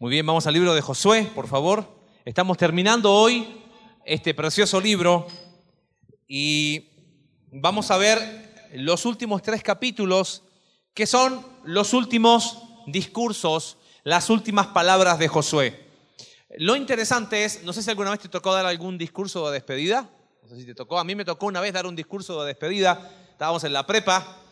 Muy 0.00 0.12
bien, 0.12 0.24
vamos 0.24 0.46
al 0.46 0.54
libro 0.54 0.76
de 0.76 0.80
Josué, 0.80 1.28
por 1.34 1.48
favor. 1.48 1.84
Estamos 2.24 2.56
terminando 2.56 3.12
hoy 3.12 3.64
este 4.04 4.32
precioso 4.32 4.80
libro 4.80 5.26
y 6.28 6.88
vamos 7.50 7.90
a 7.90 7.96
ver 7.96 8.70
los 8.74 9.04
últimos 9.06 9.42
tres 9.42 9.60
capítulos 9.64 10.44
que 10.94 11.04
son 11.04 11.44
los 11.64 11.94
últimos 11.94 12.62
discursos, 12.86 13.76
las 14.04 14.30
últimas 14.30 14.68
palabras 14.68 15.18
de 15.18 15.26
Josué. 15.26 15.88
Lo 16.58 16.76
interesante 16.76 17.44
es, 17.44 17.64
no 17.64 17.72
sé 17.72 17.82
si 17.82 17.90
alguna 17.90 18.12
vez 18.12 18.20
te 18.20 18.28
tocó 18.28 18.54
dar 18.54 18.66
algún 18.66 18.98
discurso 18.98 19.48
de 19.48 19.54
despedida, 19.54 20.08
no 20.44 20.48
sé 20.48 20.60
si 20.60 20.64
te 20.64 20.76
tocó, 20.76 21.00
a 21.00 21.04
mí 21.04 21.16
me 21.16 21.24
tocó 21.24 21.46
una 21.46 21.60
vez 21.60 21.72
dar 21.72 21.86
un 21.86 21.96
discurso 21.96 22.40
de 22.42 22.46
despedida, 22.46 23.10
estábamos 23.32 23.64
en 23.64 23.72
la 23.72 23.84
prepa 23.84 24.44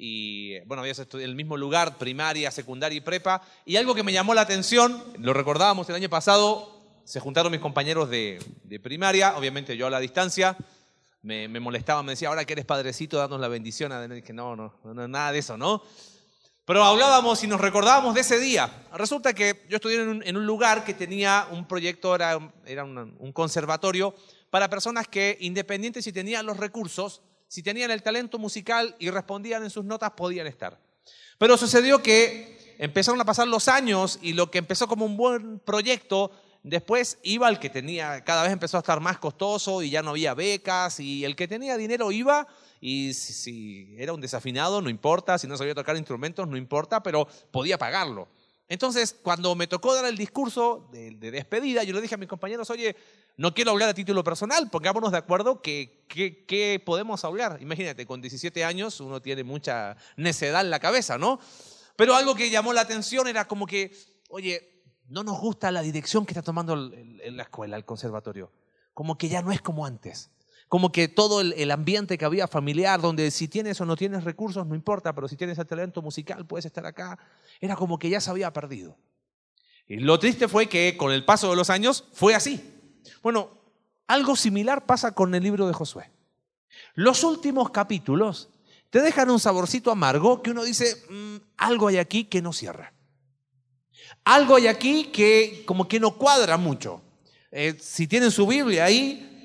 y 0.00 0.60
bueno, 0.60 0.82
había 0.82 0.94
el 1.12 1.34
mismo 1.34 1.56
lugar, 1.56 1.98
primaria, 1.98 2.52
secundaria 2.52 2.96
y 2.96 3.00
prepa, 3.00 3.42
y 3.66 3.74
algo 3.74 3.96
que 3.96 4.04
me 4.04 4.12
llamó 4.12 4.32
la 4.32 4.42
atención, 4.42 5.02
lo 5.18 5.34
recordábamos 5.34 5.88
el 5.88 5.96
año 5.96 6.08
pasado, 6.08 6.80
se 7.04 7.18
juntaron 7.18 7.50
mis 7.50 7.60
compañeros 7.60 8.08
de, 8.08 8.38
primaria, 8.80 9.36
obviamente 9.36 9.76
yo 9.76 9.88
a 9.88 9.90
la 9.90 9.98
distancia, 9.98 10.56
me, 11.22 11.48
molestaba, 11.48 12.04
me 12.04 12.12
decía, 12.12 12.28
ahora 12.28 12.44
que 12.44 12.52
eres 12.52 12.64
padrecito, 12.64 13.18
danos 13.18 13.40
la 13.40 13.48
bendición, 13.48 13.90
a 13.90 14.06
que 14.22 14.32
no, 14.32 14.54
no, 14.54 14.72
no, 14.84 15.08
nada 15.08 15.32
de 15.32 15.40
eso, 15.40 15.56
¿no? 15.56 15.82
Pero 16.64 16.84
hablábamos 16.84 17.42
y 17.42 17.46
nos 17.46 17.60
recordábamos 17.60 18.14
de 18.14 18.20
ese 18.20 18.38
día. 18.38 18.70
Resulta 18.92 19.32
que 19.32 19.64
yo 19.68 19.76
estudié 19.76 20.02
en 20.02 20.36
un, 20.36 20.46
lugar 20.46 20.84
que 20.84 20.94
tenía 20.94 21.48
un 21.50 21.66
proyecto, 21.66 22.14
era, 22.14 22.38
era 22.66 22.84
un 22.84 23.32
conservatorio 23.32 24.14
para 24.50 24.68
personas 24.68 25.08
que, 25.08 25.38
independientes 25.40 26.04
si 26.04 26.12
tenían 26.12 26.44
los 26.44 26.58
recursos, 26.58 27.22
si 27.48 27.62
tenían 27.62 27.90
el 27.90 28.02
talento 28.02 28.38
musical 28.38 28.94
y 28.98 29.10
respondían 29.10 29.64
en 29.64 29.70
sus 29.70 29.84
notas, 29.84 30.12
podían 30.12 30.46
estar. 30.46 30.78
Pero 31.38 31.56
sucedió 31.56 32.02
que 32.02 32.76
empezaron 32.78 33.20
a 33.20 33.24
pasar 33.24 33.48
los 33.48 33.68
años 33.68 34.18
y 34.22 34.34
lo 34.34 34.50
que 34.50 34.58
empezó 34.58 34.86
como 34.86 35.04
un 35.04 35.16
buen 35.16 35.58
proyecto, 35.58 36.30
después 36.62 37.18
iba 37.22 37.48
el 37.48 37.58
que 37.58 37.70
tenía, 37.70 38.22
cada 38.24 38.42
vez 38.42 38.52
empezó 38.52 38.76
a 38.76 38.80
estar 38.80 39.00
más 39.00 39.18
costoso 39.18 39.82
y 39.82 39.90
ya 39.90 40.02
no 40.02 40.10
había 40.10 40.34
becas 40.34 41.00
y 41.00 41.24
el 41.24 41.34
que 41.34 41.48
tenía 41.48 41.76
dinero 41.76 42.12
iba 42.12 42.46
y 42.80 43.14
si, 43.14 43.94
era 43.98 44.12
un 44.12 44.20
desafinado, 44.20 44.80
no 44.80 44.90
importa, 44.90 45.38
si 45.38 45.46
no 45.46 45.56
sabía 45.56 45.74
tocar 45.74 45.96
instrumentos, 45.96 46.46
no 46.46 46.56
importa, 46.56 47.02
pero 47.02 47.26
podía 47.50 47.78
pagarlo. 47.78 48.28
Entonces, 48.68 49.16
cuando 49.22 49.54
me 49.54 49.66
tocó 49.66 49.94
dar 49.94 50.04
el 50.04 50.16
discurso 50.16 50.88
de, 50.92 51.12
de 51.12 51.30
despedida, 51.30 51.82
yo 51.84 51.94
le 51.94 52.00
dije 52.02 52.14
a 52.14 52.18
mis 52.18 52.28
compañeros, 52.28 52.68
oye, 52.70 52.94
no 53.38 53.54
quiero 53.54 53.70
hablar 53.70 53.88
a 53.88 53.94
título 53.94 54.24
personal, 54.24 54.68
pongámonos 54.68 55.12
de 55.12 55.18
acuerdo 55.18 55.62
que, 55.62 56.04
que, 56.08 56.82
podemos 56.84 57.24
hablar. 57.24 57.58
Imagínate, 57.62 58.04
con 58.04 58.20
17 58.20 58.64
años 58.64 59.00
uno 59.00 59.22
tiene 59.22 59.44
mucha 59.44 59.96
necedad 60.16 60.62
en 60.62 60.70
la 60.70 60.80
cabeza, 60.80 61.18
¿no? 61.18 61.38
Pero 61.94 62.16
algo 62.16 62.34
que 62.34 62.50
llamó 62.50 62.72
la 62.72 62.80
atención 62.80 63.28
era 63.28 63.46
como 63.46 63.64
que, 63.66 63.96
oye, 64.28 64.82
no 65.06 65.22
nos 65.22 65.38
gusta 65.38 65.70
la 65.70 65.82
dirección 65.82 66.26
que 66.26 66.32
está 66.32 66.42
tomando 66.42 66.74
en 66.74 67.36
la 67.36 67.44
escuela, 67.44 67.76
el 67.76 67.84
conservatorio. 67.84 68.50
Como 68.92 69.16
que 69.16 69.28
ya 69.28 69.40
no 69.40 69.52
es 69.52 69.62
como 69.62 69.86
antes. 69.86 70.32
Como 70.68 70.92
que 70.92 71.08
todo 71.08 71.40
el, 71.40 71.70
ambiente 71.70 72.18
que 72.18 72.24
había 72.24 72.46
familiar, 72.46 73.00
donde 73.00 73.30
si 73.30 73.48
tienes 73.48 73.80
o 73.80 73.86
no 73.86 73.96
tienes 73.96 74.24
recursos, 74.24 74.66
no 74.66 74.74
importa, 74.74 75.14
pero 75.14 75.26
si 75.26 75.36
tienes 75.36 75.58
el 75.58 75.66
talento 75.66 76.02
musical 76.02 76.46
puedes 76.46 76.66
estar 76.66 76.84
acá, 76.84 77.18
era 77.60 77.74
como 77.74 77.98
que 77.98 78.10
ya 78.10 78.20
se 78.20 78.30
había 78.30 78.52
perdido. 78.52 78.96
Y 79.86 79.96
lo 79.96 80.18
triste 80.18 80.46
fue 80.48 80.68
que 80.68 80.96
con 80.98 81.12
el 81.12 81.24
paso 81.24 81.48
de 81.48 81.56
los 81.56 81.70
años 81.70 82.04
fue 82.12 82.34
así. 82.34 82.62
Bueno, 83.22 83.50
algo 84.06 84.36
similar 84.36 84.84
pasa 84.84 85.12
con 85.12 85.34
el 85.34 85.42
libro 85.42 85.66
de 85.66 85.72
Josué. 85.72 86.10
Los 86.94 87.24
últimos 87.24 87.70
capítulos 87.70 88.50
te 88.90 89.00
dejan 89.00 89.30
un 89.30 89.40
saborcito 89.40 89.90
amargo 89.90 90.42
que 90.42 90.50
uno 90.50 90.64
dice, 90.64 91.04
mm, 91.10 91.36
algo 91.56 91.88
hay 91.88 91.98
aquí 91.98 92.24
que 92.24 92.42
no 92.42 92.52
cierra. 92.52 92.92
Algo 94.24 94.56
hay 94.56 94.66
aquí 94.66 95.04
que 95.04 95.62
como 95.66 95.88
que 95.88 96.00
no 96.00 96.16
cuadra 96.16 96.56
mucho. 96.56 97.02
Eh, 97.50 97.76
si 97.80 98.06
tienen 98.06 98.30
su 98.30 98.46
Biblia 98.46 98.84
ahí, 98.84 99.26
ah, 99.26 99.37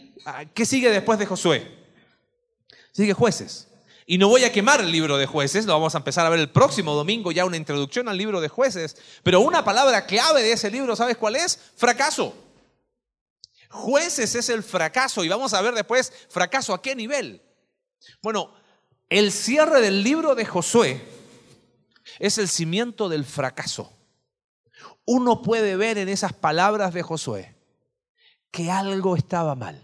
¿qué 0.53 0.66
sigue 0.66 0.89
después 0.89 1.19
de 1.19 1.25
Josué? 1.25 1.83
Sigue 2.92 3.14
jueces. 3.14 3.67
Y 4.05 4.17
no 4.17 4.27
voy 4.27 4.43
a 4.43 4.52
quemar 4.52 4.82
el 4.82 4.92
libro 4.92 5.17
de 5.17 5.26
jueces, 5.26 5.65
lo 5.65 5.73
vamos 5.73 5.95
a 5.95 5.99
empezar 5.99 6.26
a 6.26 6.30
ver 6.30 6.39
el 6.39 6.52
próximo 6.52 6.93
domingo, 6.93 7.32
ya 7.32 7.45
una 7.45 7.58
introducción 7.58 8.10
al 8.10 8.17
libro 8.17 8.42
de 8.42 8.49
jueces. 8.49 8.98
Pero 9.23 9.39
una 9.39 9.64
palabra 9.64 10.05
clave 10.05 10.43
de 10.43 10.52
ese 10.52 10.70
libro, 10.70 10.95
¿sabes 10.95 11.17
cuál 11.17 11.36
es? 11.36 11.58
Fracaso. 11.76 12.36
Jueces 13.70 14.36
es 14.36 14.49
el 14.49 14.61
fracaso 14.61 15.23
y 15.23 15.30
vamos 15.30 15.54
a 15.54 15.61
ver 15.61 15.73
después 15.73 16.11
fracaso 16.30 16.73
a 16.73 16.82
qué 16.82 16.95
nivel. 16.95 17.42
Bueno, 18.21 18.54
el 19.09 19.32
cierre 19.32 19.82
del 19.82 20.04
libro 20.04 20.36
de 20.36 20.45
Josué 20.45 21.02
es 22.20 22.38
el 22.38 22.49
cimiento 22.49 23.09
del 23.09 23.26
fracaso. 23.26 23.92
Uno 25.05 25.42
puede 25.42 25.76
ver 25.76 25.98
en 25.98 26.09
esas 26.09 26.33
palabras 26.33 26.93
de 26.93 27.04
Josué 27.04 27.55
que 28.52 28.70
algo 28.70 29.15
estaba 29.15 29.55
mal, 29.55 29.83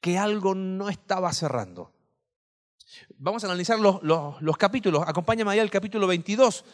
que 0.00 0.18
algo 0.18 0.54
no 0.54 0.88
estaba 0.88 1.32
cerrando. 1.32 1.92
Vamos 3.18 3.44
a 3.44 3.46
analizar 3.46 3.78
los, 3.78 4.02
los 4.02 4.56
capítulos. 4.56 5.02
Acompáñame 5.06 5.52
ahí 5.52 5.58
al 5.58 5.70
capítulo 5.70 6.06
22, 6.06 6.64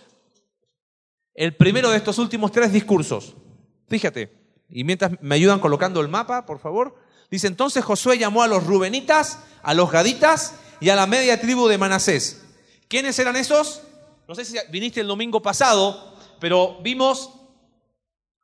el 1.34 1.56
primero 1.56 1.90
de 1.90 1.96
estos 1.96 2.18
últimos 2.18 2.52
tres 2.52 2.72
discursos. 2.72 3.34
Fíjate, 3.88 4.44
y 4.68 4.84
mientras 4.84 5.20
me 5.20 5.34
ayudan 5.34 5.60
colocando 5.60 6.00
el 6.00 6.08
mapa, 6.08 6.46
por 6.46 6.58
favor. 6.58 6.96
Dice, 7.30 7.46
entonces 7.46 7.84
Josué 7.84 8.18
llamó 8.18 8.42
a 8.42 8.48
los 8.48 8.64
rubenitas, 8.64 9.40
a 9.62 9.74
los 9.74 9.90
gaditas 9.90 10.54
y 10.80 10.90
a 10.90 10.96
la 10.96 11.06
media 11.06 11.40
tribu 11.40 11.66
de 11.66 11.78
Manasés. 11.78 12.44
¿Quiénes 12.88 13.18
eran 13.18 13.36
esos? 13.36 13.82
No 14.28 14.34
sé 14.34 14.44
si 14.44 14.56
viniste 14.70 15.00
el 15.00 15.08
domingo 15.08 15.42
pasado, 15.42 16.16
pero 16.40 16.78
vimos, 16.82 17.30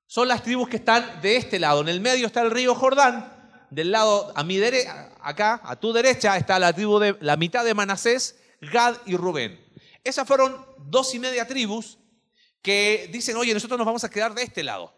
son 0.07 0.29
las 0.29 0.43
tribus 0.43 0.69
que 0.69 0.77
están 0.77 1.21
de 1.23 1.37
este 1.37 1.59
lado. 1.59 1.81
En 1.83 1.89
el 1.89 2.01
medio 2.01 2.27
está 2.27 2.43
el 2.43 2.51
río 2.51 2.75
Jordán, 2.75 3.40
del 3.71 3.91
lado 3.91 4.33
a 4.35 4.45
mi 4.45 4.57
derecha, 4.57 5.11
acá, 5.21 5.61
a 5.65 5.77
tu 5.77 5.93
derecha, 5.93 6.37
está 6.37 6.59
la 6.59 6.73
tribu 6.73 6.99
de 6.99 7.17
la 7.21 7.37
mitad 7.37 7.65
de 7.65 7.75
Manasés, 7.75 8.37
Gad 8.61 8.97
y 9.07 9.17
Rubén. 9.17 9.61
Esas 10.05 10.27
fueron 10.27 10.65
dos 10.79 11.15
y 11.15 11.19
media 11.19 11.47
tribus 11.47 11.99
que 12.63 13.09
dicen, 13.13 13.37
oye, 13.37 13.55
nosotros 13.55 13.79
nos 13.79 13.87
vamos 13.87 14.05
a 14.05 14.11
quedar 14.11 14.35
de 14.35 14.43
este 14.43 14.63
lado. 14.63 14.95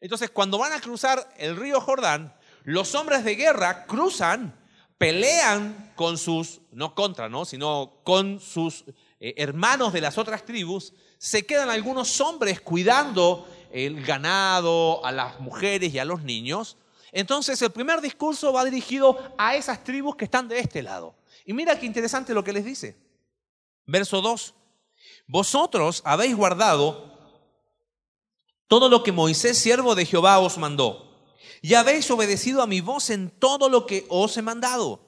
Entonces, 0.00 0.30
cuando 0.30 0.58
van 0.58 0.72
a 0.72 0.80
cruzar 0.80 1.34
el 1.38 1.56
río 1.56 1.80
Jordán, 1.80 2.34
los 2.64 2.94
hombres 2.94 3.24
de 3.24 3.34
guerra 3.34 3.86
cruzan, 3.86 4.54
pelean 4.96 5.92
con 5.96 6.18
sus, 6.18 6.60
no 6.72 6.94
contra, 6.94 7.28
¿no? 7.28 7.44
sino 7.44 8.00
con 8.04 8.40
sus 8.40 8.84
eh, 9.20 9.34
hermanos 9.36 9.92
de 9.92 10.00
las 10.00 10.18
otras 10.18 10.44
tribus, 10.44 10.92
se 11.18 11.46
quedan 11.46 11.70
algunos 11.70 12.20
hombres 12.20 12.60
cuidando 12.60 13.48
el 13.72 14.04
ganado, 14.04 15.04
a 15.04 15.12
las 15.12 15.40
mujeres 15.40 15.92
y 15.92 15.98
a 15.98 16.04
los 16.04 16.22
niños. 16.22 16.76
Entonces 17.12 17.60
el 17.62 17.70
primer 17.70 18.00
discurso 18.00 18.52
va 18.52 18.64
dirigido 18.64 19.18
a 19.38 19.56
esas 19.56 19.82
tribus 19.84 20.16
que 20.16 20.24
están 20.24 20.48
de 20.48 20.58
este 20.58 20.82
lado. 20.82 21.14
Y 21.44 21.52
mira 21.52 21.78
qué 21.78 21.86
interesante 21.86 22.34
lo 22.34 22.44
que 22.44 22.52
les 22.52 22.64
dice. 22.64 22.96
Verso 23.86 24.20
2. 24.20 24.54
Vosotros 25.26 26.02
habéis 26.04 26.36
guardado 26.36 27.18
todo 28.66 28.90
lo 28.90 29.02
que 29.02 29.12
Moisés, 29.12 29.58
siervo 29.58 29.94
de 29.94 30.04
Jehová, 30.04 30.38
os 30.38 30.58
mandó. 30.58 31.08
Y 31.62 31.74
habéis 31.74 32.10
obedecido 32.10 32.62
a 32.62 32.66
mi 32.66 32.80
voz 32.80 33.10
en 33.10 33.30
todo 33.30 33.68
lo 33.68 33.86
que 33.86 34.06
os 34.10 34.36
he 34.36 34.42
mandado. 34.42 35.00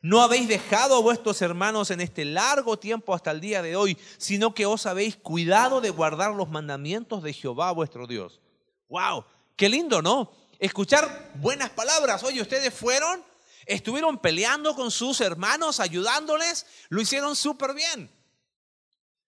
No 0.00 0.20
habéis 0.20 0.48
dejado 0.48 0.96
a 0.96 1.00
vuestros 1.00 1.40
hermanos 1.40 1.90
en 1.90 2.00
este 2.00 2.24
largo 2.24 2.78
tiempo 2.78 3.14
hasta 3.14 3.30
el 3.30 3.40
día 3.40 3.62
de 3.62 3.76
hoy, 3.76 3.96
sino 4.18 4.54
que 4.54 4.66
os 4.66 4.86
habéis 4.86 5.16
cuidado 5.16 5.80
de 5.80 5.90
guardar 5.90 6.34
los 6.34 6.50
mandamientos 6.50 7.22
de 7.22 7.32
Jehová 7.32 7.72
vuestro 7.72 8.06
Dios. 8.06 8.40
¡Wow! 8.88 9.24
¡Qué 9.56 9.68
lindo, 9.68 10.02
¿no? 10.02 10.30
Escuchar 10.58 11.32
buenas 11.36 11.70
palabras. 11.70 12.22
Oye, 12.22 12.40
ustedes 12.40 12.72
fueron, 12.72 13.24
estuvieron 13.66 14.18
peleando 14.18 14.74
con 14.74 14.90
sus 14.90 15.20
hermanos, 15.20 15.80
ayudándoles, 15.80 16.66
lo 16.88 17.00
hicieron 17.00 17.36
súper 17.36 17.74
bien. 17.74 18.10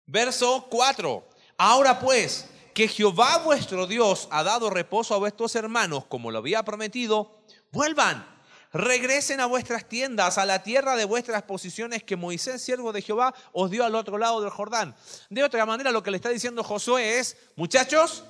Verso 0.05 0.67
4. 0.69 1.27
Ahora 1.57 1.99
pues, 1.99 2.45
que 2.73 2.87
Jehová 2.87 3.37
vuestro 3.39 3.87
Dios 3.87 4.27
ha 4.31 4.43
dado 4.43 4.69
reposo 4.69 5.15
a 5.15 5.17
vuestros 5.17 5.55
hermanos 5.55 6.05
como 6.05 6.29
lo 6.29 6.39
había 6.39 6.63
prometido, 6.63 7.39
vuelvan, 7.71 8.27
regresen 8.73 9.39
a 9.39 9.45
vuestras 9.45 9.87
tiendas, 9.87 10.37
a 10.37 10.45
la 10.45 10.61
tierra 10.61 10.97
de 10.97 11.05
vuestras 11.05 11.43
posiciones 11.43 12.03
que 12.03 12.17
Moisés, 12.17 12.61
siervo 12.61 12.91
de 12.91 13.01
Jehová, 13.01 13.33
os 13.53 13.71
dio 13.71 13.85
al 13.85 13.95
otro 13.95 14.17
lado 14.17 14.41
del 14.41 14.49
Jordán. 14.49 14.93
De 15.29 15.43
otra 15.43 15.65
manera, 15.65 15.91
lo 15.91 16.03
que 16.03 16.11
le 16.11 16.17
está 16.17 16.27
diciendo 16.27 16.63
Josué 16.63 17.19
es, 17.19 17.37
muchachos, 17.55 18.25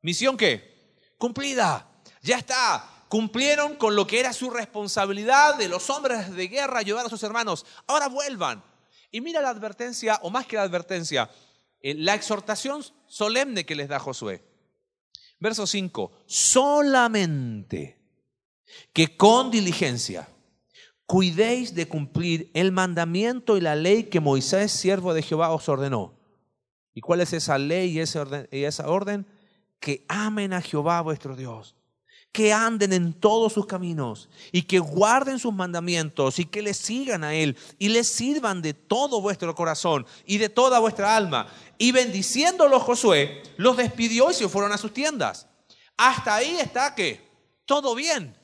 misión 0.00 0.36
qué? 0.36 0.94
Cumplida, 1.18 1.87
ya 2.22 2.38
está. 2.38 2.98
Cumplieron 3.08 3.76
con 3.76 3.96
lo 3.96 4.06
que 4.06 4.20
era 4.20 4.32
su 4.34 4.50
responsabilidad 4.50 5.56
de 5.56 5.68
los 5.68 5.88
hombres 5.88 6.34
de 6.34 6.48
guerra 6.48 6.80
ayudar 6.80 7.06
a 7.06 7.08
sus 7.08 7.22
hermanos. 7.22 7.64
Ahora 7.86 8.08
vuelvan. 8.08 8.62
Y 9.10 9.22
mira 9.22 9.40
la 9.40 9.48
advertencia, 9.48 10.18
o 10.22 10.28
más 10.28 10.46
que 10.46 10.56
la 10.56 10.62
advertencia, 10.62 11.30
eh, 11.80 11.94
la 11.94 12.14
exhortación 12.14 12.84
solemne 13.06 13.64
que 13.64 13.74
les 13.74 13.88
da 13.88 13.98
Josué. 13.98 14.44
Verso 15.40 15.66
5, 15.66 16.12
solamente 16.26 17.98
que 18.92 19.16
con 19.16 19.50
diligencia 19.50 20.28
cuidéis 21.06 21.74
de 21.74 21.88
cumplir 21.88 22.50
el 22.52 22.72
mandamiento 22.72 23.56
y 23.56 23.62
la 23.62 23.74
ley 23.74 24.04
que 24.04 24.20
Moisés, 24.20 24.72
siervo 24.72 25.14
de 25.14 25.22
Jehová, 25.22 25.50
os 25.52 25.66
ordenó. 25.70 26.18
¿Y 26.92 27.00
cuál 27.00 27.22
es 27.22 27.32
esa 27.32 27.56
ley 27.56 27.92
y 27.92 28.00
esa 28.00 28.20
orden? 28.20 28.48
Y 28.52 28.64
esa 28.64 28.88
orden? 28.88 29.26
Que 29.80 30.04
amen 30.08 30.52
a 30.52 30.60
Jehová 30.60 31.00
vuestro 31.00 31.36
Dios 31.36 31.77
que 32.32 32.52
anden 32.52 32.92
en 32.92 33.12
todos 33.14 33.52
sus 33.52 33.66
caminos 33.66 34.28
y 34.52 34.62
que 34.62 34.78
guarden 34.78 35.38
sus 35.38 35.52
mandamientos 35.52 36.38
y 36.38 36.44
que 36.44 36.62
le 36.62 36.74
sigan 36.74 37.24
a 37.24 37.34
Él 37.34 37.56
y 37.78 37.88
le 37.88 38.04
sirvan 38.04 38.62
de 38.62 38.74
todo 38.74 39.20
vuestro 39.20 39.54
corazón 39.54 40.06
y 40.24 40.38
de 40.38 40.48
toda 40.48 40.78
vuestra 40.78 41.16
alma. 41.16 41.48
Y 41.78 41.92
bendiciéndolo 41.92 42.80
Josué, 42.80 43.42
los 43.56 43.76
despidió 43.76 44.30
y 44.30 44.34
se 44.34 44.48
fueron 44.48 44.72
a 44.72 44.78
sus 44.78 44.92
tiendas. 44.92 45.46
Hasta 45.96 46.36
ahí 46.36 46.58
está 46.58 46.94
que 46.94 47.28
todo 47.64 47.94
bien. 47.94 48.36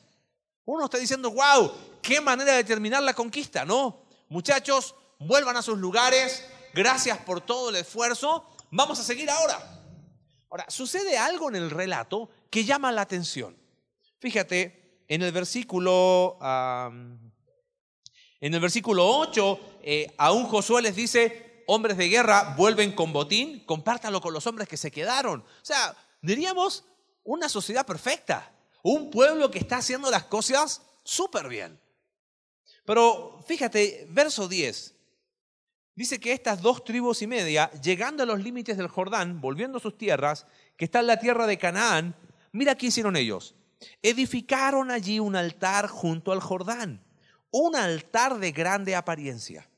Uno 0.65 0.87
está 0.87 0.99
diciendo, 0.99 1.31
wow, 1.31 1.73
qué 2.03 2.21
manera 2.21 2.55
de 2.55 2.65
terminar 2.65 3.03
la 3.03 3.15
conquista, 3.15 3.65
¿no? 3.65 4.07
Muchachos, 4.29 4.95
vuelvan 5.19 5.57
a 5.57 5.63
sus 5.63 5.79
lugares, 5.79 6.45
gracias 6.73 7.19
por 7.19 7.41
todo 7.41 7.71
el 7.71 7.77
esfuerzo, 7.77 8.49
vamos 8.71 8.99
a 8.99 9.05
seguir 9.05 9.31
ahora. 9.31 9.83
Ahora, 10.51 10.67
sucede 10.69 11.19
algo 11.19 11.49
en 11.49 11.57
el 11.57 11.71
relato 11.71 12.31
que 12.51 12.65
llama 12.65 12.91
la 12.93 13.03
atención. 13.03 13.57
Fíjate, 14.25 15.03
en 15.07 15.21
el 15.21 15.33
versículo, 15.33 16.39
en 18.41 18.55
el 18.55 18.59
versículo 18.59 19.07
8, 19.19 19.61
eh, 19.83 20.15
aún 20.17 20.47
Josué 20.47 20.81
les 20.81 20.97
dice, 20.97 21.63
hombres 21.67 21.99
de 21.99 22.09
guerra 22.09 22.55
vuelven 22.57 22.93
con 22.93 23.13
botín, 23.13 23.67
compártalo 23.67 24.23
con 24.23 24.33
los 24.33 24.47
hombres 24.47 24.67
que 24.67 24.79
se 24.79 24.91
quedaron. 24.91 25.41
O 25.41 25.65
sea, 25.65 25.95
diríamos 26.23 26.87
una 27.23 27.51
sociedad 27.51 27.85
perfecta, 27.85 28.51
un 28.83 29.11
pueblo 29.11 29.51
que 29.51 29.59
está 29.59 29.77
haciendo 29.77 30.11
las 30.11 30.25
cosas 30.25 30.81
súper 31.03 31.47
bien. 31.47 31.79
Pero 32.87 33.45
fíjate, 33.47 34.07
verso 34.09 34.49
10, 34.49 34.95
dice 35.97 36.19
que 36.19 36.33
estas 36.33 36.63
dos 36.63 36.83
tribus 36.83 37.21
y 37.21 37.27
media, 37.27 37.71
llegando 37.73 38.23
a 38.23 38.27
los 38.27 38.43
límites 38.43 38.79
del 38.79 38.89
Jordán, 38.89 39.43
volviendo 39.43 39.77
a 39.77 39.83
sus 39.83 39.99
tierras, 39.99 40.47
que 40.79 40.87
está 40.87 41.01
en 41.01 41.09
la 41.09 41.21
tierra 41.21 41.47
de 41.47 41.59
Canaán, 41.59 42.17
mira 42.53 42.75
qué 42.75 42.87
hicieron 42.87 43.17
ellos. 43.17 43.55
Edificaron 44.03 44.91
allí 44.91 45.21
un 45.21 45.37
altar 45.37 45.89
junto 45.89 46.33
al 46.33 46.41
Jordán, 46.41 47.05
un 47.51 47.77
altar 47.77 48.39
de 48.39 48.53
grande 48.53 48.95
apariencia. 48.95 49.69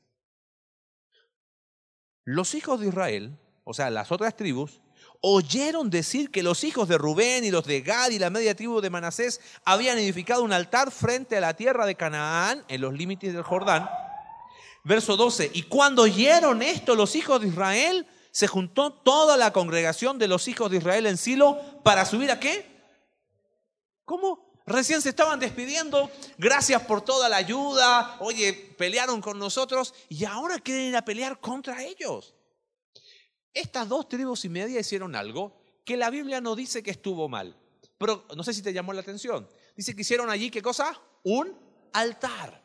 Los 2.23 2.55
hijos 2.55 2.79
de 2.79 2.87
Israel, 2.87 3.37
o 3.63 3.73
sea, 3.73 3.89
las 3.89 4.11
otras 4.11 4.35
tribus, 4.35 4.81
oyeron 5.21 5.89
decir 5.89 6.29
que 6.29 6.43
los 6.43 6.63
hijos 6.63 6.87
de 6.87 6.97
Rubén 6.97 7.43
y 7.43 7.51
los 7.51 7.65
de 7.65 7.81
Gad 7.81 8.09
y 8.11 8.19
la 8.19 8.29
media 8.29 8.55
tribu 8.55 8.81
de 8.81 8.89
Manasés 8.89 9.39
habían 9.63 9.97
edificado 9.97 10.43
un 10.43 10.53
altar 10.53 10.91
frente 10.91 11.37
a 11.37 11.41
la 11.41 11.55
tierra 11.55 11.85
de 11.85 11.95
Canaán, 11.95 12.63
en 12.67 12.81
los 12.81 12.93
límites 12.93 13.33
del 13.33 13.43
Jordán. 13.43 13.89
Verso 14.83 15.17
12, 15.17 15.51
y 15.53 15.63
cuando 15.63 16.03
oyeron 16.03 16.61
esto 16.61 16.95
los 16.95 17.15
hijos 17.15 17.41
de 17.41 17.47
Israel, 17.47 18.07
se 18.31 18.47
juntó 18.47 18.93
toda 18.93 19.35
la 19.35 19.51
congregación 19.51 20.19
de 20.19 20.27
los 20.27 20.47
hijos 20.47 20.69
de 20.69 20.77
Israel 20.77 21.07
en 21.07 21.17
Silo 21.17 21.59
para 21.83 22.05
subir 22.05 22.31
a 22.31 22.39
qué? 22.39 22.76
¿Cómo? 24.07 24.63
Recién 24.65 25.01
se 25.01 25.09
estaban 25.09 25.37
despidiendo, 25.37 26.09
gracias 26.37 26.81
por 26.83 27.01
toda 27.01 27.27
la 27.27 27.35
ayuda, 27.35 28.15
oye, 28.21 28.53
pelearon 28.53 29.19
con 29.19 29.37
nosotros 29.37 29.93
y 30.07 30.23
ahora 30.23 30.59
quieren 30.59 30.85
ir 30.85 30.95
a 30.95 31.03
pelear 31.03 31.41
contra 31.41 31.83
ellos. 31.83 32.33
Estas 33.53 33.89
dos 33.89 34.07
tribus 34.07 34.45
y 34.45 34.49
media 34.49 34.79
hicieron 34.79 35.13
algo 35.13 35.61
que 35.83 35.97
la 35.97 36.09
Biblia 36.09 36.39
no 36.39 36.55
dice 36.55 36.81
que 36.81 36.91
estuvo 36.91 37.27
mal, 37.27 37.57
pero 37.97 38.25
no 38.33 38.43
sé 38.45 38.53
si 38.53 38.61
te 38.61 38.71
llamó 38.71 38.93
la 38.93 39.01
atención. 39.01 39.45
Dice 39.75 39.93
que 39.93 40.03
hicieron 40.03 40.29
allí, 40.29 40.49
¿qué 40.49 40.61
cosa? 40.61 40.97
Un 41.23 41.53
altar. 41.91 42.63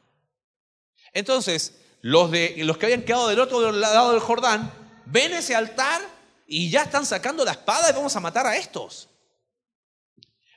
Entonces, 1.13 1.75
los, 2.03 2.31
de, 2.31 2.55
los 2.59 2.79
que 2.79 2.87
habían 2.87 3.03
quedado 3.03 3.27
del 3.27 3.41
otro 3.41 3.73
lado 3.73 4.13
del 4.13 4.21
Jordán 4.21 4.73
ven 5.07 5.33
ese 5.33 5.57
altar 5.57 6.01
y 6.47 6.71
ya 6.71 6.83
están 6.83 7.05
sacando 7.05 7.45
la 7.45 7.51
espada 7.51 7.91
y 7.91 7.95
vamos 7.95 8.15
a 8.15 8.21
matar 8.21 8.47
a 8.47 8.57
estos. 8.57 9.09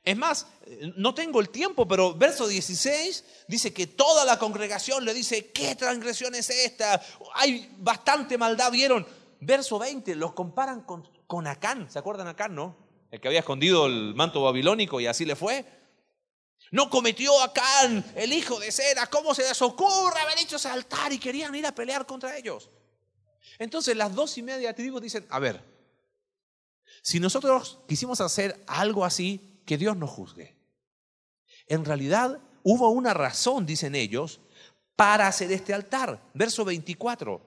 Es 0.05 0.15
más, 0.15 0.45
no 0.97 1.15
tengo 1.15 1.41
el 1.41 1.49
tiempo, 1.49 1.87
pero 1.87 2.13
verso 2.13 2.47
16 2.47 3.25
dice 3.47 3.73
que 3.73 3.87
toda 3.87 4.23
la 4.23 4.37
congregación 4.37 5.03
le 5.03 5.15
dice, 5.15 5.51
¿qué 5.51 5.75
transgresión 5.75 6.35
es 6.35 6.51
esta? 6.51 7.01
Hay 7.33 7.73
bastante 7.79 8.37
maldad, 8.37 8.71
¿vieron? 8.71 9.05
Verso 9.39 9.79
20, 9.79 10.13
los 10.13 10.33
comparan 10.33 10.81
con, 10.81 11.09
con 11.25 11.47
Acán, 11.47 11.89
¿se 11.89 11.97
acuerdan 11.97 12.27
Acán, 12.27 12.53
no? 12.53 12.77
El 13.09 13.19
que 13.19 13.29
había 13.29 13.39
escondido 13.39 13.87
el 13.87 14.13
manto 14.13 14.43
babilónico 14.43 15.01
y 15.01 15.07
así 15.07 15.25
le 15.25 15.35
fue. 15.35 15.65
No 16.69 16.87
cometió 16.91 17.41
Acán, 17.41 18.05
el 18.15 18.31
hijo 18.31 18.59
de 18.59 18.71
Sera, 18.71 19.07
¿cómo 19.07 19.33
se 19.33 19.41
les 19.41 19.59
ocurre 19.63 20.19
haber 20.19 20.37
hecho 20.37 20.57
ese 20.57 20.69
altar 20.69 21.13
y 21.13 21.17
querían 21.17 21.55
ir 21.55 21.65
a 21.65 21.73
pelear 21.73 22.05
contra 22.05 22.37
ellos? 22.37 22.69
Entonces 23.57 23.97
las 23.97 24.13
dos 24.13 24.37
y 24.37 24.43
media 24.43 24.75
tribus 24.75 25.01
dicen, 25.01 25.25
a 25.29 25.39
ver, 25.39 25.63
si 27.01 27.19
nosotros 27.19 27.79
quisimos 27.87 28.21
hacer 28.21 28.63
algo 28.67 29.03
así, 29.03 29.54
que 29.65 29.77
Dios 29.77 29.97
nos 29.97 30.09
juzgue. 30.09 30.55
En 31.67 31.85
realidad 31.85 32.39
hubo 32.63 32.89
una 32.89 33.13
razón, 33.13 33.65
dicen 33.65 33.95
ellos, 33.95 34.39
para 34.95 35.27
hacer 35.27 35.51
este 35.51 35.73
altar. 35.73 36.21
Verso 36.33 36.63
24. 36.63 37.41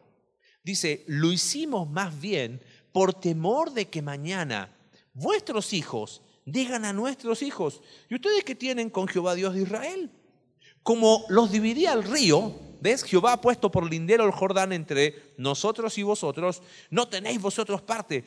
Dice, 0.62 1.04
lo 1.06 1.32
hicimos 1.32 1.88
más 1.88 2.20
bien 2.20 2.60
por 2.92 3.14
temor 3.14 3.72
de 3.72 3.88
que 3.88 4.02
mañana 4.02 4.76
vuestros 5.14 5.72
hijos 5.72 6.22
digan 6.44 6.84
a 6.84 6.92
nuestros 6.92 7.42
hijos, 7.42 7.82
¿y 8.08 8.14
ustedes 8.14 8.44
qué 8.44 8.54
tienen 8.54 8.90
con 8.90 9.06
Jehová 9.06 9.34
Dios 9.34 9.54
de 9.54 9.62
Israel? 9.62 10.10
Como 10.82 11.24
los 11.28 11.50
dividía 11.50 11.92
el 11.92 12.02
río, 12.02 12.54
¿ves? 12.80 13.04
Jehová 13.04 13.34
ha 13.34 13.40
puesto 13.40 13.70
por 13.70 13.88
lindero 13.88 14.24
el 14.24 14.32
Jordán 14.32 14.72
entre 14.72 15.34
nosotros 15.36 15.98
y 15.98 16.02
vosotros, 16.02 16.62
no 16.90 17.08
tenéis 17.08 17.40
vosotros 17.40 17.82
parte. 17.82 18.24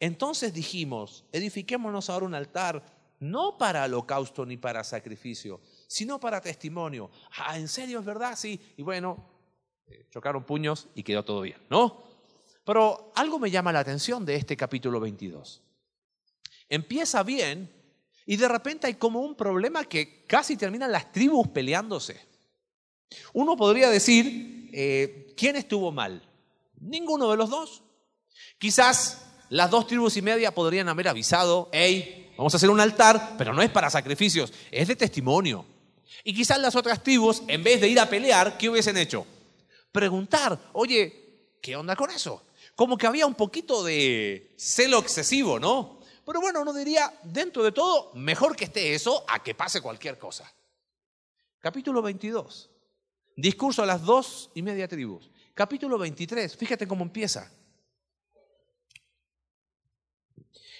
Entonces 0.00 0.52
dijimos, 0.52 1.24
edifiquémonos 1.32 2.10
ahora 2.10 2.26
un 2.26 2.34
altar 2.34 2.84
no 3.20 3.56
para 3.58 3.84
holocausto 3.84 4.44
ni 4.44 4.56
para 4.56 4.84
sacrificio, 4.84 5.60
sino 5.86 6.20
para 6.20 6.40
testimonio. 6.40 7.10
Ah, 7.38 7.58
¿en 7.58 7.68
serio 7.68 8.00
es 8.00 8.04
verdad? 8.04 8.36
Sí. 8.36 8.60
Y 8.76 8.82
bueno, 8.82 9.24
eh, 9.86 10.06
chocaron 10.10 10.44
puños 10.44 10.88
y 10.94 11.02
quedó 11.02 11.24
todo 11.24 11.42
bien, 11.42 11.58
¿no? 11.70 12.04
Pero 12.64 13.12
algo 13.14 13.38
me 13.38 13.50
llama 13.50 13.72
la 13.72 13.80
atención 13.80 14.24
de 14.24 14.36
este 14.36 14.56
capítulo 14.56 14.98
22. 15.00 15.62
Empieza 16.68 17.22
bien 17.22 17.70
y 18.26 18.36
de 18.36 18.48
repente 18.48 18.86
hay 18.86 18.94
como 18.94 19.20
un 19.20 19.34
problema 19.34 19.84
que 19.84 20.24
casi 20.24 20.56
terminan 20.56 20.90
las 20.90 21.12
tribus 21.12 21.48
peleándose. 21.48 22.20
Uno 23.34 23.56
podría 23.56 23.90
decir, 23.90 24.70
eh, 24.72 25.34
¿quién 25.36 25.56
estuvo 25.56 25.92
mal? 25.92 26.22
Ninguno 26.80 27.30
de 27.30 27.36
los 27.36 27.50
dos. 27.50 27.82
Quizás 28.58 29.26
las 29.50 29.70
dos 29.70 29.86
tribus 29.86 30.16
y 30.16 30.22
media 30.22 30.54
podrían 30.54 30.88
haber 30.88 31.08
avisado, 31.08 31.68
hey, 31.72 32.23
Vamos 32.36 32.52
a 32.54 32.56
hacer 32.56 32.70
un 32.70 32.80
altar, 32.80 33.34
pero 33.38 33.52
no 33.52 33.62
es 33.62 33.70
para 33.70 33.90
sacrificios, 33.90 34.52
es 34.70 34.88
de 34.88 34.96
testimonio. 34.96 35.64
Y 36.24 36.34
quizás 36.34 36.58
las 36.58 36.74
otras 36.74 37.02
tribus, 37.02 37.42
en 37.48 37.62
vez 37.62 37.80
de 37.80 37.88
ir 37.88 38.00
a 38.00 38.08
pelear, 38.08 38.58
¿qué 38.58 38.68
hubiesen 38.68 38.96
hecho? 38.96 39.26
Preguntar, 39.92 40.58
oye, 40.72 41.56
¿qué 41.60 41.76
onda 41.76 41.94
con 41.96 42.10
eso? 42.10 42.42
Como 42.74 42.98
que 42.98 43.06
había 43.06 43.26
un 43.26 43.34
poquito 43.34 43.84
de 43.84 44.54
celo 44.56 44.98
excesivo, 44.98 45.60
¿no? 45.60 46.00
Pero 46.26 46.40
bueno, 46.40 46.62
uno 46.62 46.72
diría, 46.72 47.12
dentro 47.22 47.62
de 47.62 47.72
todo, 47.72 48.12
mejor 48.14 48.56
que 48.56 48.64
esté 48.64 48.94
eso 48.94 49.24
a 49.28 49.42
que 49.42 49.54
pase 49.54 49.80
cualquier 49.80 50.18
cosa. 50.18 50.50
Capítulo 51.60 52.02
22. 52.02 52.70
Discurso 53.36 53.82
a 53.82 53.86
las 53.86 54.02
dos 54.02 54.50
y 54.54 54.62
media 54.62 54.88
tribus. 54.88 55.30
Capítulo 55.54 55.98
23. 55.98 56.56
Fíjate 56.56 56.86
cómo 56.86 57.04
empieza. 57.04 57.50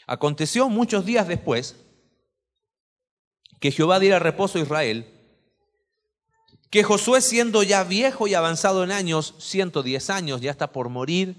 Aconteció 0.06 0.68
muchos 0.68 1.04
días 1.06 1.28
después 1.28 1.76
que 3.61 3.73
Jehová 3.73 3.99
diera 3.99 4.18
reposo 4.18 4.58
a 4.58 4.62
Israel, 4.62 5.06
que 6.70 6.82
Josué 6.82 7.20
siendo 7.20 7.62
ya 7.62 7.84
viejo 7.84 8.26
y 8.26 8.34
avanzado 8.34 8.84
en 8.84 8.90
años, 8.90 9.34
110 9.38 10.11
años, 10.11 10.40
ya 10.40 10.50
está 10.50 10.73
por 10.73 10.88
morir, 10.88 11.37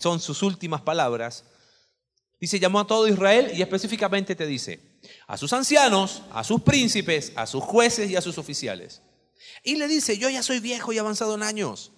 son 0.00 0.20
sus 0.20 0.42
últimas 0.42 0.80
palabras, 0.80 1.44
dice, 2.40 2.58
llamó 2.58 2.80
a 2.80 2.86
todo 2.86 3.06
Israel 3.06 3.52
y 3.54 3.62
específicamente 3.62 4.34
te 4.34 4.46
dice, 4.46 4.80
a 5.26 5.36
sus 5.36 5.52
ancianos, 5.52 6.22
a 6.32 6.42
sus 6.42 6.62
príncipes, 6.62 7.32
a 7.36 7.46
sus 7.46 7.62
jueces 7.62 8.10
y 8.10 8.16
a 8.16 8.20
sus 8.22 8.38
oficiales. 8.38 9.02
Y 9.62 9.76
le 9.76 9.88
dice, 9.88 10.18
yo 10.18 10.28
ya 10.30 10.42
soy 10.42 10.60
viejo 10.60 10.92
y 10.92 10.98
avanzado 10.98 11.34
en 11.34 11.42
años. 11.42 11.92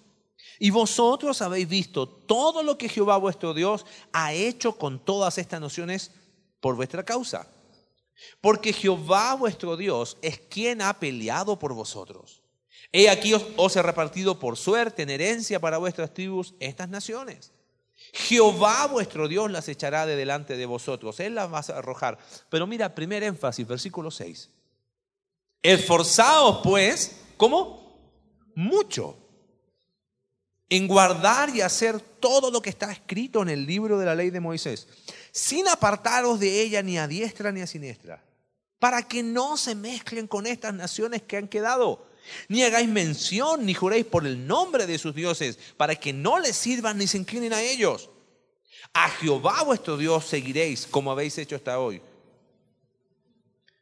Y 0.59 0.69
vosotros 0.69 1.41
habéis 1.41 1.67
visto 1.67 2.07
todo 2.07 2.63
lo 2.63 2.77
que 2.77 2.89
Jehová 2.89 3.17
vuestro 3.17 3.53
Dios 3.53 3.85
ha 4.13 4.33
hecho 4.33 4.77
con 4.77 4.99
todas 4.99 5.37
estas 5.37 5.59
nociones 5.59 6.11
por 6.59 6.75
vuestra 6.75 7.03
causa. 7.03 7.47
Porque 8.39 8.71
Jehová 8.71 9.33
vuestro 9.35 9.75
Dios 9.75 10.17
es 10.21 10.39
quien 10.39 10.81
ha 10.81 10.99
peleado 10.99 11.59
por 11.59 11.73
vosotros. 11.73 12.41
He 12.91 13.09
aquí 13.09 13.33
os, 13.57 13.75
he 13.75 13.81
repartido 13.81 14.39
por 14.39 14.55
suerte 14.55 15.03
en 15.03 15.09
herencia 15.09 15.59
para 15.59 15.77
vuestras 15.77 16.13
tribus 16.13 16.53
estas 16.59 16.87
naciones. 16.87 17.51
Jehová 18.13 18.87
vuestro 18.87 19.27
Dios 19.27 19.51
las 19.51 19.67
echará 19.67 20.05
de 20.05 20.15
delante 20.15 20.55
de 20.55 20.65
vosotros. 20.65 21.19
Él 21.19 21.35
las 21.35 21.51
va 21.51 21.59
a 21.59 21.77
arrojar. 21.77 22.17
Pero 22.49 22.67
mira, 22.67 22.95
primer 22.95 23.23
énfasis, 23.23 23.67
versículo 23.67 24.11
6. 24.11 24.49
Esforzaos 25.61 26.61
pues, 26.63 27.19
¿cómo? 27.35 27.99
Mucho 28.55 29.24
en 30.69 30.87
guardar 30.87 31.55
y 31.55 31.61
hacer 31.61 31.99
todo 31.99 32.49
lo 32.49 32.61
que 32.61 32.69
está 32.69 32.91
escrito 32.91 33.41
en 33.41 33.49
el 33.49 33.65
libro 33.65 33.99
de 33.99 34.05
la 34.05 34.15
ley 34.15 34.31
de 34.31 34.39
Moisés, 34.39 34.87
sin 35.31 35.67
apartaros 35.67 36.39
de 36.39 36.61
ella 36.61 36.81
ni 36.81 36.97
a 36.97 37.07
diestra 37.07 37.51
ni 37.51 37.61
a 37.61 37.67
siniestra, 37.67 38.23
para 38.79 39.03
que 39.03 39.21
no 39.21 39.57
se 39.57 39.75
mezclen 39.75 40.27
con 40.27 40.47
estas 40.47 40.73
naciones 40.73 41.21
que 41.21 41.37
han 41.37 41.47
quedado, 41.47 42.07
ni 42.47 42.63
hagáis 42.63 42.87
mención 42.89 43.65
ni 43.65 43.75
juréis 43.75 44.05
por 44.05 44.25
el 44.25 44.47
nombre 44.47 44.87
de 44.87 44.97
sus 44.97 45.13
dioses, 45.13 45.59
para 45.77 45.95
que 45.95 46.13
no 46.13 46.39
les 46.39 46.55
sirvan 46.55 46.97
ni 46.97 47.05
se 47.05 47.19
inclinen 47.19 47.53
a 47.53 47.61
ellos. 47.61 48.09
A 48.93 49.09
Jehová 49.09 49.63
vuestro 49.63 49.97
Dios 49.97 50.25
seguiréis 50.25 50.87
como 50.87 51.11
habéis 51.11 51.37
hecho 51.37 51.55
hasta 51.55 51.79
hoy. 51.79 52.01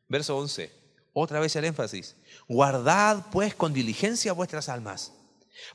Verso 0.09 0.37
11. 0.37 0.71
Otra 1.13 1.39
vez 1.39 1.55
el 1.55 1.65
énfasis. 1.65 2.15
Guardad 2.47 3.27
pues 3.31 3.55
con 3.55 3.73
diligencia 3.73 4.33
vuestras 4.33 4.67
almas 4.67 5.13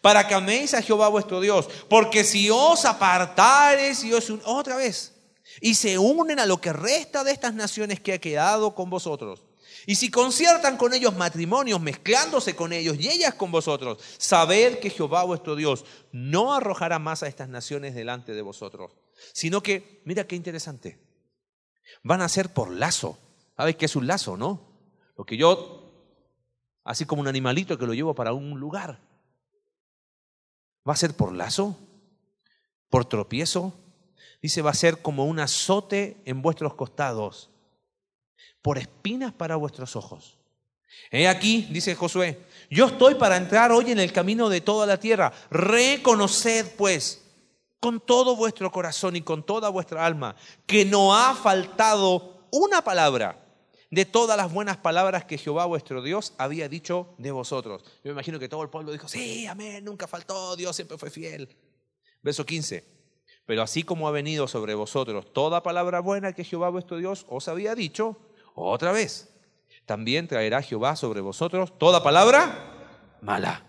para 0.01 0.27
que 0.27 0.35
améis 0.35 0.75
a 0.75 0.83
Jehová 0.83 1.09
vuestro 1.09 1.41
Dios, 1.41 1.69
porque 1.89 2.25
si 2.25 2.51
os 2.51 2.85
apartares 2.85 4.05
y 4.05 4.13
os 4.13 4.31
otra 4.45 4.77
vez 4.77 5.15
y 5.61 5.75
se 5.75 5.99
unen 5.99 6.39
a 6.39 6.47
lo 6.47 6.61
que 6.61 6.73
resta 6.73 7.25
de 7.25 7.33
estas 7.33 7.55
naciones 7.55 8.01
que 8.01 8.13
ha 8.13 8.19
quedado 8.19 8.75
con 8.75 8.91
vosotros, 8.91 9.43
y 9.87 9.95
si 9.95 10.11
conciertan 10.11 10.77
con 10.77 10.93
ellos 10.93 11.17
matrimonios, 11.17 11.81
mezclándose 11.81 12.55
con 12.55 12.75
ellos 12.75 12.97
y 13.01 13.09
ellas 13.09 13.35
con 13.35 13.51
vosotros, 13.51 13.99
sabed 14.19 14.81
que 14.81 14.91
Jehová 14.91 15.25
vuestro 15.25 15.57
Dios 15.57 15.87
no 16.13 16.53
arrojará 16.53 16.99
más 16.99 17.23
a 17.23 17.27
estas 17.27 17.49
naciones 17.49 17.95
delante 17.95 18.35
de 18.35 18.43
vosotros, 18.43 18.93
sino 19.33 19.63
que, 19.63 20.03
mira 20.05 20.27
qué 20.27 20.37
interesante, 20.37 21.01
van 22.03 22.21
a 22.21 22.29
ser 22.29 22.53
por 22.53 22.71
lazo. 22.71 23.19
¿Sabes 23.57 23.77
qué 23.77 23.87
es 23.87 23.97
un 23.97 24.07
lazo, 24.07 24.37
no? 24.37 24.61
Lo 25.17 25.25
que 25.25 25.39
yo, 25.39 25.91
así 26.85 27.07
como 27.07 27.23
un 27.23 27.29
animalito 27.29 27.79
que 27.79 27.87
lo 27.87 27.95
llevo 27.95 28.15
para 28.15 28.33
un 28.35 28.61
lugar. 28.61 29.01
¿Va 30.89 30.95
a 30.95 30.97
ser 30.97 31.15
por 31.15 31.33
lazo? 31.33 31.77
¿Por 32.89 33.05
tropiezo? 33.05 33.75
Dice, 34.41 34.63
va 34.63 34.71
a 34.71 34.75
ser 34.75 35.03
como 35.03 35.27
un 35.27 35.41
azote 35.41 36.17
en 36.25 36.41
vuestros 36.41 36.75
costados, 36.75 37.51
por 38.63 38.79
espinas 38.79 39.33
para 39.33 39.57
vuestros 39.57 39.97
ojos. 39.97 40.39
He 41.11 41.29
aquí, 41.29 41.69
dice 41.71 41.95
Josué, 41.95 42.41
yo 42.71 42.87
estoy 42.87 43.17
para 43.17 43.37
entrar 43.37 43.73
hoy 43.73 43.91
en 43.91 43.99
el 43.99 44.13
camino 44.13 44.49
de 44.49 44.61
toda 44.61 44.87
la 44.87 44.99
tierra. 44.99 45.33
Reconoced 45.51 46.75
pues 46.77 47.23
con 47.81 48.01
todo 48.01 48.37
vuestro 48.37 48.71
corazón 48.73 49.17
y 49.17 49.21
con 49.21 49.45
toda 49.45 49.69
vuestra 49.69 50.07
alma 50.07 50.37
que 50.67 50.85
no 50.85 51.15
ha 51.15 51.35
faltado 51.35 52.47
una 52.51 52.83
palabra 52.83 53.48
de 53.91 54.05
todas 54.05 54.37
las 54.37 54.53
buenas 54.53 54.77
palabras 54.77 55.25
que 55.25 55.39
Jehová 55.39 55.65
vuestro 55.67 56.03
Dios 56.03 56.35
había 56.39 56.69
dicho 56.69 57.15
de 57.19 57.31
vosotros. 57.31 57.83
Yo 58.05 58.11
me 58.11 58.11
imagino 58.11 58.39
que 58.39 58.49
todo 58.49 58.63
el 58.63 58.69
pueblo 58.69 58.93
dijo, 58.93 59.09
sí, 59.09 59.47
amén, 59.47 59.85
nunca 59.85 60.07
faltó, 60.07 60.57
Dios 60.57 60.77
siempre 60.77 60.99
fue 60.99 61.11
fiel. 61.11 61.49
Verso 62.23 62.45
15. 62.45 62.85
Pero 63.47 63.63
así 63.63 63.83
como 63.83 64.07
ha 64.07 64.11
venido 64.11 64.47
sobre 64.47 64.75
vosotros 64.75 65.33
toda 65.33 65.63
palabra 65.63 66.01
buena 66.01 66.35
que 66.35 66.45
Jehová 66.45 66.69
vuestro 66.69 66.99
Dios 66.99 67.25
os 67.31 67.49
había 67.49 67.75
dicho, 67.75 68.19
otra 68.55 68.93
vez, 68.93 69.35
también 69.87 70.29
traerá 70.29 70.61
Jehová 70.61 70.97
sobre 70.97 71.23
vosotros 71.23 71.79
toda 71.79 72.03
palabra 72.03 73.17
mala, 73.23 73.65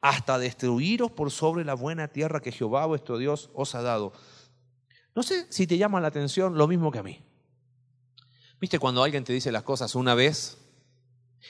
hasta 0.00 0.38
destruiros 0.38 1.10
por 1.10 1.30
sobre 1.30 1.64
la 1.64 1.74
buena 1.74 2.08
tierra 2.08 2.40
que 2.40 2.52
Jehová 2.52 2.86
vuestro 2.86 3.18
Dios 3.18 3.50
os 3.52 3.74
ha 3.74 3.82
dado. 3.82 4.12
No 5.14 5.22
sé 5.22 5.46
si 5.52 5.66
te 5.66 5.76
llama 5.76 6.00
la 6.00 6.08
atención 6.08 6.56
lo 6.56 6.66
mismo 6.66 6.90
que 6.90 6.98
a 6.98 7.02
mí. 7.02 7.22
¿Viste 8.62 8.78
cuando 8.78 9.02
alguien 9.02 9.24
te 9.24 9.32
dice 9.32 9.50
las 9.50 9.64
cosas 9.64 9.96
una 9.96 10.14
vez 10.14 10.56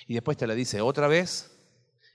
y 0.06 0.14
después 0.14 0.38
te 0.38 0.46
la 0.46 0.54
dice 0.54 0.80
otra 0.80 1.08
vez 1.08 1.50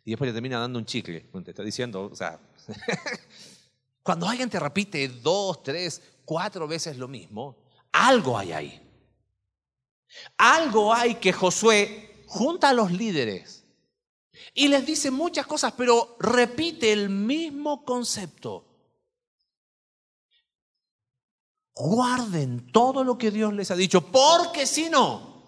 y 0.04 0.10
después 0.10 0.28
te 0.28 0.34
termina 0.34 0.60
dando 0.60 0.80
un 0.80 0.86
chicle? 0.88 1.30
Te 1.46 1.52
está 1.52 1.62
diciendo, 1.62 2.10
o 2.12 2.16
sea, 2.16 2.40
cuando 4.02 4.28
alguien 4.28 4.50
te 4.50 4.60
repite 4.60 5.08
dos, 5.08 5.62
tres, 5.62 6.02
cuatro 6.26 6.68
veces 6.68 6.98
lo 6.98 7.08
mismo, 7.08 7.64
algo 7.92 8.40
hay 8.40 8.52
ahí. 8.54 8.82
Algo 10.36 10.92
hay 10.92 11.14
que 11.14 11.32
Josué 11.32 12.24
junta 12.26 12.70
a 12.70 12.74
los 12.74 12.92
líderes 12.92 13.66
y 14.56 14.68
les 14.68 14.84
dice 14.84 15.12
muchas 15.12 15.46
cosas, 15.46 15.76
pero 15.78 16.18
repite 16.20 16.92
el 16.92 17.12
mismo 17.12 17.86
concepto. 17.86 18.67
Guarden 21.80 22.72
todo 22.72 23.04
lo 23.04 23.18
que 23.18 23.32
Dios 23.32 23.54
les 23.54 23.72
ha 23.72 23.76
dicho, 23.76 24.02
porque 24.12 24.66
si 24.66 24.90
no, 24.90 25.44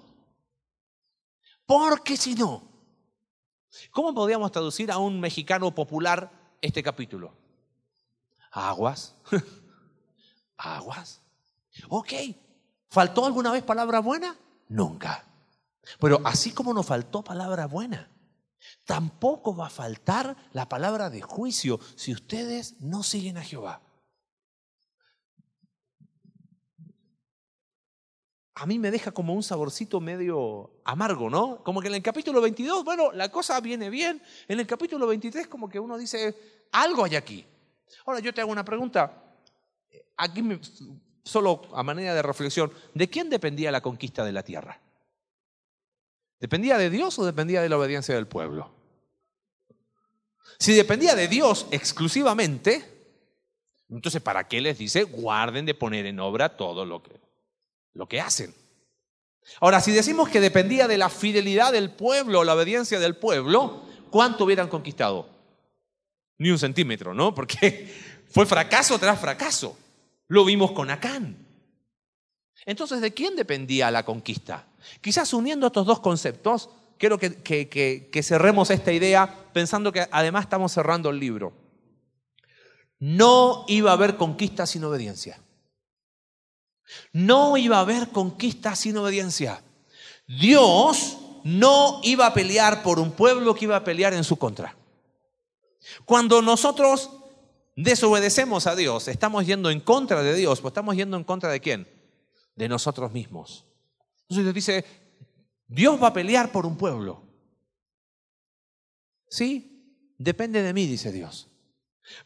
porque 1.65 2.17
si 2.17 2.35
no, 2.35 2.63
¿cómo 3.91 4.13
podríamos 4.13 4.51
traducir 4.51 4.91
a 4.91 4.97
un 4.97 5.19
mexicano 5.19 5.73
popular 5.73 6.31
este 6.61 6.83
capítulo? 6.83 7.33
Aguas, 8.51 9.15
aguas. 10.57 11.21
Ok, 11.87 12.13
¿faltó 12.89 13.25
alguna 13.25 13.51
vez 13.51 13.63
palabra 13.63 13.99
buena? 13.99 14.35
Nunca. 14.67 15.25
Pero 15.99 16.21
así 16.25 16.51
como 16.51 16.73
nos 16.73 16.85
faltó 16.85 17.23
palabra 17.23 17.65
buena, 17.65 18.09
tampoco 18.85 19.55
va 19.55 19.67
a 19.67 19.71
faltar 19.71 20.35
la 20.53 20.67
palabra 20.69 21.09
de 21.09 21.21
juicio 21.21 21.79
si 21.95 22.13
ustedes 22.13 22.79
no 22.81 23.03
siguen 23.03 23.37
a 23.37 23.43
Jehová. 23.43 23.81
A 28.59 28.65
mí 28.65 28.77
me 28.77 28.91
deja 28.91 29.13
como 29.13 29.33
un 29.33 29.41
saborcito 29.41 30.01
medio 30.01 30.81
amargo, 30.83 31.29
¿no? 31.29 31.63
Como 31.63 31.79
que 31.79 31.87
en 31.87 31.95
el 31.95 32.01
capítulo 32.01 32.41
22, 32.41 32.83
bueno, 32.83 33.13
la 33.13 33.31
cosa 33.31 33.57
viene 33.61 33.89
bien. 33.89 34.21
En 34.49 34.59
el 34.59 34.67
capítulo 34.67 35.07
23 35.07 35.47
como 35.47 35.69
que 35.69 35.79
uno 35.79 35.97
dice, 35.97 36.35
algo 36.73 37.05
hay 37.05 37.15
aquí. 37.15 37.45
Ahora 38.05 38.19
yo 38.19 38.33
te 38.33 38.41
hago 38.41 38.51
una 38.51 38.65
pregunta. 38.65 39.23
Aquí 40.17 40.43
solo 41.23 41.61
a 41.73 41.83
manera 41.83 42.13
de 42.13 42.21
reflexión, 42.21 42.69
¿de 42.93 43.09
quién 43.09 43.29
dependía 43.29 43.71
la 43.71 43.79
conquista 43.79 44.25
de 44.25 44.33
la 44.33 44.43
tierra? 44.43 44.77
¿Dependía 46.37 46.77
de 46.77 46.89
Dios 46.89 47.17
o 47.17 47.25
dependía 47.25 47.61
de 47.61 47.69
la 47.69 47.77
obediencia 47.77 48.13
del 48.13 48.27
pueblo? 48.27 48.73
Si 50.57 50.73
dependía 50.73 51.15
de 51.15 51.29
Dios 51.29 51.65
exclusivamente, 51.71 52.83
entonces 53.87 54.21
¿para 54.21 54.49
qué 54.49 54.59
les 54.59 54.77
dice 54.77 55.03
guarden 55.03 55.65
de 55.65 55.75
poner 55.75 56.05
en 56.07 56.19
obra 56.19 56.57
todo 56.57 56.83
lo 56.83 57.01
que 57.01 57.28
lo 57.93 58.07
que 58.07 58.21
hacen. 58.21 58.53
Ahora, 59.59 59.81
si 59.81 59.91
decimos 59.91 60.29
que 60.29 60.39
dependía 60.39 60.87
de 60.87 60.97
la 60.97 61.09
fidelidad 61.09 61.71
del 61.71 61.91
pueblo, 61.91 62.43
la 62.43 62.55
obediencia 62.55 62.99
del 62.99 63.15
pueblo, 63.15 63.81
¿cuánto 64.09 64.45
hubieran 64.45 64.67
conquistado? 64.67 65.27
Ni 66.37 66.51
un 66.51 66.59
centímetro, 66.59 67.13
¿no? 67.13 67.33
Porque 67.33 67.93
fue 68.29 68.45
fracaso 68.45 68.97
tras 68.99 69.19
fracaso. 69.19 69.77
Lo 70.27 70.45
vimos 70.45 70.71
con 70.71 70.91
Acán. 70.91 71.45
Entonces, 72.65 73.01
¿de 73.01 73.13
quién 73.13 73.35
dependía 73.35 73.89
la 73.89 74.03
conquista? 74.03 74.67
Quizás 75.01 75.33
uniendo 75.33 75.67
estos 75.67 75.87
dos 75.87 76.01
conceptos, 76.01 76.69
quiero 76.97 77.17
que, 77.17 77.41
que 77.41 78.23
cerremos 78.23 78.69
esta 78.69 78.91
idea 78.91 79.45
pensando 79.53 79.91
que 79.91 80.07
además 80.11 80.43
estamos 80.43 80.71
cerrando 80.71 81.09
el 81.09 81.19
libro. 81.19 81.53
No 82.99 83.65
iba 83.67 83.91
a 83.91 83.93
haber 83.93 84.17
conquista 84.17 84.67
sin 84.67 84.83
obediencia. 84.83 85.39
No 87.13 87.57
iba 87.57 87.77
a 87.77 87.81
haber 87.81 88.09
conquista 88.09 88.75
sin 88.75 88.97
obediencia. 88.97 89.61
Dios 90.27 91.17
no 91.43 91.99
iba 92.03 92.27
a 92.27 92.33
pelear 92.33 92.83
por 92.83 92.99
un 92.99 93.11
pueblo 93.11 93.55
que 93.55 93.65
iba 93.65 93.75
a 93.75 93.83
pelear 93.83 94.13
en 94.13 94.23
su 94.23 94.37
contra. 94.37 94.75
Cuando 96.05 96.41
nosotros 96.41 97.09
desobedecemos 97.75 98.67
a 98.67 98.75
Dios, 98.75 99.07
estamos 99.07 99.45
yendo 99.45 99.69
en 99.69 99.79
contra 99.79 100.21
de 100.21 100.35
Dios, 100.35 100.61
pues 100.61 100.71
estamos 100.71 100.95
yendo 100.95 101.17
en 101.17 101.23
contra 101.23 101.49
de 101.49 101.59
quién? 101.59 101.87
De 102.55 102.67
nosotros 102.67 103.11
mismos. 103.11 103.65
Entonces 104.23 104.43
Dios 104.43 104.53
dice, 104.53 104.85
Dios 105.67 106.01
va 106.01 106.07
a 106.07 106.13
pelear 106.13 106.51
por 106.51 106.65
un 106.65 106.77
pueblo. 106.77 107.23
Sí, 109.29 110.13
depende 110.17 110.61
de 110.61 110.73
mí, 110.73 110.85
dice 110.87 111.11
Dios. 111.11 111.47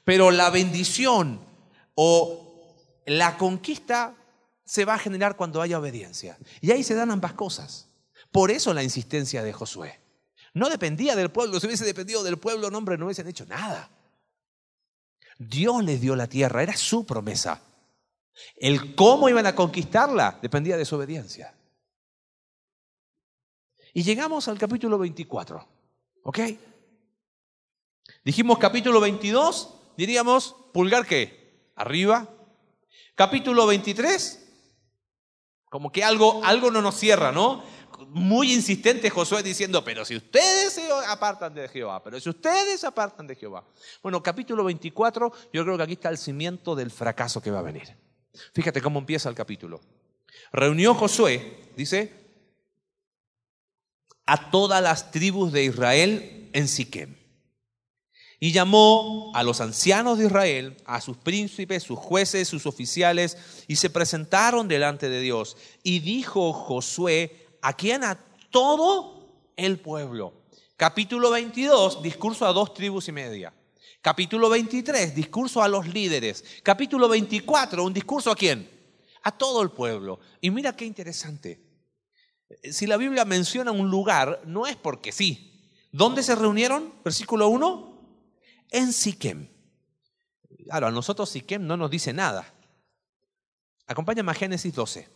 Pero 0.03 0.31
la 0.31 0.49
bendición 0.49 1.39
o 1.95 2.75
la 3.05 3.37
conquista 3.37 4.15
se 4.73 4.85
va 4.85 4.95
a 4.95 4.97
generar 4.97 5.35
cuando 5.35 5.61
haya 5.61 5.77
obediencia. 5.77 6.35
Y 6.59 6.71
ahí 6.71 6.83
se 6.83 6.95
dan 6.95 7.11
ambas 7.11 7.33
cosas. 7.33 7.89
Por 8.31 8.49
eso 8.49 8.73
la 8.73 8.81
insistencia 8.81 9.43
de 9.43 9.53
Josué. 9.53 9.99
No 10.55 10.67
dependía 10.67 11.15
del 11.15 11.29
pueblo. 11.29 11.59
Si 11.59 11.67
hubiese 11.67 11.85
dependido 11.85 12.23
del 12.23 12.39
pueblo, 12.39 12.71
no, 12.71 12.79
hombre, 12.79 12.97
no 12.97 13.05
hubiesen 13.05 13.27
hecho 13.27 13.45
nada. 13.45 13.91
Dios 15.37 15.83
les 15.83 16.01
dio 16.01 16.15
la 16.15 16.25
tierra, 16.25 16.63
era 16.63 16.75
su 16.75 17.05
promesa. 17.05 17.61
El 18.55 18.95
cómo 18.95 19.29
iban 19.29 19.45
a 19.45 19.53
conquistarla 19.53 20.39
dependía 20.41 20.75
de 20.75 20.85
su 20.85 20.95
obediencia. 20.95 21.53
Y 23.93 24.01
llegamos 24.01 24.47
al 24.47 24.57
capítulo 24.57 24.97
24. 24.97 25.67
¿Ok? 26.23 26.39
Dijimos 28.25 28.57
capítulo 28.57 28.99
22, 28.99 29.71
diríamos 29.97 30.55
pulgar 30.73 31.05
qué? 31.05 31.69
Arriba. 31.75 32.27
Capítulo 33.13 33.67
23, 33.67 34.42
como 35.73 35.91
que 35.91 36.03
algo, 36.03 36.39
algo 36.43 36.69
no 36.69 36.83
nos 36.83 36.93
cierra, 36.93 37.31
¿no? 37.31 37.63
Muy 38.09 38.53
insistente 38.53 39.09
Josué 39.09 39.41
diciendo, 39.41 39.83
pero 39.83 40.05
si 40.05 40.15
ustedes 40.15 40.71
se 40.71 40.87
apartan 41.07 41.51
de 41.55 41.67
Jehová, 41.67 42.03
pero 42.03 42.19
si 42.19 42.29
ustedes 42.29 42.79
se 42.79 42.85
apartan 42.85 43.25
de 43.25 43.35
Jehová. 43.35 43.65
Bueno, 44.03 44.21
capítulo 44.21 44.63
24, 44.65 45.33
yo 45.51 45.63
creo 45.63 45.75
que 45.75 45.81
aquí 45.81 45.93
está 45.93 46.09
el 46.09 46.19
cimiento 46.19 46.75
del 46.75 46.91
fracaso 46.91 47.41
que 47.41 47.49
va 47.49 47.57
a 47.57 47.63
venir. 47.63 47.97
Fíjate 48.53 48.83
cómo 48.83 48.99
empieza 48.99 49.29
el 49.29 49.35
capítulo. 49.35 49.81
Reunió 50.51 50.93
Josué, 50.93 51.71
dice, 51.75 52.13
a 54.27 54.51
todas 54.51 54.83
las 54.83 55.09
tribus 55.09 55.51
de 55.51 55.63
Israel 55.63 56.51
en 56.53 56.67
Siquem. 56.67 57.15
Y 58.39 58.51
llamó 58.51 59.31
a 59.33 59.43
los 59.43 59.61
ancianos 59.61 60.17
de 60.17 60.25
Israel, 60.25 60.77
a 60.85 60.99
sus 61.01 61.17
príncipes, 61.17 61.83
sus 61.83 61.97
jueces, 61.97 62.47
sus 62.47 62.65
oficiales, 62.65 63.37
y 63.67 63.77
se 63.77 63.89
presentaron 63.89 64.67
delante 64.67 65.09
de 65.09 65.21
Dios. 65.21 65.55
Y 65.81 65.99
dijo 65.99 66.51
Josué, 66.51 67.47
¿a 67.61 67.73
quién? 67.73 68.03
A 68.03 68.19
todo 68.49 69.23
el 69.55 69.79
pueblo. 69.79 70.33
Capítulo 70.75 71.31
22, 71.31 72.01
discurso 72.01 72.45
a 72.45 72.53
dos 72.53 72.73
tribus 72.73 73.07
y 73.07 73.11
media. 73.11 73.53
Capítulo 74.01 74.49
23, 74.49 75.15
discurso 75.15 75.63
a 75.63 75.69
los 75.69 75.87
líderes. 75.87 76.43
Capítulo 76.61 77.07
24, 77.07 77.85
un 77.85 77.93
discurso 77.93 78.31
a 78.31 78.35
quién? 78.35 78.69
A 79.23 79.31
todo 79.31 79.61
el 79.61 79.71
pueblo. 79.71 80.19
Y 80.41 80.51
mira 80.51 80.75
qué 80.75 80.83
interesante. 80.83 81.61
Si 82.69 82.85
la 82.85 82.97
Biblia 82.97 83.23
menciona 83.23 83.71
un 83.71 83.89
lugar, 83.89 84.41
no 84.45 84.67
es 84.67 84.75
porque 84.75 85.13
sí. 85.13 85.69
¿Dónde 85.91 86.21
se 86.21 86.35
reunieron? 86.35 86.93
Versículo 87.03 87.47
1. 87.47 87.92
En 88.73 88.91
Siquem. 88.91 89.47
Claro, 90.65 90.87
a 90.87 90.91
nosotros 90.91 91.29
Siquem 91.29 91.65
no 91.67 91.77
nos 91.77 91.91
dice 91.91 92.11
nada. 92.11 92.51
Acompáñame 93.85 94.31
a 94.31 94.33
Génesis 94.33 94.73
12. 94.73 95.07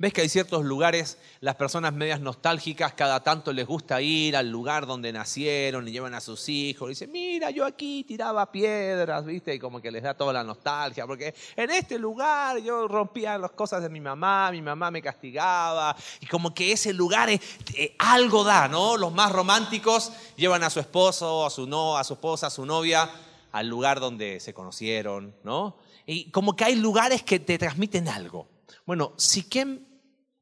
Ves 0.00 0.14
que 0.14 0.22
hay 0.22 0.30
ciertos 0.30 0.64
lugares, 0.64 1.18
las 1.40 1.56
personas 1.56 1.92
medias 1.92 2.20
nostálgicas, 2.20 2.94
cada 2.94 3.22
tanto 3.22 3.52
les 3.52 3.66
gusta 3.66 4.00
ir 4.00 4.34
al 4.34 4.48
lugar 4.48 4.86
donde 4.86 5.12
nacieron 5.12 5.86
y 5.86 5.92
llevan 5.92 6.14
a 6.14 6.22
sus 6.22 6.48
hijos. 6.48 6.86
Y 6.86 6.92
dicen, 6.92 7.12
mira, 7.12 7.50
yo 7.50 7.66
aquí 7.66 8.02
tiraba 8.04 8.50
piedras, 8.50 9.26
¿viste? 9.26 9.54
Y 9.54 9.58
como 9.58 9.82
que 9.82 9.90
les 9.90 10.02
da 10.02 10.14
toda 10.14 10.32
la 10.32 10.42
nostalgia, 10.42 11.06
porque 11.06 11.34
en 11.54 11.70
este 11.70 11.98
lugar 11.98 12.62
yo 12.62 12.88
rompía 12.88 13.36
las 13.36 13.50
cosas 13.50 13.82
de 13.82 13.90
mi 13.90 14.00
mamá, 14.00 14.50
mi 14.50 14.62
mamá 14.62 14.90
me 14.90 15.02
castigaba. 15.02 15.94
Y 16.18 16.24
como 16.24 16.54
que 16.54 16.72
ese 16.72 16.94
lugar 16.94 17.28
es, 17.28 17.42
eh, 17.74 17.94
algo 17.98 18.42
da, 18.42 18.68
¿no? 18.68 18.96
Los 18.96 19.12
más 19.12 19.30
románticos 19.30 20.12
llevan 20.34 20.62
a 20.62 20.70
su 20.70 20.80
esposo, 20.80 21.44
a 21.44 21.50
su, 21.50 21.66
no, 21.66 21.98
a 21.98 22.04
su 22.04 22.14
esposa, 22.14 22.46
a 22.46 22.50
su 22.50 22.64
novia, 22.64 23.10
al 23.52 23.68
lugar 23.68 24.00
donde 24.00 24.40
se 24.40 24.54
conocieron, 24.54 25.34
¿no? 25.44 25.76
Y 26.06 26.30
como 26.30 26.56
que 26.56 26.64
hay 26.64 26.76
lugares 26.76 27.22
que 27.22 27.38
te 27.38 27.58
transmiten 27.58 28.08
algo. 28.08 28.48
Bueno, 28.86 29.12
Siquem 29.18 29.89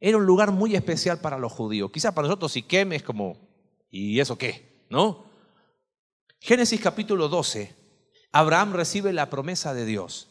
era 0.01 0.17
un 0.17 0.27
lugar 0.27 0.53
muy 0.53 0.75
especial 0.77 1.21
para 1.21 1.39
los 1.39 1.53
judíos. 1.53 1.91
Quizás 1.93 2.15
para 2.15 2.29
nosotros 2.29 2.53
Siquem 2.53 2.93
es 2.93 3.03
como, 3.03 3.37
¿y 3.91 4.21
eso 4.21 4.39
qué? 4.39 4.85
¿No? 4.91 5.27
Génesis 6.41 6.81
capítulo 6.81 7.29
12, 7.29 7.75
Abraham 8.33 8.75
recibe 8.75 9.13
la 9.13 9.29
promesa 9.29 9.75
de 9.75 9.85
Dios. 9.85 10.29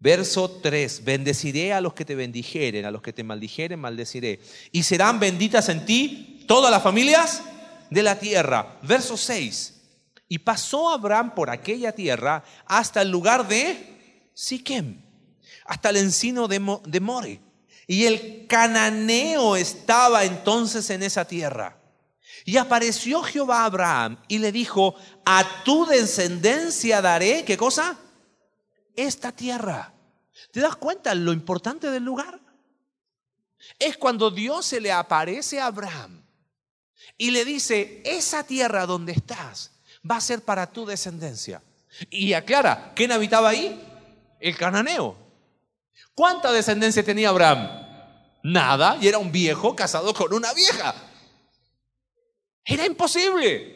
Verso 0.00 0.50
3, 0.50 1.04
bendeciré 1.04 1.72
a 1.72 1.80
los 1.80 1.94
que 1.94 2.04
te 2.04 2.14
bendijeren, 2.14 2.84
a 2.84 2.90
los 2.90 3.00
que 3.00 3.12
te 3.12 3.24
maldijeren, 3.24 3.80
maldeciré. 3.80 4.40
Y 4.72 4.82
serán 4.82 5.20
benditas 5.20 5.68
en 5.68 5.86
ti 5.86 6.44
todas 6.46 6.70
las 6.70 6.82
familias 6.82 7.42
de 7.90 8.02
la 8.02 8.18
tierra. 8.18 8.78
Verso 8.82 9.16
6, 9.16 9.74
y 10.28 10.38
pasó 10.40 10.90
Abraham 10.90 11.34
por 11.34 11.50
aquella 11.50 11.92
tierra 11.92 12.44
hasta 12.66 13.02
el 13.02 13.10
lugar 13.10 13.46
de 13.46 14.30
Siquem, 14.34 15.00
hasta 15.64 15.90
el 15.90 15.98
encino 15.98 16.48
de, 16.48 16.58
More 16.58 17.40
y 17.86 18.06
el 18.06 18.46
cananeo 18.46 19.56
estaba 19.56 20.24
entonces 20.24 20.88
en 20.90 21.02
esa 21.02 21.24
tierra. 21.24 21.76
Y 22.44 22.56
apareció 22.58 23.22
Jehová 23.22 23.62
a 23.62 23.64
Abraham 23.66 24.18
y 24.28 24.38
le 24.38 24.52
dijo, 24.52 24.94
a 25.24 25.64
tu 25.64 25.86
descendencia 25.86 27.00
daré, 27.00 27.44
¿qué 27.44 27.56
cosa? 27.56 27.98
Esta 28.96 29.32
tierra. 29.32 29.92
¿Te 30.52 30.60
das 30.60 30.76
cuenta 30.76 31.14
lo 31.14 31.32
importante 31.32 31.90
del 31.90 32.04
lugar? 32.04 32.40
Es 33.78 33.96
cuando 33.96 34.30
Dios 34.30 34.66
se 34.66 34.80
le 34.80 34.92
aparece 34.92 35.58
a 35.58 35.66
Abraham 35.66 36.22
y 37.16 37.30
le 37.30 37.44
dice, 37.44 38.02
esa 38.04 38.44
tierra 38.44 38.86
donde 38.86 39.12
estás 39.12 39.72
va 40.08 40.16
a 40.16 40.20
ser 40.20 40.42
para 40.42 40.66
tu 40.66 40.84
descendencia. 40.84 41.62
Y 42.10 42.32
aclara, 42.34 42.92
¿quién 42.94 43.12
habitaba 43.12 43.50
ahí? 43.50 43.80
El 44.40 44.56
cananeo. 44.56 45.23
¿Cuánta 46.14 46.52
descendencia 46.52 47.04
tenía 47.04 47.30
Abraham? 47.30 47.84
Nada, 48.42 48.98
y 49.00 49.08
era 49.08 49.18
un 49.18 49.32
viejo 49.32 49.74
casado 49.74 50.12
con 50.14 50.32
una 50.32 50.52
vieja. 50.52 50.94
Era 52.64 52.86
imposible. 52.86 53.74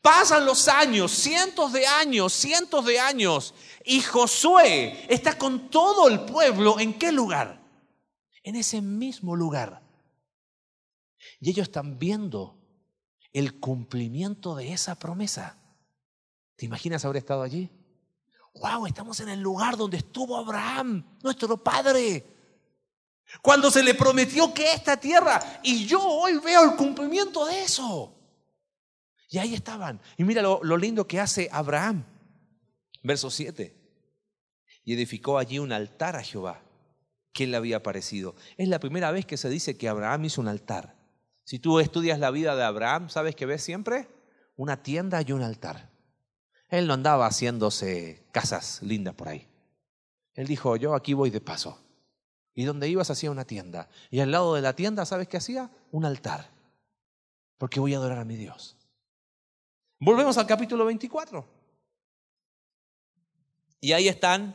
Pasan 0.00 0.46
los 0.46 0.68
años, 0.68 1.10
cientos 1.10 1.72
de 1.72 1.86
años, 1.86 2.32
cientos 2.32 2.84
de 2.84 2.98
años, 2.98 3.54
y 3.84 4.00
Josué 4.00 5.06
está 5.08 5.36
con 5.36 5.70
todo 5.70 6.08
el 6.08 6.20
pueblo. 6.20 6.78
¿En 6.78 6.98
qué 6.98 7.12
lugar? 7.12 7.60
En 8.42 8.56
ese 8.56 8.80
mismo 8.80 9.36
lugar. 9.36 9.82
Y 11.40 11.50
ellos 11.50 11.68
están 11.68 11.98
viendo 11.98 12.58
el 13.32 13.58
cumplimiento 13.58 14.54
de 14.54 14.72
esa 14.72 14.98
promesa. 14.98 15.58
¿Te 16.56 16.66
imaginas 16.66 17.04
haber 17.04 17.18
estado 17.18 17.42
allí? 17.42 17.70
Wow, 18.54 18.86
estamos 18.86 19.20
en 19.20 19.28
el 19.28 19.40
lugar 19.40 19.76
donde 19.76 19.98
estuvo 19.98 20.36
Abraham, 20.36 21.04
nuestro 21.22 21.56
padre. 21.56 22.24
Cuando 23.42 23.70
se 23.70 23.82
le 23.82 23.94
prometió 23.94 24.52
que 24.52 24.72
esta 24.72 24.96
tierra, 24.96 25.60
y 25.62 25.86
yo 25.86 26.02
hoy 26.02 26.38
veo 26.38 26.70
el 26.70 26.76
cumplimiento 26.76 27.46
de 27.46 27.62
eso. 27.62 28.16
Y 29.28 29.38
ahí 29.38 29.54
estaban. 29.54 30.00
Y 30.16 30.24
mira 30.24 30.42
lo, 30.42 30.76
lindo 30.76 31.06
que 31.06 31.20
hace 31.20 31.48
Abraham. 31.52 32.04
Verso 33.02 33.30
7. 33.30 33.76
Y 34.84 34.94
edificó 34.94 35.38
allí 35.38 35.58
un 35.58 35.72
altar 35.72 36.16
a 36.16 36.22
Jehová, 36.22 36.62
que 37.32 37.46
le 37.46 37.56
había 37.56 37.76
aparecido. 37.76 38.34
Es 38.56 38.68
la 38.68 38.80
primera 38.80 39.12
vez 39.12 39.24
que 39.24 39.36
se 39.36 39.48
dice 39.48 39.76
que 39.76 39.88
Abraham 39.88 40.24
hizo 40.24 40.40
un 40.40 40.48
altar. 40.48 40.96
Si 41.44 41.60
tú 41.60 41.78
estudias 41.78 42.18
la 42.18 42.30
vida 42.30 42.56
de 42.56 42.64
Abraham, 42.64 43.08
¿sabes 43.08 43.36
qué 43.36 43.46
ves 43.46 43.62
siempre? 43.62 44.08
Una 44.56 44.82
tienda 44.82 45.22
y 45.22 45.32
un 45.32 45.42
altar. 45.42 45.89
Él 46.70 46.86
no 46.86 46.94
andaba 46.94 47.26
haciéndose 47.26 48.22
casas 48.30 48.80
lindas 48.82 49.14
por 49.14 49.28
ahí. 49.28 49.46
Él 50.34 50.46
dijo, 50.46 50.76
yo 50.76 50.94
aquí 50.94 51.12
voy 51.12 51.30
de 51.30 51.40
paso. 51.40 51.78
Y 52.54 52.64
donde 52.64 52.88
ibas 52.88 53.10
hacía 53.10 53.30
una 53.30 53.44
tienda. 53.44 53.88
Y 54.10 54.20
al 54.20 54.30
lado 54.30 54.54
de 54.54 54.62
la 54.62 54.74
tienda, 54.74 55.04
¿sabes 55.04 55.28
qué 55.28 55.36
hacía? 55.36 55.70
Un 55.90 56.04
altar. 56.04 56.48
Porque 57.58 57.80
voy 57.80 57.94
a 57.94 57.96
adorar 57.96 58.18
a 58.18 58.24
mi 58.24 58.36
Dios. 58.36 58.76
Volvemos 59.98 60.38
al 60.38 60.46
capítulo 60.46 60.84
24. 60.84 61.44
Y 63.80 63.92
ahí 63.92 64.08
están. 64.08 64.54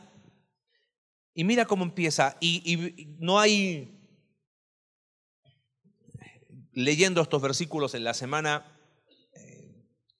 Y 1.34 1.44
mira 1.44 1.66
cómo 1.66 1.84
empieza. 1.84 2.36
Y, 2.40 2.62
y 2.64 3.16
no 3.18 3.38
hay... 3.38 3.92
Leyendo 6.72 7.22
estos 7.22 7.40
versículos 7.40 7.94
en 7.94 8.04
la 8.04 8.12
semana, 8.12 8.75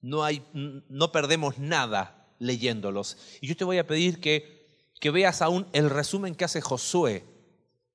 no, 0.06 0.22
hay, 0.22 0.40
no 0.52 1.10
perdemos 1.10 1.58
nada 1.58 2.28
leyéndolos. 2.38 3.18
Y 3.40 3.48
yo 3.48 3.56
te 3.56 3.64
voy 3.64 3.78
a 3.78 3.86
pedir 3.88 4.20
que, 4.20 4.64
que 5.00 5.10
veas 5.10 5.42
aún 5.42 5.66
el 5.72 5.90
resumen 5.90 6.36
que 6.36 6.44
hace 6.44 6.60
Josué 6.60 7.24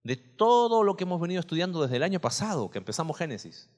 de 0.04 0.17
todo 0.17 0.84
lo 0.84 0.97
que 0.97 1.06
hemos 1.06 1.21
venido 1.21 1.39
estudiando 1.39 1.82
desde 1.82 1.95
el 1.95 2.04
año 2.04 2.19
pasado, 2.19 2.69
que 2.69 2.80
empezamos 2.80 3.17
Génesis. 3.17 3.69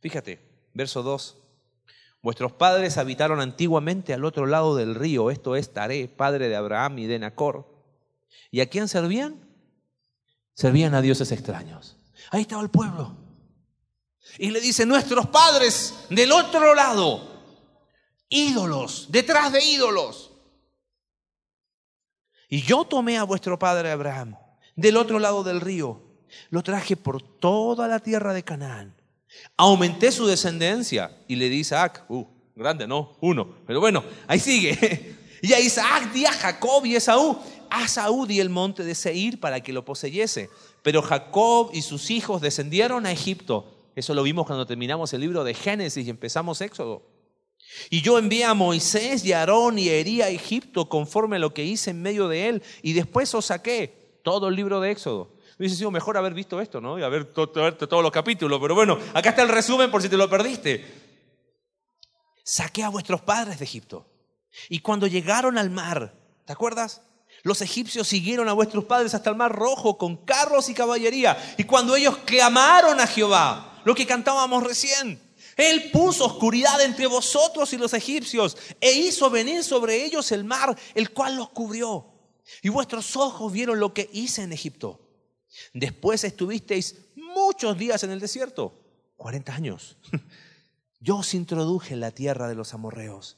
Fíjate, 0.00 0.40
verso 0.72 1.02
2. 1.02 1.36
Vuestros 2.22 2.52
padres 2.52 2.96
habitaron 2.96 3.38
antiguamente 3.38 4.14
al 4.14 4.24
otro 4.24 4.46
lado 4.46 4.74
del 4.74 4.94
río, 4.94 5.30
esto 5.30 5.54
es 5.54 5.74
Taré, 5.74 6.08
padre 6.08 6.48
de 6.48 6.56
Abraham 6.56 7.00
y 7.00 7.06
de 7.06 7.18
Nacor. 7.18 7.66
¿Y 8.50 8.60
a 8.60 8.70
quién 8.70 8.88
servían? 8.88 9.36
Servían 10.54 10.94
a 10.94 11.02
dioses 11.02 11.30
extraños. 11.32 11.98
Ahí 12.30 12.42
estaba 12.42 12.62
el 12.62 12.70
pueblo. 12.70 13.14
Y 14.38 14.52
le 14.52 14.60
dice, 14.60 14.86
nuestros 14.86 15.26
padres 15.26 16.06
del 16.08 16.32
otro 16.32 16.74
lado 16.74 17.31
ídolos, 18.32 19.06
detrás 19.10 19.52
de 19.52 19.64
ídolos. 19.64 20.32
Y 22.48 22.62
yo 22.62 22.84
tomé 22.84 23.18
a 23.18 23.24
vuestro 23.24 23.58
padre 23.58 23.90
Abraham 23.90 24.36
del 24.76 24.96
otro 24.96 25.18
lado 25.18 25.44
del 25.44 25.60
río, 25.60 26.02
lo 26.50 26.62
traje 26.62 26.96
por 26.96 27.22
toda 27.22 27.88
la 27.88 28.00
tierra 28.00 28.32
de 28.32 28.42
Canaán. 28.42 28.94
Aumenté 29.56 30.12
su 30.12 30.26
descendencia 30.26 31.16
y 31.28 31.36
le 31.36 31.48
di 31.48 31.58
Isaac, 31.58 32.04
uh, 32.08 32.26
grande, 32.54 32.86
no, 32.86 33.16
uno, 33.20 33.56
pero 33.66 33.80
bueno, 33.80 34.04
ahí 34.26 34.38
sigue. 34.38 35.16
Y 35.44 35.52
a 35.54 35.58
Isaac 35.58 36.12
di 36.12 36.24
a 36.24 36.30
Jacob 36.30 36.86
y 36.86 36.94
Esaú. 36.94 37.36
A 37.68 37.88
Saúl 37.88 38.28
di 38.28 38.38
el 38.38 38.48
monte 38.48 38.84
de 38.84 38.94
Seir 38.94 39.40
para 39.40 39.60
que 39.60 39.72
lo 39.72 39.84
poseyese. 39.84 40.48
Pero 40.82 41.02
Jacob 41.02 41.70
y 41.72 41.82
sus 41.82 42.12
hijos 42.12 42.40
descendieron 42.40 43.06
a 43.06 43.12
Egipto. 43.12 43.66
Eso 43.96 44.14
lo 44.14 44.22
vimos 44.22 44.46
cuando 44.46 44.66
terminamos 44.66 45.12
el 45.14 45.20
libro 45.20 45.42
de 45.42 45.54
Génesis 45.54 46.06
y 46.06 46.10
empezamos 46.10 46.60
Éxodo. 46.60 47.02
Y 47.90 48.02
yo 48.02 48.18
envié 48.18 48.44
a 48.44 48.54
Moisés 48.54 49.24
y 49.24 49.32
a 49.32 49.40
Aarón 49.40 49.78
y 49.78 49.88
herí 49.88 50.22
a 50.22 50.28
Egipto 50.28 50.88
conforme 50.88 51.36
a 51.36 51.38
lo 51.38 51.54
que 51.54 51.64
hice 51.64 51.90
en 51.90 52.02
medio 52.02 52.28
de 52.28 52.48
él. 52.48 52.62
Y 52.82 52.92
después 52.92 53.34
os 53.34 53.46
saqué 53.46 54.20
todo 54.22 54.48
el 54.48 54.56
libro 54.56 54.80
de 54.80 54.90
Éxodo. 54.90 55.34
Hubiese 55.58 55.76
sido 55.76 55.90
mejor 55.90 56.16
haber 56.16 56.34
visto 56.34 56.60
esto, 56.60 56.80
¿no? 56.80 56.98
Y 56.98 57.02
haber 57.02 57.26
todos 57.26 58.02
los 58.02 58.10
capítulos. 58.10 58.58
Pero 58.60 58.74
bueno, 58.74 58.98
acá 59.14 59.30
está 59.30 59.42
el 59.42 59.48
resumen 59.48 59.90
por 59.90 60.02
si 60.02 60.08
te 60.08 60.16
lo 60.16 60.28
perdiste. 60.28 60.84
Saqué 62.44 62.82
a 62.82 62.88
vuestros 62.88 63.20
padres 63.20 63.58
de 63.58 63.64
Egipto. 63.64 64.06
Y 64.68 64.80
cuando 64.80 65.06
llegaron 65.06 65.58
al 65.58 65.70
mar, 65.70 66.14
¿te 66.44 66.52
acuerdas? 66.52 67.02
Los 67.42 67.60
egipcios 67.60 68.06
siguieron 68.06 68.48
a 68.48 68.52
vuestros 68.52 68.84
padres 68.84 69.14
hasta 69.14 69.30
el 69.30 69.36
mar 69.36 69.52
rojo 69.52 69.98
con 69.98 70.16
carros 70.16 70.68
y 70.68 70.74
caballería. 70.74 71.54
Y 71.56 71.64
cuando 71.64 71.96
ellos 71.96 72.18
clamaron 72.18 73.00
a 73.00 73.06
Jehová, 73.06 73.80
lo 73.84 73.94
que 73.94 74.06
cantábamos 74.06 74.62
recién, 74.62 75.20
Él 75.56 75.90
puso 75.90 76.26
oscuridad 76.26 76.80
entre 76.80 77.06
vosotros 77.06 77.72
y 77.72 77.78
los 77.78 77.92
egipcios 77.94 78.56
e 78.80 78.92
hizo 78.92 79.30
venir 79.30 79.64
sobre 79.64 80.04
ellos 80.04 80.32
el 80.32 80.44
mar, 80.44 80.76
el 80.94 81.10
cual 81.10 81.36
los 81.36 81.50
cubrió. 81.50 82.06
Y 82.62 82.68
vuestros 82.68 83.16
ojos 83.16 83.52
vieron 83.52 83.80
lo 83.80 83.94
que 83.94 84.08
hice 84.12 84.42
en 84.42 84.52
Egipto. 84.52 85.00
Después 85.72 86.24
estuvisteis 86.24 86.96
muchos 87.14 87.76
días 87.78 88.02
en 88.04 88.10
el 88.10 88.20
desierto, 88.20 88.74
40 89.16 89.54
años. 89.54 89.96
Yo 91.00 91.18
os 91.18 91.34
introduje 91.34 91.94
en 91.94 92.00
la 92.00 92.12
tierra 92.12 92.48
de 92.48 92.54
los 92.54 92.74
amorreos 92.74 93.36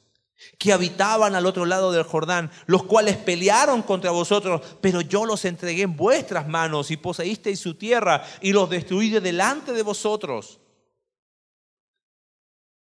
que 0.59 0.73
habitaban 0.73 1.35
al 1.35 1.47
otro 1.47 1.65
lado 1.65 1.93
del 1.93 2.03
Jordán, 2.03 2.51
los 2.67 2.85
cuales 2.85 3.17
pelearon 3.17 3.83
contra 3.83 4.11
vosotros, 4.11 4.61
pero 4.81 5.01
yo 5.01 5.25
los 5.25 5.45
entregué 5.45 5.83
en 5.83 5.97
vuestras 5.97 6.49
manos 6.49 6.91
y 6.91 6.97
poseísteis 6.97 7.61
su 7.61 7.75
tierra 7.75 8.25
y 8.41 8.53
los 8.53 8.69
destruí 8.69 9.11
de 9.11 9.21
delante 9.21 9.73
de 9.73 9.83
vosotros. 9.83 10.61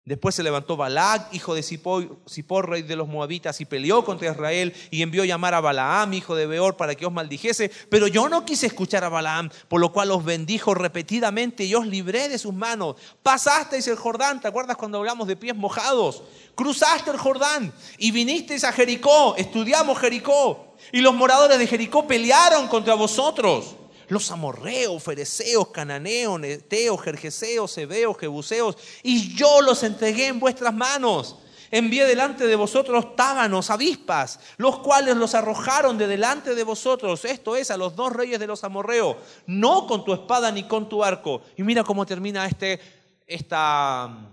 Después 0.04 0.34
se 0.34 0.42
levantó 0.42 0.76
Balac, 0.76 1.32
hijo 1.32 1.54
de 1.54 1.62
Zippor, 1.62 2.68
rey 2.68 2.82
de 2.82 2.96
los 2.96 3.06
moabitas, 3.06 3.60
y 3.60 3.66
peleó 3.66 4.04
contra 4.04 4.32
Israel 4.32 4.74
y 4.90 5.00
envió 5.00 5.24
llamar 5.24 5.54
a 5.54 5.60
Balaam, 5.60 6.12
hijo 6.14 6.34
de 6.34 6.46
Beor, 6.46 6.76
para 6.76 6.96
que 6.96 7.06
os 7.06 7.12
maldijese. 7.12 7.70
Pero 7.88 8.08
yo 8.08 8.28
no 8.28 8.44
quise 8.44 8.66
escuchar 8.66 9.04
a 9.04 9.08
Balaam, 9.08 9.48
por 9.68 9.80
lo 9.80 9.92
cual 9.92 10.10
os 10.10 10.24
bendijo 10.24 10.74
repetidamente 10.74 11.62
y 11.62 11.76
os 11.76 11.86
libré 11.86 12.28
de 12.28 12.38
sus 12.38 12.52
manos. 12.52 12.96
Pasasteis 13.22 13.86
el 13.86 13.94
Jordán, 13.94 14.40
¿te 14.40 14.48
acuerdas 14.48 14.76
cuando 14.76 14.98
hablamos 14.98 15.28
de 15.28 15.36
pies 15.36 15.54
mojados? 15.54 16.24
Cruzaste 16.56 17.12
el 17.12 17.18
Jordán 17.18 17.72
y 17.96 18.10
vinisteis 18.10 18.64
a 18.64 18.72
Jericó, 18.72 19.36
estudiamos 19.36 20.00
Jericó, 20.00 20.74
y 20.90 21.00
los 21.00 21.14
moradores 21.14 21.60
de 21.60 21.68
Jericó 21.68 22.08
pelearon 22.08 22.66
contra 22.66 22.94
vosotros 22.94 23.76
los 24.12 24.30
amorreos, 24.30 25.02
fereceos, 25.02 25.68
cananeos, 25.68 26.38
neteos, 26.38 27.00
jerjeseos, 27.00 27.76
hebeos, 27.78 28.18
jebuseos, 28.18 28.76
y 29.02 29.34
yo 29.34 29.62
los 29.62 29.82
entregué 29.82 30.26
en 30.26 30.38
vuestras 30.38 30.74
manos. 30.74 31.36
Envié 31.70 32.04
delante 32.04 32.46
de 32.46 32.54
vosotros 32.54 33.16
tábanos, 33.16 33.70
avispas, 33.70 34.38
los 34.58 34.80
cuales 34.80 35.16
los 35.16 35.34
arrojaron 35.34 35.96
de 35.96 36.06
delante 36.06 36.54
de 36.54 36.62
vosotros, 36.62 37.24
esto 37.24 37.56
es, 37.56 37.70
a 37.70 37.78
los 37.78 37.96
dos 37.96 38.12
reyes 38.12 38.38
de 38.38 38.46
los 38.46 38.62
amorreos, 38.64 39.16
no 39.46 39.86
con 39.86 40.04
tu 40.04 40.12
espada 40.12 40.52
ni 40.52 40.64
con 40.64 40.90
tu 40.90 41.02
arco. 41.02 41.40
Y 41.56 41.62
mira 41.62 41.82
cómo 41.82 42.04
termina 42.04 42.44
este, 42.44 42.78
esta 43.26 44.08
mm, 44.08 44.26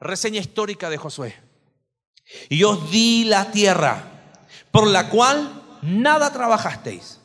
reseña 0.00 0.40
histórica 0.40 0.90
de 0.90 0.98
Josué. 0.98 1.34
Y 2.50 2.62
os 2.64 2.90
di 2.90 3.24
la 3.24 3.50
tierra, 3.50 4.04
por 4.70 4.86
la 4.86 5.08
cual 5.08 5.62
nada 5.80 6.30
trabajasteis 6.30 7.20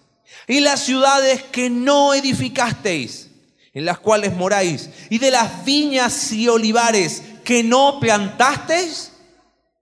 y 0.48 0.60
las 0.60 0.82
ciudades 0.82 1.44
que 1.44 1.70
no 1.70 2.14
edificasteis, 2.14 3.30
en 3.74 3.86
las 3.86 4.00
cuales 4.00 4.36
moráis, 4.36 4.90
y 5.10 5.18
de 5.18 5.32
las 5.32 5.64
viñas 5.64 6.32
y 6.32 6.48
olivares 6.48 7.24
que 7.44 7.64
no 7.64 8.00
plantasteis, 8.00 9.14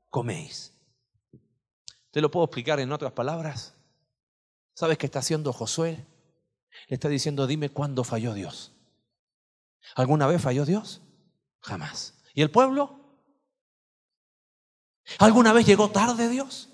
coméis. 0.10 0.74
¿Te 2.12 2.22
lo 2.22 2.32
puedo 2.32 2.45
explicar 2.45 2.80
en 2.80 2.91
otras 2.91 3.12
palabras? 3.12 3.74
¿Sabes 4.74 4.98
qué 4.98 5.06
está 5.06 5.19
haciendo 5.19 5.54
Josué? 5.54 6.06
Le 6.88 6.95
está 6.95 7.10
diciendo, 7.10 7.48
dime 7.48 7.69
cuándo 7.69 8.04
falló 8.04 8.34
Dios. 8.34 8.72
¿Alguna 9.95 10.28
vez 10.28 10.41
falló 10.41 10.65
Dios? 10.65 11.02
Jamás. 11.62 12.15
¿Y 12.34 12.41
el 12.41 12.52
pueblo? 12.52 13.00
¿Alguna 15.17 15.54
vez 15.54 15.65
llegó 15.65 15.89
tarde 15.89 16.30
Dios? 16.30 16.68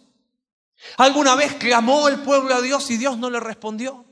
¿Alguna 0.98 1.36
vez 1.36 1.56
clamó 1.56 2.08
el 2.08 2.19
pueblo 2.21 2.56
a 2.56 2.62
Dios 2.62 2.89
y 2.91 2.98
Dios 2.98 3.17
no 3.17 3.30
le 3.30 3.39
respondió? 3.39 4.06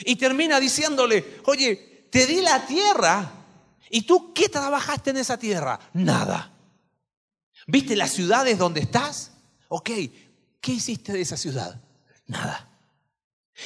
Y 0.00 0.16
termina 0.16 0.58
diciéndole, 0.58 1.40
oye, 1.44 2.08
te 2.10 2.26
di 2.26 2.40
la 2.40 2.66
tierra 2.66 3.32
y 3.90 4.02
tú 4.02 4.32
qué 4.34 4.48
trabajaste 4.48 5.10
en 5.10 5.18
esa 5.18 5.38
tierra? 5.38 5.78
Nada. 5.92 6.52
¿Viste 7.66 7.96
las 7.96 8.10
ciudades 8.10 8.58
donde 8.58 8.80
estás? 8.80 9.32
Ok, 9.68 9.90
¿qué 10.60 10.72
hiciste 10.72 11.12
de 11.12 11.20
esa 11.20 11.36
ciudad? 11.36 11.80
Nada. 12.26 12.70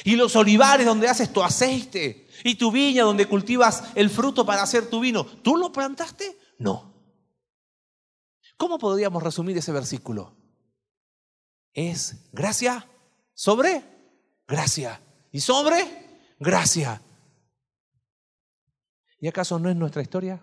Y 0.03 0.15
los 0.15 0.35
olivares 0.35 0.85
donde 0.85 1.09
haces 1.09 1.33
tu 1.33 1.43
aceite 1.43 2.27
y 2.43 2.55
tu 2.55 2.71
viña 2.71 3.03
donde 3.03 3.27
cultivas 3.27 3.83
el 3.95 4.09
fruto 4.09 4.45
para 4.45 4.63
hacer 4.63 4.89
tu 4.89 4.99
vino, 4.99 5.25
¿tú 5.25 5.57
lo 5.57 5.71
plantaste? 5.71 6.37
No. 6.59 6.93
¿Cómo 8.57 8.77
podríamos 8.77 9.21
resumir 9.21 9.57
ese 9.57 9.71
versículo? 9.71 10.35
Es 11.73 12.29
gracia 12.31 12.87
sobre 13.33 13.83
gracia 14.47 15.01
y 15.31 15.39
sobre 15.39 16.35
gracia. 16.39 17.01
¿Y 19.19 19.27
acaso 19.27 19.59
no 19.59 19.69
es 19.69 19.75
nuestra 19.75 20.01
historia? 20.01 20.41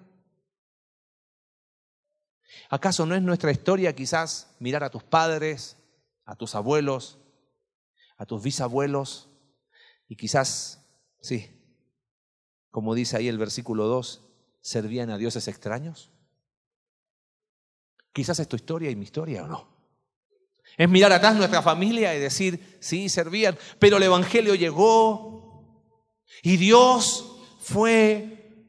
¿Acaso 2.71 3.07
no 3.07 3.15
es 3.15 3.23
nuestra 3.23 3.51
historia 3.51 3.95
quizás 3.95 4.55
mirar 4.59 4.85
a 4.85 4.91
tus 4.91 5.03
padres, 5.03 5.77
a 6.25 6.37
tus 6.37 6.55
abuelos, 6.55 7.19
a 8.17 8.27
tus 8.27 8.43
bisabuelos 8.43 9.29
y 10.09 10.17
quizás, 10.17 10.87
sí, 11.21 11.55
como 12.71 12.95
dice 12.95 13.17
ahí 13.17 13.29
el 13.29 13.39
versículo 13.39 13.87
2, 13.87 14.25
servían 14.61 15.11
a 15.11 15.19
dioses 15.19 15.49
extraños? 15.49 16.11
Quizás 18.13 18.41
es 18.41 18.49
tu 18.49 18.57
historia 18.57 18.91
y 18.91 18.97
mi 18.97 19.05
historia 19.05 19.45
o 19.45 19.47
no. 19.47 19.78
Es 20.79 20.89
mirar 20.89 21.13
atrás 21.13 21.35
nuestra 21.35 21.61
familia 21.61 22.15
y 22.15 22.21
decir, 22.21 22.79
sí, 22.81 23.09
servían, 23.09 23.59
pero 23.81 23.97
el 23.97 24.05
Evangelio 24.05 24.55
llegó 24.55 25.65
y 26.41 26.57
Dios 26.57 27.33
fue 27.61 28.63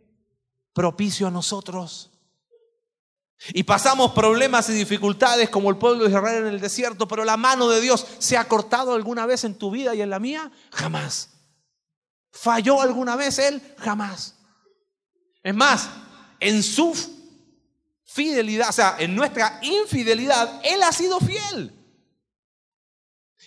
propicio 0.73 1.27
a 1.27 1.31
nosotros. 1.31 2.09
Y 3.53 3.61
pasamos 3.61 4.11
problemas 4.13 4.67
y 4.69 4.73
dificultades 4.73 5.51
como 5.51 5.69
el 5.69 5.77
pueblo 5.77 6.03
de 6.03 6.09
Israel 6.09 6.47
en 6.47 6.53
el 6.53 6.59
desierto, 6.59 7.07
pero 7.07 7.23
la 7.23 7.37
mano 7.37 7.69
de 7.69 7.79
Dios 7.79 8.05
se 8.17 8.37
ha 8.37 8.47
cortado 8.47 8.95
alguna 8.95 9.27
vez 9.27 9.43
en 9.43 9.53
tu 9.53 9.69
vida 9.69 9.93
y 9.93 10.01
en 10.01 10.09
la 10.09 10.19
mía? 10.19 10.51
Jamás. 10.71 11.29
¿Falló 12.31 12.81
alguna 12.81 13.15
vez 13.15 13.37
Él? 13.37 13.61
Jamás. 13.77 14.35
Es 15.43 15.53
más, 15.53 15.89
en 16.39 16.63
su 16.63 16.95
fidelidad, 18.03 18.69
o 18.69 18.73
sea, 18.73 18.95
en 18.97 19.15
nuestra 19.15 19.59
infidelidad, 19.61 20.59
Él 20.63 20.81
ha 20.81 20.91
sido 20.91 21.19
fiel. 21.19 21.78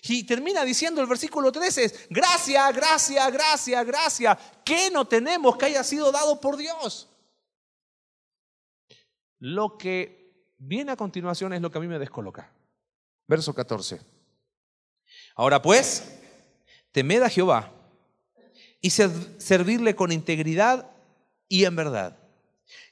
Y 0.04 0.24
termina 0.24 0.64
diciendo 0.64 1.00
el 1.00 1.06
versículo 1.06 1.52
13, 1.52 2.08
gracia, 2.10 2.70
gracia, 2.72 3.30
gracia, 3.30 3.84
gracia. 3.84 4.38
¿Qué 4.64 4.90
no 4.90 5.06
tenemos 5.06 5.56
que 5.56 5.66
haya 5.66 5.84
sido 5.84 6.10
dado 6.10 6.40
por 6.40 6.56
Dios? 6.56 7.08
Lo 9.38 9.78
que 9.78 10.50
viene 10.58 10.92
a 10.92 10.96
continuación 10.96 11.52
es 11.52 11.60
lo 11.60 11.70
que 11.70 11.78
a 11.78 11.80
mí 11.80 11.86
me 11.86 12.00
descoloca. 12.00 12.50
Verso 13.28 13.54
14. 13.54 14.00
Ahora 15.36 15.62
pues, 15.62 16.18
temed 16.90 17.22
a 17.22 17.28
Jehová 17.28 17.70
y 18.80 18.90
servirle 18.90 19.94
con 19.94 20.10
integridad 20.10 20.90
y 21.48 21.64
en 21.64 21.76
verdad. 21.76 22.16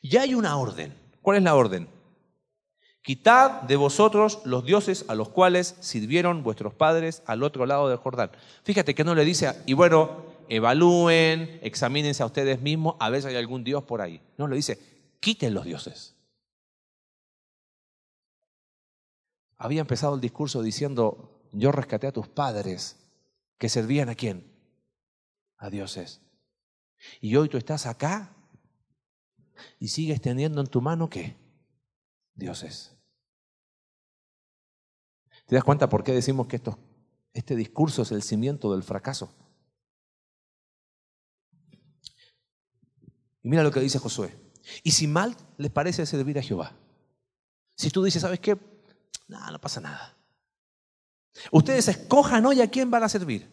Ya 0.01 0.23
hay 0.23 0.35
una 0.35 0.57
orden. 0.57 0.94
¿Cuál 1.23 1.38
es 1.38 1.42
la 1.42 1.57
orden? 1.57 1.88
Quitad 3.02 3.62
de 3.62 3.76
vosotros 3.76 4.40
los 4.44 4.64
dioses 4.64 5.06
a 5.08 5.14
los 5.14 5.30
cuales 5.30 5.76
sirvieron 5.80 6.42
vuestros 6.42 6.74
padres 6.74 7.22
al 7.26 7.42
otro 7.42 7.64
lado 7.64 7.88
del 7.88 7.96
Jordán. 7.96 8.30
Fíjate 8.62 8.94
que 8.94 9.04
no 9.04 9.14
le 9.14 9.24
dice, 9.24 9.54
y 9.64 9.72
bueno, 9.72 10.22
evalúen, 10.48 11.60
examínense 11.62 12.22
a 12.22 12.26
ustedes 12.26 12.60
mismos, 12.60 12.96
a 12.98 13.08
ver 13.08 13.22
si 13.22 13.28
hay 13.28 13.36
algún 13.36 13.64
dios 13.64 13.84
por 13.84 14.02
ahí. 14.02 14.20
No, 14.36 14.46
le 14.48 14.56
dice, 14.56 14.78
quiten 15.18 15.54
los 15.54 15.64
dioses. 15.64 16.14
Había 19.56 19.80
empezado 19.80 20.14
el 20.14 20.20
discurso 20.20 20.62
diciendo, 20.62 21.40
yo 21.52 21.72
rescaté 21.72 22.06
a 22.06 22.12
tus 22.12 22.28
padres 22.28 22.96
que 23.56 23.68
servían 23.68 24.10
a 24.10 24.14
quién? 24.14 24.50
A 25.56 25.70
dioses. 25.70 26.20
Y 27.22 27.36
hoy 27.36 27.48
tú 27.48 27.56
estás 27.56 27.86
acá 27.86 28.34
y 29.78 29.88
sigues 29.88 30.20
teniendo 30.20 30.60
en 30.60 30.66
tu 30.66 30.82
mano 30.82 31.08
qué? 31.08 31.39
Dioses. 32.34 32.96
¿Te 35.46 35.54
das 35.56 35.64
cuenta 35.64 35.88
por 35.88 36.04
qué 36.04 36.12
decimos 36.12 36.46
que 36.46 36.56
esto, 36.56 36.78
este 37.32 37.56
discurso 37.56 38.02
es 38.02 38.12
el 38.12 38.22
cimiento 38.22 38.72
del 38.72 38.82
fracaso? 38.82 39.34
Y 43.42 43.48
mira 43.48 43.62
lo 43.62 43.70
que 43.70 43.80
dice 43.80 43.98
Josué. 43.98 44.36
Y 44.82 44.92
si 44.92 45.06
mal 45.06 45.36
les 45.56 45.70
parece 45.70 46.06
servir 46.06 46.38
a 46.38 46.42
Jehová, 46.42 46.76
si 47.76 47.90
tú 47.90 48.04
dices, 48.04 48.22
¿sabes 48.22 48.40
qué? 48.40 48.56
No, 49.26 49.50
no 49.50 49.60
pasa 49.60 49.80
nada. 49.80 50.16
Ustedes 51.50 51.88
escojan 51.88 52.44
hoy 52.46 52.60
a 52.60 52.70
quién 52.70 52.90
van 52.90 53.02
a 53.02 53.08
servir. 53.08 53.50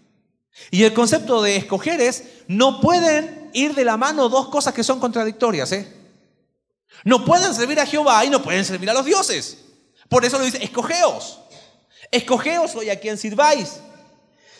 Y 0.71 0.83
el 0.83 0.93
concepto 0.93 1.41
de 1.41 1.55
escoger 1.55 2.01
es, 2.01 2.43
no 2.47 2.81
pueden 2.81 3.49
ir 3.53 3.75
de 3.75 3.85
la 3.85 3.97
mano 3.97 4.29
dos 4.29 4.49
cosas 4.49 4.73
que 4.73 4.83
son 4.83 4.99
contradictorias. 4.99 5.71
¿eh? 5.71 5.96
No 7.03 7.25
pueden 7.25 7.53
servir 7.53 7.79
a 7.79 7.85
Jehová 7.85 8.23
y 8.25 8.29
no 8.29 8.41
pueden 8.41 8.65
servir 8.65 8.89
a 8.89 8.93
los 8.93 9.05
dioses. 9.05 9.65
Por 10.09 10.25
eso 10.25 10.37
lo 10.37 10.45
dice, 10.45 10.63
escogeos. 10.63 11.39
Escogeos 12.11 12.75
hoy 12.75 12.89
a 12.89 12.99
quien 12.99 13.17
sirváis. 13.17 13.79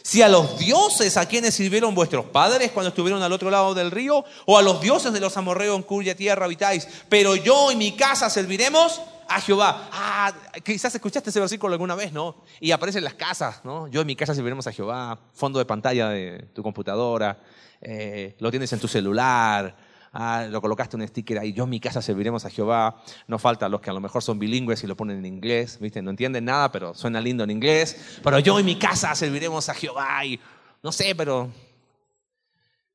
Si 0.01 0.21
a 0.21 0.29
los 0.29 0.57
dioses 0.57 1.17
a 1.17 1.25
quienes 1.25 1.53
sirvieron 1.53 1.93
vuestros 1.93 2.25
padres 2.25 2.71
cuando 2.71 2.89
estuvieron 2.89 3.21
al 3.21 3.33
otro 3.33 3.49
lado 3.49 3.73
del 3.73 3.91
río, 3.91 4.23
o 4.45 4.57
a 4.57 4.61
los 4.61 4.79
dioses 4.79 5.11
de 5.11 5.19
los 5.19 5.35
amorreos 5.35 5.75
en 5.75 5.83
cuya 5.83 6.15
tierra 6.15 6.45
habitáis, 6.45 6.87
pero 7.09 7.35
yo 7.35 7.71
y 7.71 7.75
mi 7.75 7.91
casa 7.91 8.29
serviremos 8.29 9.01
a 9.27 9.41
Jehová. 9.41 9.89
Ah, 9.91 10.33
quizás 10.63 10.95
escuchaste 10.95 11.29
ese 11.29 11.39
versículo 11.39 11.73
alguna 11.73 11.95
vez, 11.95 12.13
¿no? 12.13 12.43
Y 12.61 12.71
aparece 12.71 12.99
en 12.99 13.03
las 13.03 13.15
casas, 13.15 13.61
¿no? 13.65 13.87
Yo 13.89 14.01
en 14.01 14.07
mi 14.07 14.15
casa 14.15 14.33
serviremos 14.33 14.65
a 14.67 14.71
Jehová, 14.71 15.19
fondo 15.33 15.59
de 15.59 15.65
pantalla 15.65 16.09
de 16.09 16.47
tu 16.53 16.63
computadora, 16.63 17.39
eh, 17.81 18.35
lo 18.39 18.49
tienes 18.49 18.71
en 18.71 18.79
tu 18.79 18.87
celular, 18.87 19.75
ah, 20.13 20.47
lo 20.49 20.61
colocaste 20.61 20.95
un 20.95 21.07
sticker 21.07 21.39
ahí, 21.39 21.53
yo 21.53 21.65
en 21.65 21.69
mi 21.69 21.79
casa 21.79 22.01
serviremos 22.01 22.45
a 22.45 22.49
Jehová. 22.49 23.01
No 23.27 23.39
falta 23.39 23.69
los 23.69 23.81
que 23.81 23.89
a 23.89 23.93
lo 23.93 23.99
mejor 23.99 24.23
son 24.23 24.39
bilingües 24.39 24.83
y 24.83 24.87
lo 24.87 24.95
ponen 24.95 25.19
en 25.19 25.25
inglés, 25.25 25.79
¿viste? 25.79 26.01
No 26.01 26.09
entienden 26.09 26.45
nada, 26.45 26.71
pero 26.71 26.93
suena 26.93 27.21
lindo 27.21 27.43
en 27.43 27.51
inglés. 27.51 28.19
Pero 28.23 28.39
yo 28.39 28.59
en 28.59 28.65
mi 28.65 28.77
casa 28.77 29.13
serviremos 29.15 29.69
a 29.69 29.73
Jehová 29.73 30.25
y 30.25 30.39
no 30.83 30.91
sé, 30.91 31.15
pero 31.15 31.51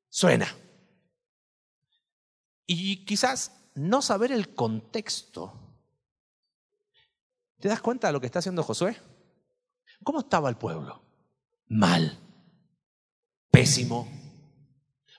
suena. 0.09 0.55
Y 2.67 3.05
quizás 3.05 3.53
no 3.75 4.03
saber 4.03 4.33
el 4.33 4.55
contexto. 4.55 5.53
¿Te 7.61 7.69
das 7.69 7.81
cuenta 7.81 8.09
de 8.09 8.13
lo 8.13 8.21
que 8.21 8.27
está 8.27 8.41
haciendo 8.41 8.63
Josué? 8.63 8.97
¿Cómo 10.03 10.21
estaba 10.21 10.49
el 10.49 10.57
pueblo? 10.57 11.03
Mal, 11.69 12.19
pésimo. 13.51 14.09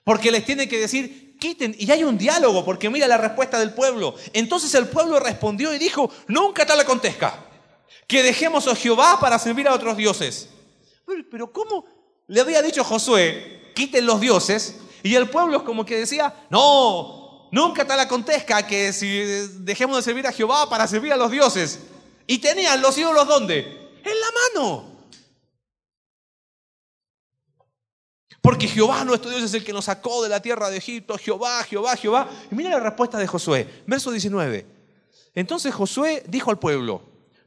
Porque 0.04 0.30
les 0.30 0.44
tiene 0.44 0.68
que 0.68 0.78
decir, 0.78 1.23
quiten. 1.44 1.76
Y 1.78 1.90
hay 1.90 2.02
un 2.04 2.16
diálogo, 2.16 2.64
porque 2.64 2.88
mira 2.88 3.06
la 3.06 3.18
respuesta 3.18 3.58
del 3.58 3.74
pueblo. 3.74 4.14
Entonces 4.32 4.74
el 4.74 4.88
pueblo 4.88 5.20
respondió 5.20 5.74
y 5.74 5.78
dijo, 5.78 6.10
nunca 6.26 6.64
tal 6.64 6.80
acontezca, 6.80 7.34
que 8.06 8.22
dejemos 8.22 8.66
a 8.66 8.74
Jehová 8.74 9.20
para 9.20 9.38
servir 9.38 9.68
a 9.68 9.74
otros 9.74 9.94
dioses. 9.94 10.48
Pero 11.30 11.52
¿cómo 11.52 11.84
le 12.28 12.40
había 12.40 12.62
dicho 12.62 12.82
Josué, 12.82 13.72
quiten 13.74 14.06
los 14.06 14.22
dioses? 14.22 14.76
Y 15.02 15.14
el 15.16 15.28
pueblo 15.28 15.62
como 15.66 15.84
que 15.84 15.98
decía, 15.98 16.34
no, 16.48 17.50
nunca 17.52 17.86
tal 17.86 18.00
acontezca 18.00 18.66
que 18.66 18.94
si 18.94 19.18
dejemos 19.60 19.98
de 19.98 20.02
servir 20.02 20.26
a 20.26 20.32
Jehová 20.32 20.70
para 20.70 20.86
servir 20.86 21.12
a 21.12 21.18
los 21.18 21.30
dioses. 21.30 21.80
Y 22.26 22.38
tenían 22.38 22.80
los 22.80 22.96
ídolos 22.96 23.28
¿dónde? 23.28 23.58
En 24.02 24.18
la 24.18 24.60
mano. 24.62 24.93
Porque 28.44 28.68
Jehová 28.68 29.06
nuestro 29.06 29.30
Dios 29.30 29.42
es 29.42 29.54
el 29.54 29.64
que 29.64 29.72
nos 29.72 29.86
sacó 29.86 30.22
de 30.22 30.28
la 30.28 30.42
tierra 30.42 30.68
de 30.68 30.76
Egipto. 30.76 31.16
Jehová, 31.16 31.64
Jehová, 31.64 31.96
Jehová. 31.96 32.28
Y 32.52 32.54
mira 32.54 32.68
la 32.68 32.78
respuesta 32.78 33.16
de 33.16 33.26
Josué. 33.26 33.82
Verso 33.86 34.10
19. 34.10 34.66
Entonces 35.34 35.74
Josué 35.74 36.22
dijo 36.28 36.50
al 36.50 36.58
pueblo, 36.58 37.00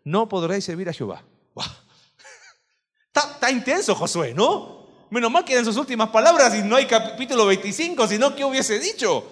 no 0.03 0.27
podréis 0.27 0.65
servir 0.65 0.89
a 0.89 0.93
Jehová. 0.93 1.23
Está, 3.13 3.51
intenso 3.51 3.93
Josué, 3.93 4.33
¿no? 4.33 4.87
Menos 5.11 5.29
mal 5.29 5.45
que 5.45 5.55
en 5.55 5.65
sus 5.65 5.77
últimas 5.77 6.09
palabras 6.09 6.55
y 6.55 6.63
no 6.63 6.75
hay 6.75 6.87
capítulo 6.87 7.45
25, 7.45 8.07
sino 8.07 8.35
que 8.35 8.43
hubiese 8.43 8.79
dicho. 8.79 9.23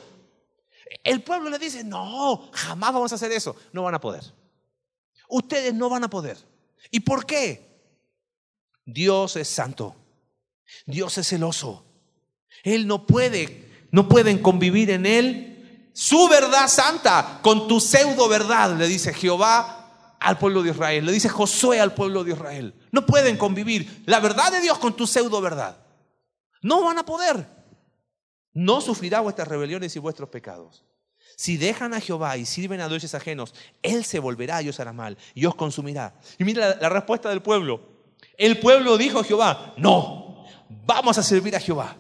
El 1.04 1.24
pueblo 1.24 1.50
le 1.50 1.58
dice, 1.58 1.84
no, 1.84 2.48
jamás 2.54 2.94
vamos 2.94 3.12
a 3.12 3.16
hacer 3.16 3.32
eso. 3.32 3.56
No 3.74 3.82
van 3.82 3.96
a 3.96 4.00
poder. 4.00 4.24
Ustedes 5.30 5.74
no 5.74 5.90
van 5.90 6.04
a 6.04 6.12
poder. 6.12 6.38
¿Y 6.92 7.00
por 7.00 7.26
qué? 7.26 7.90
Dios 8.86 9.36
es 9.36 9.48
santo. 9.48 9.96
Dios 10.86 11.18
es 11.18 11.28
celoso. 11.28 11.86
Él 12.64 12.88
no 12.88 13.06
puede, 13.06 13.88
no 13.92 14.08
pueden 14.08 14.40
convivir 14.40 14.90
en 14.90 15.06
él 15.06 15.56
su 15.96 16.28
verdad 16.28 16.68
santa 16.68 17.40
con 17.42 17.70
tu 17.70 17.80
pseudo 17.80 18.28
verdad, 18.28 18.76
le 18.78 18.86
dice 18.86 19.14
Jehová 19.14 20.18
al 20.20 20.38
pueblo 20.38 20.62
de 20.62 20.72
Israel, 20.72 21.06
le 21.06 21.14
dice 21.14 21.30
Josué 21.30 21.80
al 21.80 21.94
pueblo 21.94 22.26
de 22.26 22.34
Israel. 22.34 22.74
No 22.92 23.06
pueden 23.06 23.38
convivir 23.38 24.04
la 24.06 24.20
verdad 24.20 24.52
de 24.52 24.60
Dios 24.60 24.78
con 24.78 24.94
tu 24.98 25.08
pseudo 25.08 25.40
verdad. 25.40 25.78
No 26.62 26.84
van 26.84 26.98
a 26.98 27.06
poder. 27.06 27.48
No 28.52 28.82
sufrirá 28.82 29.22
vuestras 29.22 29.48
rebeliones 29.48 29.96
y 29.96 30.00
vuestros 30.00 30.28
pecados. 30.28 30.84
Si 31.38 31.56
dejan 31.56 31.94
a 31.94 32.02
Jehová 32.02 32.36
y 32.36 32.46
sirven 32.46 32.82
a 32.82 32.90
dioses 32.90 33.16
ajenos, 33.16 33.54
Él 33.82 34.04
se 34.04 34.20
volverá 34.20 34.62
y 34.62 34.68
os 34.68 34.80
hará 34.82 34.92
mal 34.92 35.18
y 35.34 35.46
os 35.46 35.56
consumirá. 35.56 36.20
Y 36.38 36.44
mira 36.44 36.72
la, 36.72 36.76
la 36.76 36.90
respuesta 36.90 37.30
del 37.30 37.42
pueblo. 37.42 37.80
El 38.38 38.60
pueblo 38.60 38.98
dijo 38.98 39.20
a 39.20 39.24
Jehová, 39.24 39.74
no, 39.78 40.25
vamos 40.70 41.18
a 41.18 41.24
servir 41.24 41.56
a 41.56 41.60
Jehová. 41.60 41.98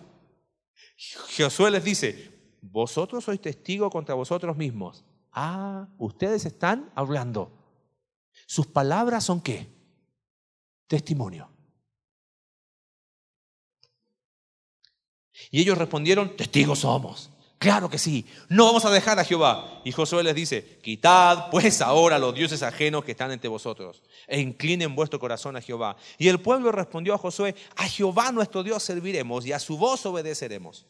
Josué 1.37 1.71
les 1.71 1.83
dice, 1.83 2.57
vosotros 2.61 3.23
sois 3.23 3.41
testigos 3.41 3.91
contra 3.91 4.15
vosotros 4.15 4.55
mismos. 4.55 5.03
Ah, 5.31 5.87
ustedes 5.97 6.45
están 6.45 6.91
hablando. 6.95 7.51
¿Sus 8.47 8.67
palabras 8.67 9.23
son 9.23 9.41
qué? 9.41 9.67
Testimonio. 10.87 11.49
Y 15.51 15.61
ellos 15.61 15.77
respondieron, 15.77 16.35
testigos 16.37 16.79
somos. 16.79 17.29
Claro 17.65 17.89
que 17.89 17.97
sí, 17.97 18.27
no 18.47 18.65
vamos 18.65 18.85
a 18.85 18.91
dejar 18.91 19.17
a 19.17 19.23
Jehová. 19.23 19.81
Y 19.83 19.91
Josué 19.91 20.21
les 20.21 20.35
dice, 20.35 20.77
quitad 20.83 21.49
pues 21.49 21.81
ahora 21.81 22.19
los 22.19 22.35
dioses 22.35 22.61
ajenos 22.61 23.03
que 23.03 23.13
están 23.13 23.31
entre 23.31 23.49
vosotros 23.49 24.03
e 24.27 24.39
inclinen 24.39 24.93
vuestro 24.93 25.19
corazón 25.19 25.55
a 25.55 25.61
Jehová. 25.61 25.97
Y 26.19 26.27
el 26.27 26.39
pueblo 26.39 26.71
respondió 26.71 27.15
a 27.15 27.17
Josué, 27.17 27.55
a 27.75 27.87
Jehová 27.87 28.31
nuestro 28.31 28.61
Dios 28.61 28.83
serviremos 28.83 29.47
y 29.47 29.51
a 29.51 29.57
su 29.57 29.79
voz 29.79 30.05
obedeceremos. 30.05 30.85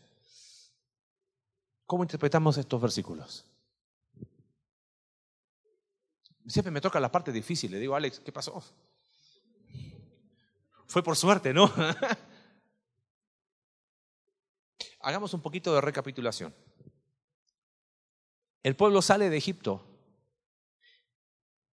¿Cómo 1.85 2.03
interpretamos 2.03 2.57
estos 2.57 2.81
versículos? 2.81 3.45
Siempre 6.45 6.71
me 6.71 6.81
toca 6.81 6.99
la 6.99 7.09
parte 7.09 7.31
difícil, 7.31 7.71
le 7.71 7.79
digo, 7.79 7.95
Alex, 7.95 8.19
¿qué 8.19 8.33
pasó? 8.33 8.61
Fue 10.87 11.01
por 11.01 11.15
suerte, 11.15 11.53
¿no? 11.53 11.71
Hagamos 15.05 15.35
un 15.35 15.41
poquito 15.41 15.71
de 15.75 15.81
recapitulación. 15.81 16.51
El 18.63 18.75
pueblo 18.75 19.03
sale 19.03 19.29
de 19.29 19.37
Egipto, 19.37 19.83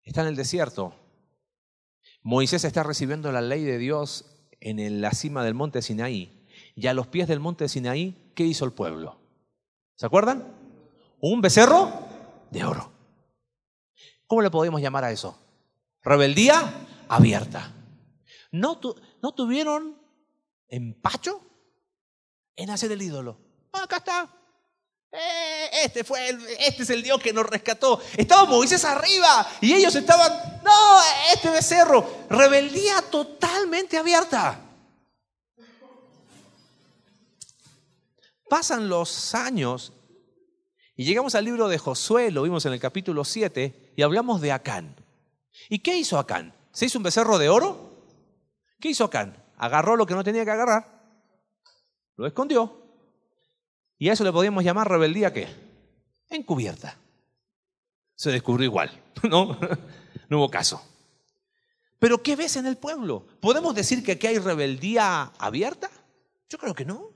está 0.03 0.23
en 0.23 0.27
el 0.27 0.35
desierto. 0.35 0.93
Moisés 2.23 2.65
está 2.65 2.83
recibiendo 2.83 3.31
la 3.31 3.41
ley 3.41 3.63
de 3.63 3.79
Dios 3.79 4.25
en 4.59 5.01
la 5.01 5.13
cima 5.13 5.45
del 5.45 5.55
monte 5.55 5.81
Sinaí. 5.81 6.45
Y 6.75 6.89
a 6.89 6.93
los 6.93 7.07
pies 7.07 7.29
del 7.29 7.39
monte 7.39 7.69
Sinaí, 7.69 8.33
¿qué 8.35 8.43
hizo 8.43 8.65
el 8.65 8.73
pueblo? 8.73 9.21
¿Se 9.95 10.07
acuerdan? 10.07 10.53
Un 11.21 11.41
becerro 11.41 11.89
de 12.51 12.65
oro. 12.65 12.91
¿Cómo 14.27 14.43
le 14.43 14.51
podemos 14.51 14.81
llamar 14.81 15.05
a 15.05 15.13
eso? 15.13 15.39
Rebeldía 16.03 17.05
abierta. 17.07 17.73
¿No, 18.51 18.81
¿no 19.23 19.35
tuvieron 19.35 19.97
empacho? 20.67 21.50
En 22.57 22.71
hacer 22.71 22.93
el 22.93 23.03
ídolo. 23.03 23.39
Ah, 23.73 23.85
acá 23.85 23.97
está. 23.99 24.41
Eh, 25.13 25.71
este, 25.85 26.05
fue 26.05 26.29
este 26.61 26.85
es 26.85 26.91
el 26.91 27.03
Dios 27.03 27.21
que 27.21 27.33
nos 27.33 27.47
rescató. 27.47 28.01
Estaba 28.17 28.45
Moisés 28.45 28.85
arriba 28.85 29.47
y 29.61 29.75
ellos 29.75 29.95
estaban, 29.95 30.61
no, 30.63 31.01
este 31.33 31.51
becerro, 31.51 32.27
rebeldía 32.29 33.03
totalmente 33.11 33.99
abierta. 33.99 34.61
Pasan 38.49 38.89
los 38.89 39.35
años 39.35 39.93
y 40.97 41.05
llegamos 41.05 41.35
al 41.35 41.45
libro 41.45 41.69
de 41.69 41.79
Josué, 41.79 42.31
lo 42.31 42.43
vimos 42.43 42.67
en 42.67 42.73
el 42.73 42.81
capítulo 42.81 43.25
7, 43.25 43.95
y 43.97 44.03
hablamos 44.03 44.41
de 44.41 44.53
Acán. 44.53 44.97
¿Y 45.69 45.79
qué 45.79 45.97
hizo 45.97 46.19
Acán? 46.19 46.55
¿Se 46.73 46.87
hizo 46.87 46.99
un 46.99 47.05
becerro 47.05 47.39
de 47.39 47.49
oro? 47.49 48.05
¿Qué 48.81 48.89
hizo 48.91 49.05
Acán? 49.05 49.43
Agarró 49.57 49.97
lo 49.97 50.05
que 50.05 50.15
no 50.15 50.25
tenía 50.25 50.45
que 50.45 50.51
agarrar 50.51 51.00
lo 52.21 52.27
escondió. 52.27 52.77
Y 53.99 54.11
a 54.11 54.13
eso 54.13 54.25
le 54.25 54.33
podíamos 54.33 54.63
llamar 54.63 54.89
rebeldía 54.89 55.33
qué? 55.33 55.49
Encubierta. 56.29 56.99
Se 58.15 58.31
descubrió 58.31 58.67
igual, 58.67 58.91
¿no? 59.23 59.59
No 60.29 60.39
hubo 60.39 60.51
caso. 60.51 60.83
Pero 61.99 62.23
¿qué 62.23 62.37
ves 62.37 62.57
en 62.57 62.67
el 62.67 62.77
pueblo? 62.77 63.27
¿Podemos 63.41 63.75
decir 63.75 64.05
que 64.05 64.13
aquí 64.13 64.27
hay 64.27 64.39
rebeldía 64.39 65.33
abierta? 65.39 65.91
Yo 66.51 66.59
creo 66.59 66.75
que 66.75 66.85
no. 66.85 67.09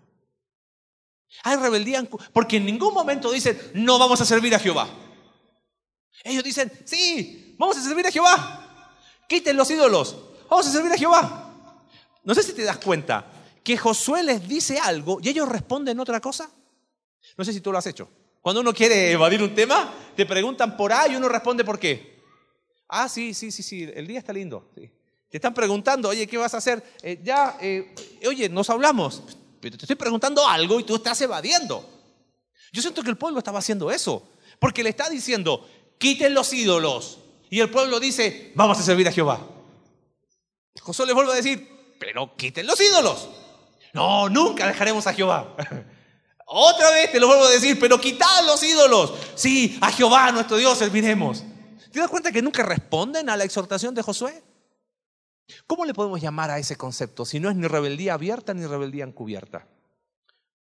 Hay 1.42 1.56
rebeldía 1.56 2.02
porque 2.32 2.56
en 2.56 2.64
ningún 2.64 2.94
momento 2.94 3.30
dicen, 3.30 3.58
no 3.74 3.98
vamos 3.98 4.22
a 4.22 4.24
servir 4.24 4.54
a 4.54 4.58
Jehová. 4.58 4.88
Ellos 6.22 6.44
dicen, 6.44 6.72
sí, 6.86 7.54
vamos 7.58 7.76
a 7.76 7.82
servir 7.82 8.06
a 8.06 8.10
Jehová. 8.10 8.88
Quiten 9.28 9.56
los 9.56 9.70
ídolos, 9.70 10.16
vamos 10.48 10.66
a 10.66 10.72
servir 10.72 10.92
a 10.92 10.96
Jehová. 10.96 11.80
No 12.22 12.34
sé 12.34 12.42
si 12.42 12.54
te 12.54 12.64
das 12.64 12.78
cuenta, 12.78 13.33
que 13.64 13.78
Josué 13.78 14.22
les 14.22 14.46
dice 14.46 14.78
algo 14.78 15.18
y 15.20 15.30
ellos 15.30 15.48
responden 15.48 15.98
otra 15.98 16.20
cosa? 16.20 16.50
No 17.36 17.44
sé 17.44 17.52
si 17.52 17.60
tú 17.60 17.72
lo 17.72 17.78
has 17.78 17.86
hecho. 17.86 18.08
Cuando 18.42 18.60
uno 18.60 18.74
quiere 18.74 19.10
evadir 19.10 19.42
un 19.42 19.54
tema, 19.54 19.92
te 20.14 20.26
preguntan 20.26 20.76
por 20.76 20.92
A 20.92 21.08
y 21.08 21.16
uno 21.16 21.28
responde 21.28 21.64
por 21.64 21.78
qué. 21.78 22.22
Ah, 22.88 23.08
sí, 23.08 23.32
sí, 23.32 23.50
sí, 23.50 23.62
sí, 23.62 23.90
el 23.94 24.06
día 24.06 24.18
está 24.18 24.34
lindo. 24.34 24.70
Te 24.74 25.38
están 25.38 25.54
preguntando, 25.54 26.10
oye, 26.10 26.26
¿qué 26.26 26.36
vas 26.36 26.52
a 26.52 26.58
hacer? 26.58 26.84
Eh, 27.02 27.18
ya, 27.24 27.56
eh, 27.60 27.94
oye, 28.28 28.50
nos 28.50 28.68
hablamos, 28.68 29.22
pero 29.60 29.78
te 29.78 29.84
estoy 29.84 29.96
preguntando 29.96 30.46
algo 30.46 30.78
y 30.78 30.84
tú 30.84 30.96
estás 30.96 31.18
evadiendo. 31.22 31.88
Yo 32.70 32.82
siento 32.82 33.02
que 33.02 33.08
el 33.08 33.16
pueblo 33.16 33.38
estaba 33.38 33.60
haciendo 33.60 33.90
eso, 33.90 34.28
porque 34.58 34.82
le 34.82 34.90
está 34.90 35.08
diciendo, 35.08 35.66
quiten 35.96 36.34
los 36.34 36.52
ídolos. 36.52 37.20
Y 37.48 37.60
el 37.60 37.70
pueblo 37.70 37.98
dice, 37.98 38.52
vamos 38.54 38.78
a 38.78 38.82
servir 38.82 39.08
a 39.08 39.12
Jehová. 39.12 39.40
Josué 40.80 41.06
le 41.06 41.14
vuelve 41.14 41.32
a 41.32 41.36
decir, 41.36 41.66
pero 41.98 42.36
quiten 42.36 42.66
los 42.66 42.78
ídolos. 42.80 43.28
No, 43.94 44.28
nunca 44.28 44.66
dejaremos 44.66 45.06
a 45.06 45.14
Jehová. 45.14 45.56
Otra 46.46 46.90
vez 46.90 47.10
te 47.10 47.20
lo 47.20 47.28
vuelvo 47.28 47.44
a 47.44 47.50
decir, 47.50 47.78
pero 47.80 47.98
quitad 48.00 48.44
los 48.46 48.62
ídolos. 48.62 49.14
Sí, 49.34 49.78
a 49.80 49.90
Jehová 49.90 50.30
nuestro 50.32 50.56
Dios 50.56 50.76
serviremos. 50.76 51.44
¿Te 51.90 52.00
das 52.00 52.10
cuenta 52.10 52.32
que 52.32 52.42
nunca 52.42 52.64
responden 52.64 53.30
a 53.30 53.36
la 53.36 53.44
exhortación 53.44 53.94
de 53.94 54.02
Josué? 54.02 54.42
¿Cómo 55.66 55.84
le 55.84 55.94
podemos 55.94 56.20
llamar 56.20 56.50
a 56.50 56.58
ese 56.58 56.76
concepto 56.76 57.24
si 57.24 57.38
no 57.38 57.48
es 57.48 57.56
ni 57.56 57.68
rebeldía 57.68 58.14
abierta 58.14 58.52
ni 58.52 58.66
rebeldía 58.66 59.04
encubierta? 59.04 59.68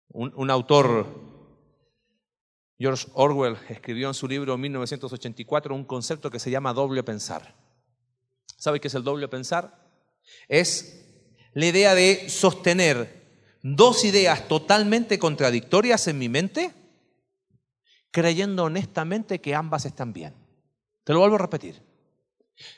Un, 0.09 0.49
autor, 0.49 1.05
George 2.79 3.07
Orwell, 3.13 3.57
escribió 3.67 4.07
en 4.07 4.13
su 4.13 4.27
libro 4.27 4.57
1984 4.57 5.75
un 5.75 5.83
concepto 5.83 6.31
que 6.31 6.39
se 6.39 6.49
llama 6.49 6.73
doble 6.73 7.03
pensar. 7.03 7.55
¿Sabe 8.55 8.79
qué 8.79 8.87
es 8.87 8.95
el 8.95 9.03
doble 9.03 9.27
pensar? 9.27 9.85
Es 10.47 11.05
la 11.53 11.65
idea 11.65 11.93
de 11.93 12.29
sostener 12.29 13.16
dos 13.75 14.05
ideas 14.05 14.47
totalmente 14.47 15.19
contradictorias 15.19 16.07
en 16.07 16.17
mi 16.17 16.29
mente, 16.29 16.73
creyendo 18.11 18.63
honestamente 18.65 19.41
que 19.41 19.55
ambas 19.55 19.85
están 19.85 20.13
bien. 20.13 20.33
Te 21.03 21.13
lo 21.13 21.19
vuelvo 21.19 21.35
a 21.35 21.39
repetir. 21.39 21.81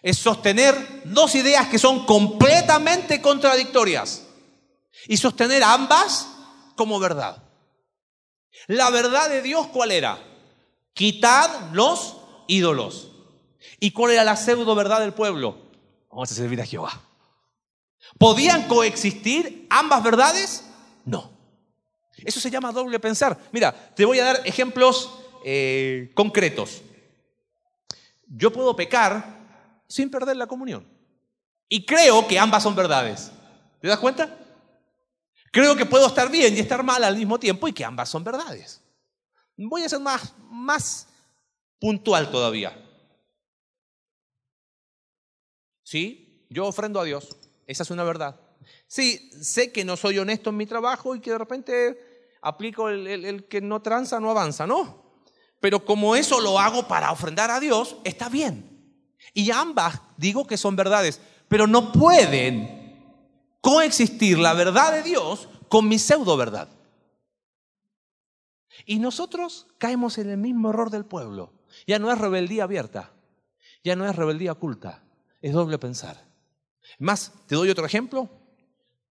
Es 0.01 0.17
sostener 0.17 0.75
dos 1.05 1.35
ideas 1.35 1.67
que 1.67 1.79
son 1.79 2.05
completamente 2.05 3.21
contradictorias 3.21 4.25
y 5.07 5.17
sostener 5.17 5.63
ambas 5.63 6.27
como 6.75 6.99
verdad. 6.99 7.43
La 8.67 8.89
verdad 8.89 9.29
de 9.29 9.41
Dios, 9.41 9.67
¿cuál 9.67 9.91
era? 9.91 10.17
Quitad 10.93 11.71
los 11.71 12.17
ídolos. 12.47 13.11
¿Y 13.79 13.91
cuál 13.91 14.13
era 14.13 14.23
la 14.23 14.35
pseudo 14.35 14.75
verdad 14.75 14.99
del 14.99 15.13
pueblo? 15.13 15.57
Vamos 16.09 16.31
a 16.31 16.35
servir 16.35 16.59
a 16.61 16.65
Jehová. 16.65 17.01
¿Podían 18.17 18.67
coexistir 18.67 19.67
ambas 19.69 20.03
verdades? 20.03 20.65
Eso 22.25 22.39
se 22.39 22.49
llama 22.49 22.71
doble 22.71 22.99
pensar. 22.99 23.37
Mira, 23.51 23.73
te 23.95 24.05
voy 24.05 24.19
a 24.19 24.25
dar 24.25 24.41
ejemplos 24.45 25.11
eh, 25.43 26.11
concretos. 26.13 26.81
Yo 28.27 28.51
puedo 28.51 28.75
pecar 28.75 29.39
sin 29.87 30.09
perder 30.09 30.37
la 30.37 30.47
comunión. 30.47 30.87
Y 31.67 31.85
creo 31.85 32.27
que 32.27 32.39
ambas 32.39 32.63
son 32.63 32.75
verdades. 32.75 33.31
¿Te 33.81 33.87
das 33.87 33.99
cuenta? 33.99 34.37
Creo 35.51 35.75
que 35.75 35.85
puedo 35.85 36.07
estar 36.07 36.29
bien 36.29 36.55
y 36.55 36.59
estar 36.59 36.83
mal 36.83 37.03
al 37.03 37.15
mismo 37.15 37.39
tiempo 37.39 37.67
y 37.67 37.73
que 37.73 37.85
ambas 37.85 38.09
son 38.09 38.23
verdades. 38.23 38.81
Voy 39.57 39.83
a 39.83 39.89
ser 39.89 39.99
más, 39.99 40.33
más 40.49 41.07
puntual 41.79 42.29
todavía. 42.31 42.77
¿Sí? 45.83 46.45
Yo 46.49 46.67
ofrendo 46.67 46.99
a 46.99 47.03
Dios. 47.03 47.35
Esa 47.65 47.83
es 47.83 47.89
una 47.89 48.03
verdad. 48.03 48.39
Sí, 48.87 49.29
sé 49.41 49.71
que 49.71 49.85
no 49.85 49.97
soy 49.97 50.19
honesto 50.19 50.49
en 50.49 50.57
mi 50.57 50.65
trabajo 50.65 51.15
y 51.15 51.19
que 51.19 51.31
de 51.31 51.37
repente 51.37 52.08
aplico 52.41 52.89
el, 52.89 53.47
que 53.47 53.61
no 53.61 53.81
tranza, 53.81 54.19
no 54.19 54.29
avanza, 54.29 54.65
¿no? 54.67 55.03
Pero 55.59 55.83
como 55.83 56.15
eso 56.15 56.39
lo 56.39 56.59
hago 56.59 56.87
para 56.87 57.11
ofrendar 57.11 57.51
a 57.51 57.59
Dios, 57.59 57.97
está 58.03 58.29
bien. 58.29 58.95
Y 59.33 59.51
ambas 59.51 60.01
digo 60.17 60.47
que 60.47 60.57
son 60.57 60.75
verdades, 60.75 61.19
pero 61.47 61.67
no 61.67 61.91
pueden 61.91 62.79
coexistir 63.61 64.39
la 64.39 64.53
verdad 64.53 64.93
de 64.93 65.03
Dios 65.03 65.49
con 65.67 65.87
mi 65.87 65.99
pseudo 65.99 66.37
verdad. 66.37 66.69
Y 68.85 68.99
nosotros 68.99 69.67
caemos 69.77 70.17
en 70.17 70.29
el 70.29 70.37
mismo 70.37 70.69
error 70.69 70.89
del 70.89 71.05
pueblo. 71.05 71.53
Ya 71.85 71.99
no 71.99 72.11
es 72.11 72.17
rebeldía 72.17 72.63
abierta, 72.63 73.11
ya 73.83 73.95
no 73.95 74.05
es 74.09 74.15
rebeldía 74.15 74.53
oculta, 74.53 75.03
es 75.41 75.53
doble 75.53 75.77
pensar. 75.77 76.25
Más, 76.97 77.33
te 77.47 77.55
doy 77.55 77.69
otro 77.69 77.85
ejemplo. 77.85 78.29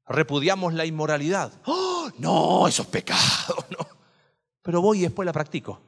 Repudiamos 0.07 0.73
la 0.75 0.87
inmoralidad. 0.87 1.53
¡Oh, 1.67 1.88
no, 2.19 2.67
eso 2.67 2.83
es 2.83 2.89
pecado, 2.89 3.57
no. 3.71 3.87
Pero 4.63 4.81
voy 4.81 4.99
y 4.99 5.03
después 5.03 5.27
la 5.27 5.33
practico. 5.33 5.81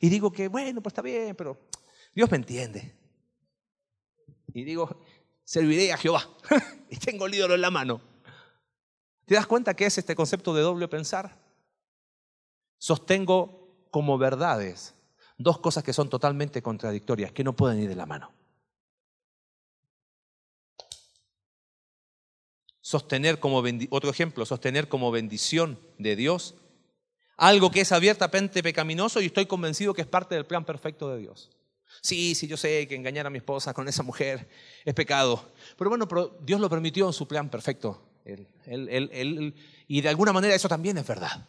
Y 0.00 0.08
digo 0.08 0.32
que, 0.32 0.48
bueno, 0.48 0.80
pues 0.80 0.92
está 0.92 1.02
bien, 1.02 1.34
pero 1.36 1.58
Dios 2.14 2.30
me 2.30 2.36
entiende. 2.36 2.94
Y 4.54 4.64
digo, 4.64 5.02
serviré 5.44 5.92
a 5.92 5.96
Jehová. 5.96 6.28
y 6.90 6.96
tengo 6.96 7.26
el 7.26 7.34
ídolo 7.34 7.54
en 7.54 7.60
la 7.60 7.70
mano. 7.70 8.00
¿Te 9.26 9.34
das 9.34 9.46
cuenta 9.46 9.74
qué 9.74 9.86
es 9.86 9.98
este 9.98 10.16
concepto 10.16 10.54
de 10.54 10.62
doble 10.62 10.88
pensar? 10.88 11.38
Sostengo 12.78 13.86
como 13.90 14.16
verdades 14.18 14.94
dos 15.40 15.58
cosas 15.58 15.82
que 15.82 15.92
son 15.92 16.08
totalmente 16.08 16.62
contradictorias, 16.62 17.32
que 17.32 17.44
no 17.44 17.54
pueden 17.54 17.80
ir 17.80 17.88
de 17.88 17.96
la 17.96 18.06
mano. 18.06 18.30
Sostener 22.90 23.38
como 23.38 23.62
otro 23.90 24.10
ejemplo, 24.10 24.44
sostener 24.44 24.88
como 24.88 25.12
bendición 25.12 25.78
de 25.98 26.16
Dios 26.16 26.56
algo 27.36 27.70
que 27.70 27.82
es 27.82 27.92
abiertamente 27.92 28.64
pecaminoso 28.64 29.20
y 29.20 29.26
estoy 29.26 29.46
convencido 29.46 29.94
que 29.94 30.02
es 30.02 30.08
parte 30.08 30.34
del 30.34 30.44
plan 30.44 30.64
perfecto 30.64 31.08
de 31.08 31.18
Dios. 31.20 31.50
Sí, 32.02 32.34
sí, 32.34 32.48
yo 32.48 32.56
sé 32.56 32.88
que 32.88 32.96
engañar 32.96 33.28
a 33.28 33.30
mi 33.30 33.38
esposa 33.38 33.72
con 33.72 33.86
esa 33.86 34.02
mujer 34.02 34.48
es 34.84 34.92
pecado, 34.92 35.52
pero 35.78 35.88
bueno, 35.88 36.08
Dios 36.42 36.60
lo 36.60 36.68
permitió 36.68 37.06
en 37.06 37.12
su 37.12 37.28
plan 37.28 37.48
perfecto. 37.48 38.02
y 39.86 40.00
de 40.00 40.08
alguna 40.08 40.32
manera 40.32 40.52
eso 40.52 40.68
también 40.68 40.98
es 40.98 41.06
verdad. 41.06 41.48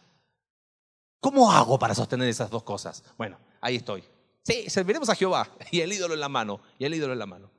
¿Cómo 1.18 1.50
hago 1.50 1.76
para 1.76 1.94
sostener 1.94 2.28
esas 2.28 2.50
dos 2.50 2.62
cosas? 2.62 3.02
Bueno, 3.18 3.36
ahí 3.60 3.76
estoy. 3.76 4.04
Sí, 4.44 4.70
serviremos 4.70 5.08
a 5.08 5.16
Jehová 5.16 5.50
y 5.72 5.80
el 5.80 5.92
ídolo 5.92 6.14
en 6.14 6.20
la 6.20 6.28
mano, 6.28 6.60
y 6.78 6.84
el 6.84 6.94
ídolo 6.94 7.12
en 7.12 7.18
la 7.18 7.26
mano. 7.26 7.50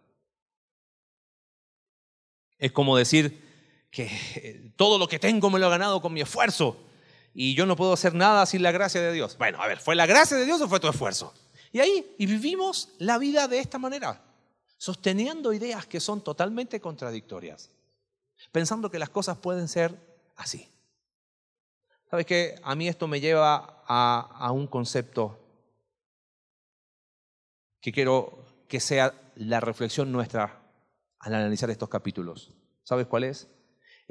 Es 2.57 2.71
como 2.71 2.95
decir, 2.95 3.52
que 3.93 4.73
todo 4.75 4.97
lo 4.97 5.07
que 5.07 5.19
tengo 5.19 5.51
me 5.51 5.59
lo 5.59 5.67
he 5.67 5.69
ganado 5.69 6.01
con 6.01 6.11
mi 6.11 6.21
esfuerzo 6.21 6.77
y 7.35 7.53
yo 7.53 7.67
no 7.67 7.75
puedo 7.75 7.93
hacer 7.93 8.15
nada 8.15 8.43
sin 8.47 8.63
la 8.63 8.71
gracia 8.71 8.99
de 8.99 9.13
Dios. 9.13 9.37
Bueno, 9.37 9.61
a 9.61 9.67
ver, 9.67 9.79
¿fue 9.79 9.93
la 9.93 10.07
gracia 10.07 10.35
de 10.35 10.45
Dios 10.45 10.59
o 10.61 10.67
fue 10.67 10.79
tu 10.79 10.89
esfuerzo? 10.89 11.31
Y 11.71 11.79
ahí, 11.79 12.15
y 12.17 12.25
vivimos 12.25 12.89
la 12.97 13.19
vida 13.19 13.47
de 13.47 13.59
esta 13.59 13.77
manera, 13.77 14.19
sosteniendo 14.77 15.53
ideas 15.53 15.85
que 15.85 15.99
son 15.99 16.23
totalmente 16.23 16.81
contradictorias, 16.81 17.69
pensando 18.51 18.89
que 18.89 18.97
las 18.97 19.09
cosas 19.09 19.37
pueden 19.37 19.67
ser 19.67 19.95
así. 20.37 20.67
¿Sabes 22.09 22.25
qué? 22.25 22.55
A 22.63 22.73
mí 22.73 22.87
esto 22.87 23.07
me 23.07 23.21
lleva 23.21 23.83
a, 23.87 24.37
a 24.39 24.51
un 24.51 24.65
concepto 24.65 25.39
que 27.79 27.91
quiero 27.91 28.43
que 28.67 28.79
sea 28.79 29.13
la 29.35 29.59
reflexión 29.59 30.11
nuestra 30.11 30.61
al 31.19 31.35
analizar 31.35 31.69
estos 31.69 31.89
capítulos. 31.89 32.51
¿Sabes 32.83 33.05
cuál 33.05 33.25
es? 33.25 33.47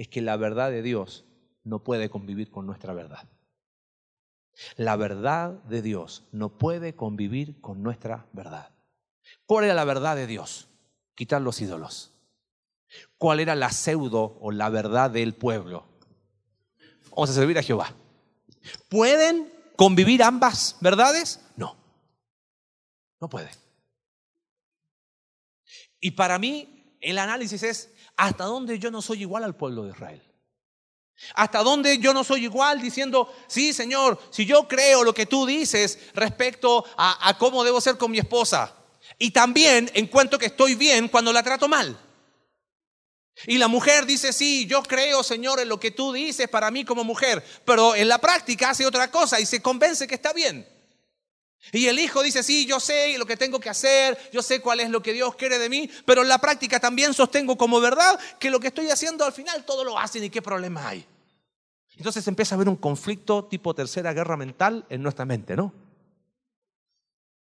Es 0.03 0.09
que 0.09 0.21
la 0.21 0.37
verdad 0.37 0.73
de 0.73 0.83
Dios 0.83 1.25
no 1.63 1.85
puede 1.85 2.11
convivir 2.11 2.51
con 2.51 2.67
nuestra 2.67 2.93
verdad. 2.93 3.29
La 4.75 4.97
verdad 4.97 5.53
de 5.63 5.81
Dios 5.81 6.25
no 6.33 6.59
puede 6.59 6.97
convivir 6.97 7.61
con 7.61 7.85
nuestra 7.85 8.27
verdad. 8.33 8.75
¿Cuál 9.47 9.67
era 9.67 9.75
la 9.75 9.85
verdad 9.85 10.17
de 10.17 10.27
Dios? 10.27 10.69
Quitar 11.15 11.41
los 11.41 11.61
ídolos. 11.61 12.11
¿Cuál 13.17 13.39
era 13.39 13.55
la 13.55 13.71
pseudo 13.71 14.37
o 14.41 14.51
la 14.51 14.71
verdad 14.71 15.09
del 15.09 15.35
pueblo? 15.35 15.87
Vamos 17.11 17.31
a 17.31 17.35
servir 17.35 17.57
a 17.59 17.63
Jehová. 17.63 17.95
¿Pueden 18.89 19.53
convivir 19.77 20.25
ambas 20.25 20.79
verdades? 20.81 21.39
No. 21.57 21.77
No 23.21 23.29
puede. 23.29 23.51
Y 26.01 26.11
para 26.11 26.41
mí 26.41 26.97
el 27.01 27.19
análisis 27.19 27.63
es, 27.63 27.92
hasta 28.17 28.45
dónde 28.45 28.79
yo 28.79 28.91
no 28.91 29.03
soy 29.03 29.23
igual 29.23 29.45
al 29.45 29.57
pueblo 29.57 29.85
de 29.85 29.91
Israel. 29.91 30.23
Hasta 31.35 31.63
dónde 31.63 31.99
yo 31.99 32.13
no 32.13 32.25
soy 32.25 32.45
igual 32.45 32.81
diciendo, 32.81 33.33
sí 33.47 33.73
Señor, 33.73 34.21
si 34.31 34.45
yo 34.45 34.67
creo 34.67 35.05
lo 35.05 35.15
que 35.15 35.27
tú 35.27 35.47
dices 35.47 35.99
respecto 36.15 36.85
a, 36.97 37.37
cómo 37.39 37.65
debo 37.65 37.81
ser 37.81 37.97
con 37.97 38.11
mi 38.11 38.19
esposa. 38.19 38.75
Y 39.19 39.31
también 39.31 39.91
encuentro 39.95 40.39
que 40.39 40.47
estoy 40.47 40.75
bien 40.75 41.09
cuando 41.09 41.33
la 41.33 41.43
trato 41.43 41.69
mal. 41.69 41.99
Y 43.47 43.59
la 43.59 43.69
mujer 43.69 44.05
dice, 44.05 44.33
sí, 44.33 44.67
yo 44.67 44.83
creo, 44.83 45.23
Señor, 45.23 45.61
en 45.61 45.69
lo 45.69 45.81
que 45.81 45.91
tú 45.91 46.13
dices 46.13 46.49
para 46.49 46.71
mí 46.71 46.85
como 46.85 47.03
mujer, 47.03 47.43
pero 47.65 47.95
en 47.95 48.09
la 48.09 48.19
práctica 48.19 48.71
hace 48.71 48.87
otra 48.87 49.11
cosa 49.11 49.41
y 49.41 49.47
se 49.47 49.63
convence 49.63 50.07
que 50.07 50.15
está 50.15 50.33
bien. 50.33 50.67
Y 51.71 51.87
el 51.87 51.99
hijo 52.01 52.23
dice, 52.23 52.43
sí, 52.43 52.67
yo 52.67 52.81
sé 52.81 53.17
lo 53.19 53.27
que 53.27 53.37
tengo 53.37 53.61
que 53.61 53.71
hacer, 53.71 54.19
yo 54.33 54.43
sé 54.43 54.61
cuál 54.61 54.81
es 54.81 54.91
lo 54.91 55.01
que 55.01 55.13
Dios 55.13 55.37
quiere 55.37 55.59
de 55.59 55.69
mí, 55.69 55.89
pero 56.05 56.23
en 56.23 56.29
la 56.29 56.39
práctica 56.39 56.81
también 56.81 57.15
sostengo 57.15 57.57
como 57.57 57.81
verdad 57.81 58.19
que 58.41 58.51
lo 58.51 58.59
que 58.59 58.69
estoy 58.69 58.91
haciendo 58.91 59.25
al 59.25 59.33
final 59.33 59.65
todo 59.65 59.85
lo 59.85 59.99
hacen 59.99 60.25
y 60.25 60.31
qué 60.31 60.43
problema 60.43 60.89
hay. 60.89 61.07
Entonces 61.97 62.27
empieza 62.27 62.55
a 62.55 62.57
haber 62.57 62.69
un 62.69 62.77
conflicto 62.77 63.45
tipo 63.45 63.75
tercera 63.75 64.13
guerra 64.13 64.37
mental 64.37 64.87
en 64.89 65.03
nuestra 65.03 65.25
mente, 65.25 65.55
¿no? 65.55 65.73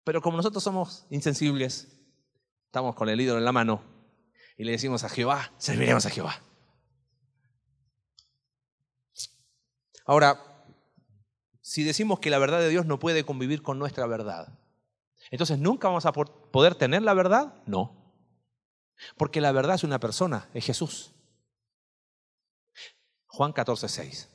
Pero 0.03 0.21
como 0.21 0.39
nosotros 0.39 0.64
somos 0.64 1.07
insensibles, 1.11 1.87
estamos 2.64 2.95
con 2.95 3.09
el 3.09 3.21
ídolo 3.21 3.39
en 3.39 3.45
la 3.45 3.53
mano, 3.53 3.83
Y 4.57 4.64
le 4.64 4.73
decimos 4.73 5.05
a 5.05 5.09
Jehová, 5.09 5.53
serviremos 5.59 6.05
a 6.07 6.11
Jehová. 6.11 6.43
Ahora, 10.05 10.48
si 11.69 11.85
decimos 11.85 12.19
que 12.19 12.31
la 12.31 12.39
verdad 12.39 12.61
de 12.61 12.71
Dios 12.71 12.87
no 12.87 12.99
puede 12.99 13.27
convivir 13.27 13.62
con 13.62 13.79
nuestra 13.79 14.07
verdad, 14.07 14.49
entonces 15.31 15.59
nunca 15.59 15.89
vamos 15.89 16.07
a 16.07 16.12
poder 16.12 16.75
tener 16.75 17.03
la 17.03 17.12
verdad? 17.12 17.53
No. 17.66 17.95
Porque 19.19 19.43
la 19.43 19.53
verdad 19.53 19.75
es 19.75 19.85
una 19.85 20.01
persona, 20.01 20.49
es 20.55 20.64
Jesús. 20.64 21.12
Juan 23.27 23.53
14, 23.53 23.87
6. 23.87 24.29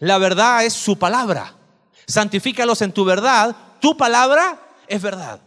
La 0.00 0.18
verdad 0.18 0.62
es 0.62 0.74
su 0.74 0.98
palabra. 0.98 1.56
Santifícalos 2.06 2.82
en 2.82 2.92
tu 2.92 3.06
verdad. 3.06 3.56
Tu 3.80 3.96
palabra 3.96 4.60
es 4.86 5.00
verdad. 5.00 5.40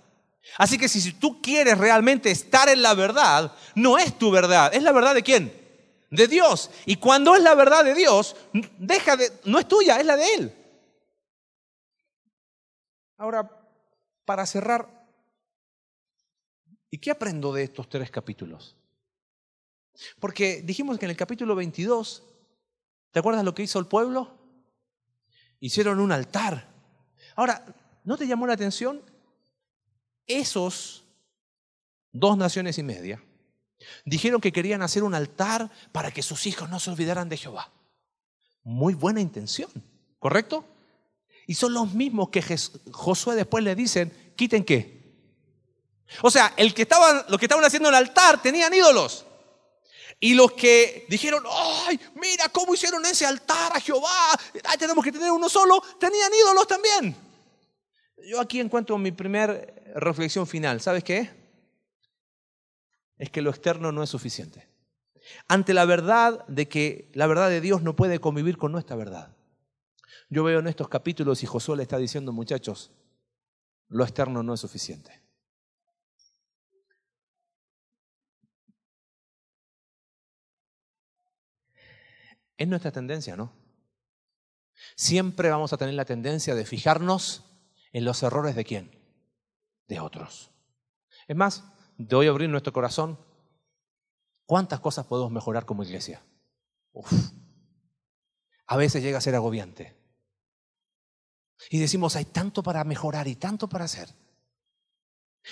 Así 0.57 0.79
que 0.79 0.89
si, 0.89 1.13
tú 1.13 1.39
quieres 1.39 1.77
realmente 1.77 2.31
estar 2.31 2.67
en 2.67 2.81
la 2.81 2.95
verdad, 2.95 3.53
no 3.75 3.99
es 3.99 4.17
tu 4.17 4.31
verdad, 4.31 4.73
es 4.73 4.81
la 4.81 4.91
verdad 4.91 5.13
de 5.13 5.21
quién? 5.21 5.53
De 6.09 6.27
Dios. 6.27 6.71
Y 6.87 6.95
cuando 6.95 7.35
es 7.35 7.43
la 7.43 7.53
verdad 7.53 7.83
de 7.83 7.93
Dios, 7.93 8.35
deja 8.79 9.15
de, 9.17 9.31
no 9.43 9.59
es 9.59 9.67
tuya, 9.67 9.99
es 9.99 10.05
la 10.07 10.17
de 10.17 10.33
Él. 10.33 10.56
Ahora, 13.17 13.49
para 14.25 14.45
cerrar, 14.45 14.87
¿y 16.91 16.99
qué 16.99 17.11
aprendo 17.11 17.51
de 17.51 17.63
estos 17.63 17.89
tres 17.89 18.11
capítulos? 18.11 18.75
Porque 20.19 20.61
dijimos 20.61 20.99
que 20.99 21.05
en 21.05 21.11
el 21.11 21.17
capítulo 21.17 21.55
22, 21.55 22.23
¿te 23.11 23.19
acuerdas 23.19 23.43
lo 23.43 23.55
que 23.55 23.63
hizo 23.63 23.79
el 23.79 23.87
pueblo? 23.87 24.37
Hicieron 25.59 25.99
un 25.99 26.11
altar. 26.11 26.67
Ahora, 27.35 27.65
¿no 28.03 28.17
te 28.17 28.27
llamó 28.27 28.45
la 28.45 28.53
atención? 28.53 29.01
Esos 30.27 31.03
dos 32.11 32.37
naciones 32.37 32.77
y 32.77 32.83
media 32.83 33.23
dijeron 34.05 34.41
que 34.41 34.51
querían 34.51 34.83
hacer 34.83 35.03
un 35.03 35.15
altar 35.15 35.71
para 35.91 36.11
que 36.11 36.21
sus 36.21 36.45
hijos 36.45 36.69
no 36.69 36.79
se 36.79 36.91
olvidaran 36.91 37.29
de 37.29 37.37
Jehová. 37.37 37.71
Muy 38.63 38.93
buena 38.93 39.21
intención, 39.21 39.71
¿correcto? 40.19 40.65
Y 41.47 41.55
son 41.55 41.73
los 41.73 41.93
mismos 41.93 42.29
que 42.29 42.43
Josué 42.91 43.35
después 43.35 43.63
le 43.63 43.73
dicen, 43.73 44.33
quiten 44.35 44.63
qué. 44.63 44.97
O 46.21 46.29
sea, 46.29 46.53
el 46.57 46.73
que 46.73 46.83
estaban, 46.83 47.25
los 47.29 47.39
que 47.39 47.45
estaban 47.45 47.63
haciendo 47.65 47.89
el 47.89 47.95
altar 47.95 48.41
tenían 48.41 48.73
ídolos. 48.73 49.25
Y 50.19 50.33
los 50.33 50.51
que 50.53 51.05
dijeron, 51.09 51.43
ay, 51.49 51.99
mira 52.15 52.49
cómo 52.49 52.73
hicieron 52.73 53.05
ese 53.05 53.25
altar 53.25 53.71
a 53.75 53.79
Jehová, 53.79 54.37
ay, 54.63 54.77
tenemos 54.77 55.03
que 55.03 55.11
tener 55.11 55.31
uno 55.31 55.47
solo, 55.47 55.81
tenían 55.99 56.31
ídolos 56.33 56.67
también. 56.67 57.15
Yo 58.25 58.41
aquí 58.41 58.59
encuentro 58.59 58.97
mi 58.97 59.11
primer 59.11 59.91
reflexión 59.95 60.47
final. 60.47 60.81
¿Sabes 60.81 61.03
qué? 61.03 61.29
Es 63.17 63.29
que 63.29 63.41
lo 63.41 63.51
externo 63.51 63.91
no 63.91 64.03
es 64.03 64.09
suficiente. 64.09 64.67
Ante 65.47 65.73
la 65.73 65.85
verdad 65.85 66.45
de 66.47 66.67
que 66.67 67.09
la 67.13 67.27
verdad 67.27 67.49
de 67.49 67.61
Dios 67.61 67.83
no 67.83 67.95
puede 67.95 68.19
convivir 68.19 68.57
con 68.57 68.71
nuestra 68.71 68.95
verdad. 68.95 69.35
Yo 70.29 70.43
veo 70.43 70.59
en 70.59 70.67
estos 70.67 70.89
capítulos 70.89 71.41
y 71.43 71.45
Josué 71.45 71.77
le 71.77 71.83
está 71.83 71.97
diciendo, 71.97 72.33
muchachos, 72.33 72.91
lo 73.87 74.03
externo 74.03 74.43
no 74.43 74.53
es 74.53 74.59
suficiente. 74.59 75.23
Es 82.57 82.67
nuestra 82.67 82.91
tendencia, 82.91 83.37
¿no? 83.37 83.53
Siempre 84.95 85.49
vamos 85.49 85.73
a 85.73 85.77
tener 85.77 85.93
la 85.93 86.05
tendencia 86.05 86.55
de 86.55 86.65
fijarnos 86.65 87.45
en 87.93 88.03
los 88.03 88.21
errores 88.23 88.55
de 88.55 88.65
quién? 88.65 88.91
De 89.87 89.99
otros. 89.99 90.51
Es 91.27 91.35
más, 91.35 91.63
te 91.97 92.15
voy 92.15 92.27
a 92.27 92.31
abrir 92.31 92.49
nuestro 92.49 92.73
corazón. 92.73 93.19
¿Cuántas 94.45 94.79
cosas 94.79 95.05
podemos 95.05 95.31
mejorar 95.31 95.65
como 95.65 95.83
iglesia? 95.83 96.21
Uf. 96.91 97.11
A 98.65 98.77
veces 98.77 99.03
llega 99.03 99.19
a 99.19 99.21
ser 99.21 99.35
agobiante. 99.35 99.96
Y 101.69 101.79
decimos, 101.79 102.15
hay 102.15 102.25
tanto 102.25 102.63
para 102.63 102.83
mejorar 102.83 103.27
y 103.27 103.35
tanto 103.35 103.67
para 103.67 103.85
hacer. 103.85 104.09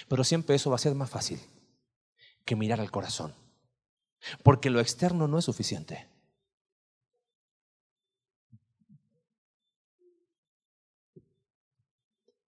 Pero 0.08 0.24
siempre 0.24 0.56
eso 0.56 0.70
va 0.70 0.76
a 0.76 0.80
ser 0.80 0.96
más 0.96 1.10
fácil 1.10 1.40
que 2.44 2.56
mirar 2.56 2.80
al 2.80 2.92
corazón. 2.92 3.34
Porque 4.44 4.70
lo 4.70 4.80
externo 4.80 5.28
no 5.28 5.38
es 5.38 5.46
suficiente. 5.46 6.08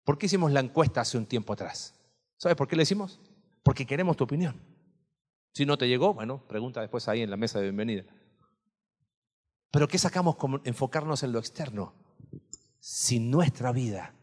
¿Por 0.04 0.18
qué 0.18 0.26
hicimos 0.26 0.52
la 0.52 0.60
encuesta 0.60 1.00
hace 1.00 1.18
un 1.18 1.26
tiempo 1.26 1.52
atrás? 1.52 1.94
¿Sabes 2.36 2.56
por 2.56 2.68
qué 2.68 2.76
le 2.76 2.84
hicimos? 2.84 3.18
Porque 3.62 3.86
queremos 3.86 4.16
tu 4.16 4.24
opinión. 4.24 4.60
Si 5.52 5.66
no 5.66 5.76
te 5.76 5.88
llegó, 5.88 6.14
bueno, 6.14 6.46
pregunta 6.46 6.80
después 6.80 7.08
ahí 7.08 7.22
en 7.22 7.30
la 7.30 7.36
mesa 7.36 7.58
de 7.58 7.64
bienvenida. 7.64 8.04
Pero 9.72 9.88
¿qué 9.88 9.98
sacamos 9.98 10.36
como 10.36 10.60
enfocarnos 10.64 11.22
en 11.22 11.32
lo 11.32 11.38
externo? 11.38 11.92
Si 12.88 13.18
nuestra 13.18 13.72
vida, 13.72 14.14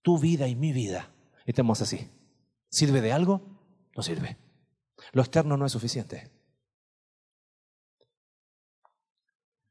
tu 0.00 0.20
vida 0.20 0.46
y 0.46 0.54
mi 0.54 0.72
vida, 0.72 1.12
estemos 1.46 1.80
así, 1.82 2.08
¿sirve 2.70 3.00
de 3.00 3.10
algo? 3.10 3.42
No 3.96 4.04
sirve. 4.04 4.36
Lo 5.10 5.20
externo 5.20 5.56
no 5.56 5.66
es 5.66 5.72
suficiente. 5.72 6.30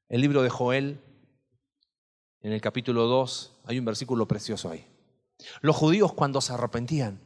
El 0.09 0.19
libro 0.19 0.43
de 0.43 0.49
Joel, 0.49 0.99
en 2.41 2.51
el 2.51 2.59
capítulo 2.59 3.05
2, 3.05 3.61
hay 3.63 3.79
un 3.79 3.85
versículo 3.85 4.27
precioso 4.27 4.69
ahí. 4.69 4.85
Los 5.61 5.77
judíos 5.77 6.11
cuando 6.11 6.41
se 6.41 6.51
arrepentían, 6.51 7.21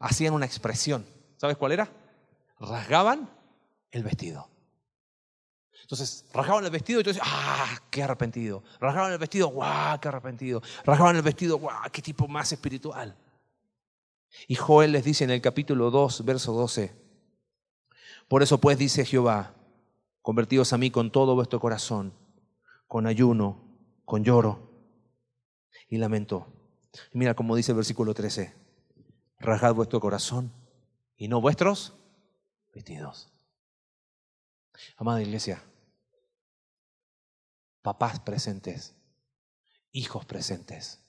hacían 0.00 0.34
una 0.34 0.46
expresión. 0.46 1.06
¿Sabes 1.36 1.56
cuál 1.56 1.70
era? 1.70 1.92
Rasgaban 2.58 3.30
el 3.92 4.02
vestido. 4.02 4.48
Entonces, 5.84 6.24
rasgaban 6.32 6.64
el 6.64 6.70
vestido 6.70 7.00
y 7.00 7.02
dices, 7.02 7.20
¡ah, 7.22 7.78
qué 7.90 8.02
arrepentido! 8.02 8.64
Rasgaban 8.80 9.12
el 9.12 9.18
vestido, 9.18 9.48
¡guau, 9.48 10.00
qué 10.00 10.08
arrepentido! 10.08 10.62
Rasgaban 10.82 11.16
el 11.16 11.22
vestido, 11.22 11.58
¡guau, 11.58 11.90
qué 11.92 12.00
tipo 12.00 12.26
más 12.26 12.50
espiritual! 12.52 13.14
Y 14.48 14.54
Joel 14.54 14.92
les 14.92 15.04
dice 15.04 15.24
en 15.24 15.30
el 15.30 15.42
capítulo 15.42 15.90
2, 15.90 16.24
verso 16.24 16.52
12, 16.54 16.94
por 18.28 18.42
eso 18.42 18.58
pues 18.58 18.78
dice 18.78 19.04
Jehová, 19.04 19.54
convertidos 20.22 20.72
a 20.72 20.78
mí 20.78 20.90
con 20.90 21.12
todo 21.12 21.34
vuestro 21.34 21.60
corazón, 21.60 22.14
con 22.86 23.06
ayuno, 23.06 23.62
con 24.06 24.24
lloro 24.24 24.70
y 25.88 25.98
lamento. 25.98 26.46
Y 27.12 27.18
mira 27.18 27.34
como 27.34 27.56
dice 27.56 27.72
el 27.72 27.76
versículo 27.76 28.14
13, 28.14 28.54
rasgad 29.38 29.74
vuestro 29.74 30.00
corazón 30.00 30.50
y 31.16 31.28
no 31.28 31.42
vuestros 31.42 31.94
vestidos. 32.72 33.30
Amada 34.96 35.22
iglesia, 35.22 35.62
papás 37.84 38.18
presentes, 38.18 38.94
hijos 39.92 40.24
presentes. 40.24 41.04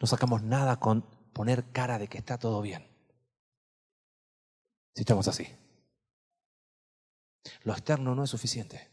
No 0.00 0.08
sacamos 0.08 0.42
nada 0.42 0.80
con 0.80 1.02
poner 1.32 1.70
cara 1.70 1.96
de 2.00 2.08
que 2.08 2.18
está 2.18 2.38
todo 2.38 2.60
bien. 2.60 2.84
Si 4.96 5.02
estamos 5.02 5.28
así. 5.28 5.46
Lo 7.62 7.72
externo 7.72 8.16
no 8.16 8.24
es 8.24 8.30
suficiente. 8.30 8.90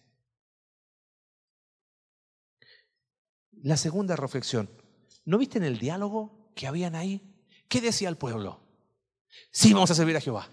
La 3.63 3.75
segunda 3.75 4.15
reflexión. 4.15 4.69
¿No 5.25 5.39
viste 5.39 5.57
en 5.57 5.63
el 5.63 5.79
diálogo 5.79 6.51
que 6.55 6.67
habían 6.67 6.93
ahí? 6.93 7.43
¿Qué 7.69 7.81
decía 7.81 8.07
el 8.07 8.17
pueblo? 8.17 8.61
Sí, 9.51 9.73
vamos 9.73 9.89
a 9.89 9.95
servir 9.95 10.15
a 10.15 10.21
Jehová. 10.21 10.47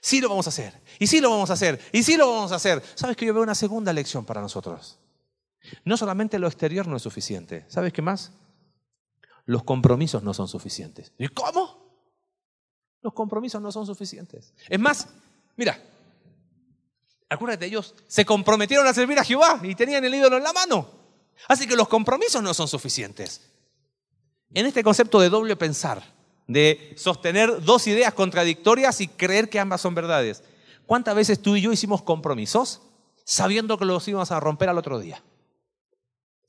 Sí 0.00 0.20
lo 0.20 0.28
vamos 0.28 0.46
a 0.46 0.50
hacer. 0.50 0.80
Y 1.00 1.08
sí 1.08 1.20
lo 1.20 1.30
vamos 1.30 1.50
a 1.50 1.54
hacer. 1.54 1.80
Y 1.90 2.04
sí 2.04 2.16
lo 2.16 2.30
vamos 2.30 2.52
a 2.52 2.56
hacer. 2.56 2.80
¿Sabes 2.94 3.16
que 3.16 3.26
yo 3.26 3.34
veo 3.34 3.42
una 3.42 3.56
segunda 3.56 3.92
lección 3.92 4.24
para 4.24 4.40
nosotros? 4.40 5.01
No 5.84 5.96
solamente 5.96 6.38
lo 6.38 6.46
exterior 6.46 6.86
no 6.86 6.96
es 6.96 7.02
suficiente. 7.02 7.64
¿Sabes 7.68 7.92
qué 7.92 8.02
más? 8.02 8.32
Los 9.44 9.64
compromisos 9.64 10.22
no 10.22 10.34
son 10.34 10.48
suficientes. 10.48 11.12
¿Y 11.18 11.28
cómo? 11.28 11.82
Los 13.00 13.12
compromisos 13.12 13.60
no 13.60 13.72
son 13.72 13.86
suficientes. 13.86 14.54
Es 14.68 14.78
más, 14.78 15.08
mira, 15.56 15.80
acuérdate, 17.28 17.66
ellos 17.66 17.94
se 18.06 18.24
comprometieron 18.24 18.86
a 18.86 18.94
servir 18.94 19.18
a 19.18 19.24
Jehová 19.24 19.60
y 19.62 19.74
tenían 19.74 20.04
el 20.04 20.14
ídolo 20.14 20.36
en 20.36 20.44
la 20.44 20.52
mano. 20.52 20.88
Así 21.48 21.66
que 21.66 21.76
los 21.76 21.88
compromisos 21.88 22.42
no 22.42 22.54
son 22.54 22.68
suficientes. 22.68 23.50
En 24.54 24.66
este 24.66 24.84
concepto 24.84 25.18
de 25.18 25.30
doble 25.30 25.56
pensar, 25.56 26.02
de 26.46 26.94
sostener 26.96 27.62
dos 27.62 27.86
ideas 27.86 28.14
contradictorias 28.14 29.00
y 29.00 29.08
creer 29.08 29.48
que 29.48 29.58
ambas 29.58 29.80
son 29.80 29.94
verdades, 29.94 30.44
¿cuántas 30.86 31.16
veces 31.16 31.40
tú 31.40 31.56
y 31.56 31.62
yo 31.62 31.72
hicimos 31.72 32.02
compromisos 32.02 32.82
sabiendo 33.24 33.78
que 33.78 33.84
los 33.84 34.06
íbamos 34.06 34.30
a 34.30 34.40
romper 34.40 34.68
al 34.68 34.78
otro 34.78 35.00
día? 35.00 35.22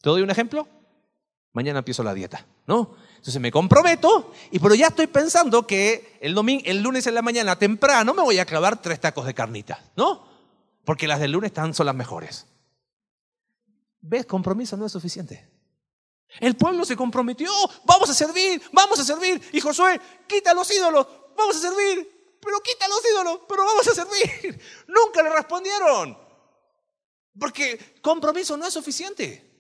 ¿Te 0.04 0.10
doy 0.10 0.22
un 0.22 0.30
ejemplo? 0.30 0.68
Mañana 1.54 1.80
empiezo 1.80 2.04
la 2.04 2.14
dieta, 2.14 2.46
¿no? 2.68 2.98
Entonces 3.16 3.40
me 3.40 3.54
comprometo, 3.54 4.34
y 4.52 4.60
pero 4.60 4.76
ya 4.76 4.88
estoy 4.88 5.08
pensando 5.08 5.66
que 5.66 6.18
el, 6.20 6.36
domingo, 6.36 6.62
el 6.66 6.84
lunes 6.84 7.08
en 7.08 7.16
la 7.16 7.22
mañana 7.22 7.58
temprano 7.58 8.14
me 8.14 8.22
voy 8.22 8.38
a 8.38 8.46
clavar 8.46 8.82
tres 8.82 9.00
tacos 9.00 9.26
de 9.26 9.34
carnitas, 9.34 9.80
¿no? 9.96 10.28
Porque 10.84 11.08
las 11.08 11.22
del 11.22 11.32
lunes 11.32 11.52
están, 11.52 11.74
son 11.74 11.86
las 11.86 11.96
mejores. 11.96 12.48
¿Ves? 14.02 14.26
Compromiso 14.26 14.76
no 14.76 14.88
es 14.88 14.92
suficiente. 14.92 15.50
El 16.42 16.58
pueblo 16.58 16.84
se 16.84 16.98
comprometió, 16.98 17.50
vamos 17.86 18.10
a 18.10 18.14
servir, 18.14 18.62
vamos 18.74 19.00
a 19.00 19.06
servir. 19.06 19.42
Y 19.54 19.62
Josué, 19.62 20.02
quita 20.28 20.54
los 20.54 20.70
ídolos, 20.70 21.08
vamos 21.38 21.56
a 21.56 21.60
servir. 21.60 22.36
pero 22.42 22.60
quita 22.60 22.90
los 22.90 23.00
ídolos, 23.10 23.40
pero 23.48 23.64
vamos 23.64 23.88
a 23.88 23.94
servir. 23.94 24.60
Nunca 24.88 25.24
le 25.24 25.30
respondieron. 25.30 26.18
Porque 27.40 27.96
compromiso 28.02 28.58
no 28.58 28.68
es 28.68 28.74
suficiente. 28.74 29.53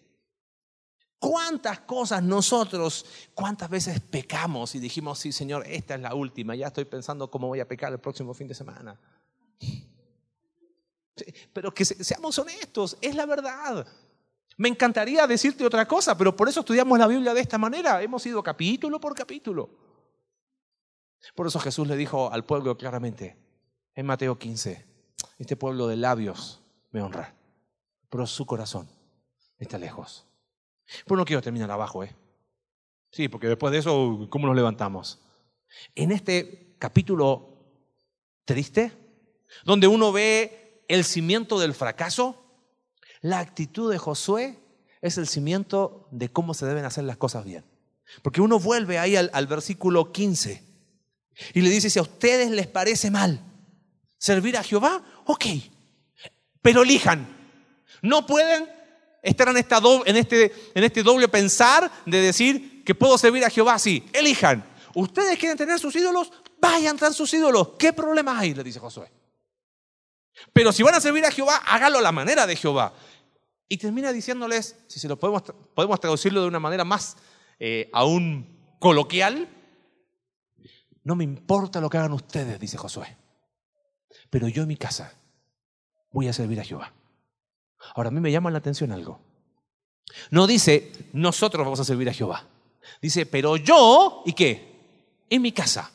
¿Cuántas 1.24 1.80
cosas 1.80 2.21
nosotros, 2.21 3.05
cuántas 3.34 3.69
veces 3.69 4.01
pecamos 4.01 4.76
y 4.76 4.80
dijimos, 4.80 5.19
sí, 5.19 5.32
Señor, 5.32 5.63
esta 5.65 5.95
es 5.95 6.01
la 6.01 6.13
última, 6.15 6.53
ya 6.53 6.67
estoy 6.67 6.84
pensando 6.84 7.32
cómo 7.32 7.47
voy 7.47 7.61
a 7.61 7.65
pecar 7.65 7.93
el 7.93 7.99
próximo 7.99 8.34
fin 8.34 8.45
de 8.49 8.53
semana? 8.53 8.99
Pero 11.53 11.74
que 11.74 11.86
seamos 11.86 12.38
honestos, 12.39 12.97
es 12.99 13.15
la 13.15 13.26
verdad. 13.26 13.88
Me 14.57 14.67
encantaría 14.67 15.26
decirte 15.26 15.65
otra 15.65 15.88
cosa, 15.88 16.17
pero 16.17 16.36
por 16.36 16.49
eso 16.49 16.59
estudiamos 16.59 16.99
la 16.99 17.07
Biblia 17.07 17.34
de 17.34 17.39
esta 17.39 17.57
manera. 17.57 18.03
Hemos 18.03 18.26
ido 18.26 18.43
capítulo 18.43 18.99
por 18.99 19.15
capítulo. 19.15 19.69
Por 21.36 21.47
eso 21.47 21.57
Jesús 21.57 21.88
le 21.88 21.95
dijo 21.95 22.34
al 22.34 22.43
pueblo 22.43 22.78
claramente, 22.78 23.38
en 23.95 24.05
Mateo 24.05 24.38
15, 24.38 24.86
este 25.39 25.55
pueblo 25.55 25.88
de 25.88 25.95
labios 25.95 26.61
me 26.91 27.01
honra, 27.01 27.34
pero 28.09 28.28
su 28.28 28.45
corazón 28.45 28.89
está 29.57 29.78
lejos. 29.78 30.28
Pero 31.05 31.17
no 31.17 31.25
quiero 31.25 31.41
terminar 31.41 31.71
abajo, 31.71 32.03
¿eh? 32.03 32.15
Sí, 33.11 33.27
porque 33.27 33.47
después 33.47 33.71
de 33.71 33.79
eso, 33.79 34.27
¿cómo 34.29 34.47
nos 34.47 34.55
levantamos? 34.55 35.19
En 35.95 36.11
este 36.11 36.75
capítulo 36.79 37.53
triste, 38.45 38.91
donde 39.65 39.88
uno 39.88 40.11
ve 40.11 40.84
el 40.88 41.03
cimiento 41.03 41.59
del 41.59 41.73
fracaso, 41.73 42.43
la 43.21 43.39
actitud 43.39 43.91
de 43.91 43.97
Josué 43.97 44.59
es 45.01 45.17
el 45.17 45.27
cimiento 45.27 46.07
de 46.11 46.29
cómo 46.29 46.53
se 46.53 46.65
deben 46.65 46.86
hacer 46.86 47.03
las 47.03 47.17
cosas 47.17 47.45
bien. 47.45 47.63
Porque 48.21 48.41
uno 48.41 48.59
vuelve 48.59 48.99
ahí 48.99 49.15
al, 49.15 49.29
al 49.34 49.47
versículo 49.47 50.11
15 50.11 50.63
y 51.53 51.61
le 51.61 51.69
dice, 51.69 51.89
si 51.89 51.99
a 51.99 52.03
ustedes 52.03 52.51
les 52.51 52.67
parece 52.67 53.09
mal 53.11 53.39
servir 54.17 54.57
a 54.57 54.63
Jehová, 54.63 55.03
ok, 55.25 55.45
pero 56.61 56.84
elijan. 56.84 57.27
No 58.01 58.25
pueden 58.25 58.67
estar 59.24 59.47
en, 59.47 59.57
esta 59.57 59.82
en, 60.05 60.17
este, 60.17 60.53
en 60.76 60.84
este 60.84 61.01
doble 61.01 61.28
pensar 61.28 61.89
de 62.05 62.21
decir 62.21 62.84
que 62.84 62.93
puedo 62.93 63.17
servir 63.17 63.43
a 63.45 63.49
Jehová, 63.49 63.80
sí, 63.80 64.05
elijan. 64.13 64.63
Ustedes 64.93 65.39
quieren 65.39 65.57
tener 65.57 65.80
sus 65.80 65.95
ídolos, 65.95 66.32
vayan 66.59 66.97
tras 66.97 67.15
sus 67.15 67.34
ídolos. 67.34 67.69
¿Qué 67.80 67.93
problema 67.93 68.38
hay? 68.38 68.53
Le 68.53 68.63
dice 68.63 68.80
Josué. 68.80 69.09
Pero 70.51 70.71
si 70.71 70.84
van 70.84 70.95
a 70.95 71.01
servir 71.01 71.26
a 71.26 71.32
Jehová, 71.32 71.61
hágalo 71.65 71.99
a 71.99 72.01
la 72.01 72.11
manera 72.11 72.45
de 72.45 72.55
Jehová. 72.55 72.93
Y 73.69 73.78
termina 73.78 74.11
diciéndoles, 74.11 74.76
si 74.88 74.99
se 74.99 75.07
lo 75.07 75.17
podemos, 75.17 75.43
podemos 75.74 75.99
traducirlo 75.99 76.41
de 76.41 76.47
una 76.47 76.59
manera 76.59 76.84
más 76.84 77.17
eh, 77.59 77.89
aún 77.93 78.76
coloquial, 78.80 79.47
no 81.03 81.15
me 81.15 81.24
importa 81.24 81.82
lo 81.82 81.89
que 81.89 81.97
hagan 81.97 82.13
ustedes, 82.13 82.59
dice 82.59 82.78
Josué, 82.78 83.17
pero 84.30 84.47
yo 84.47 84.63
en 84.63 84.67
mi 84.67 84.78
casa 84.78 85.13
voy 86.11 86.28
a 86.28 86.34
servir 86.34 86.59
a 86.59 86.63
Jehová. 86.63 86.93
Ahora, 87.95 88.09
a 88.09 88.11
mí 88.11 88.19
me 88.19 88.31
llama 88.31 88.51
la 88.51 88.57
atención 88.57 88.91
algo. 88.91 89.19
No 90.31 90.47
dice, 90.47 90.91
nosotros 91.13 91.65
vamos 91.65 91.79
a 91.79 91.86
servir 91.86 92.09
a 92.09 92.13
Jehová. 92.13 92.47
Dice, 93.01 93.25
pero 93.25 93.57
yo, 93.57 94.23
¿y 94.25 94.34
qué? 94.34 95.23
En 95.29 95.41
mi 95.41 95.51
casa. 95.51 95.91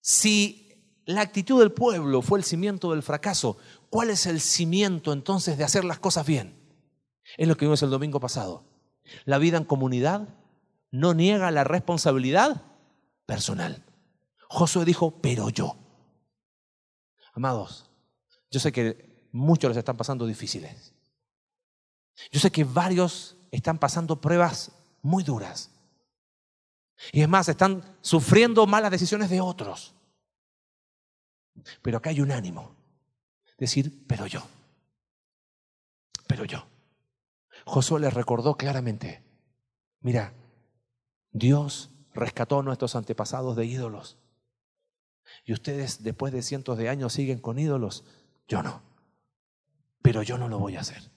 Si 0.00 1.02
la 1.06 1.20
actitud 1.20 1.60
del 1.60 1.72
pueblo 1.72 2.22
fue 2.22 2.38
el 2.38 2.44
cimiento 2.44 2.90
del 2.90 3.02
fracaso, 3.02 3.58
¿Cuál 3.92 4.08
es 4.08 4.24
el 4.24 4.40
cimiento 4.40 5.12
entonces 5.12 5.58
de 5.58 5.64
hacer 5.64 5.84
las 5.84 5.98
cosas 5.98 6.26
bien? 6.26 6.56
Es 7.36 7.46
lo 7.46 7.58
que 7.58 7.66
vimos 7.66 7.82
el 7.82 7.90
domingo 7.90 8.20
pasado. 8.20 8.64
La 9.26 9.36
vida 9.36 9.58
en 9.58 9.66
comunidad 9.66 10.30
no 10.90 11.12
niega 11.12 11.50
la 11.50 11.62
responsabilidad 11.62 12.62
personal. 13.26 13.84
Josué 14.48 14.86
dijo, 14.86 15.20
pero 15.20 15.50
yo. 15.50 15.76
Amados, 17.34 17.90
yo 18.50 18.60
sé 18.60 18.72
que 18.72 19.11
muchos 19.32 19.70
les 19.70 19.78
están 19.78 19.96
pasando 19.96 20.26
difíciles. 20.26 20.92
Yo 22.30 22.38
sé 22.38 22.50
que 22.50 22.64
varios 22.64 23.36
están 23.50 23.78
pasando 23.78 24.20
pruebas 24.20 24.70
muy 25.02 25.24
duras. 25.24 25.70
Y 27.10 27.22
es 27.22 27.28
más, 27.28 27.48
están 27.48 27.82
sufriendo 28.00 28.66
malas 28.66 28.90
decisiones 28.90 29.28
de 29.30 29.40
otros. 29.40 29.94
Pero 31.82 31.98
acá 31.98 32.10
hay 32.10 32.20
un 32.20 32.30
ánimo 32.30 32.76
decir, 33.62 34.04
pero 34.08 34.26
yo, 34.26 34.42
pero 36.26 36.44
yo. 36.44 36.66
Josué 37.64 38.00
les 38.00 38.12
recordó 38.12 38.56
claramente, 38.56 39.22
mira, 40.00 40.34
Dios 41.30 41.90
rescató 42.12 42.58
a 42.58 42.62
nuestros 42.64 42.96
antepasados 42.96 43.56
de 43.56 43.66
ídolos. 43.66 44.18
Y 45.44 45.52
ustedes 45.52 46.02
después 46.02 46.32
de 46.32 46.42
cientos 46.42 46.76
de 46.76 46.88
años 46.88 47.12
siguen 47.12 47.38
con 47.38 47.58
ídolos. 47.58 48.04
Yo 48.48 48.62
no. 48.62 48.82
Pero 50.02 50.22
yo 50.22 50.36
no 50.36 50.48
lo 50.48 50.58
voy 50.58 50.76
a 50.76 50.80
hacer. 50.80 51.12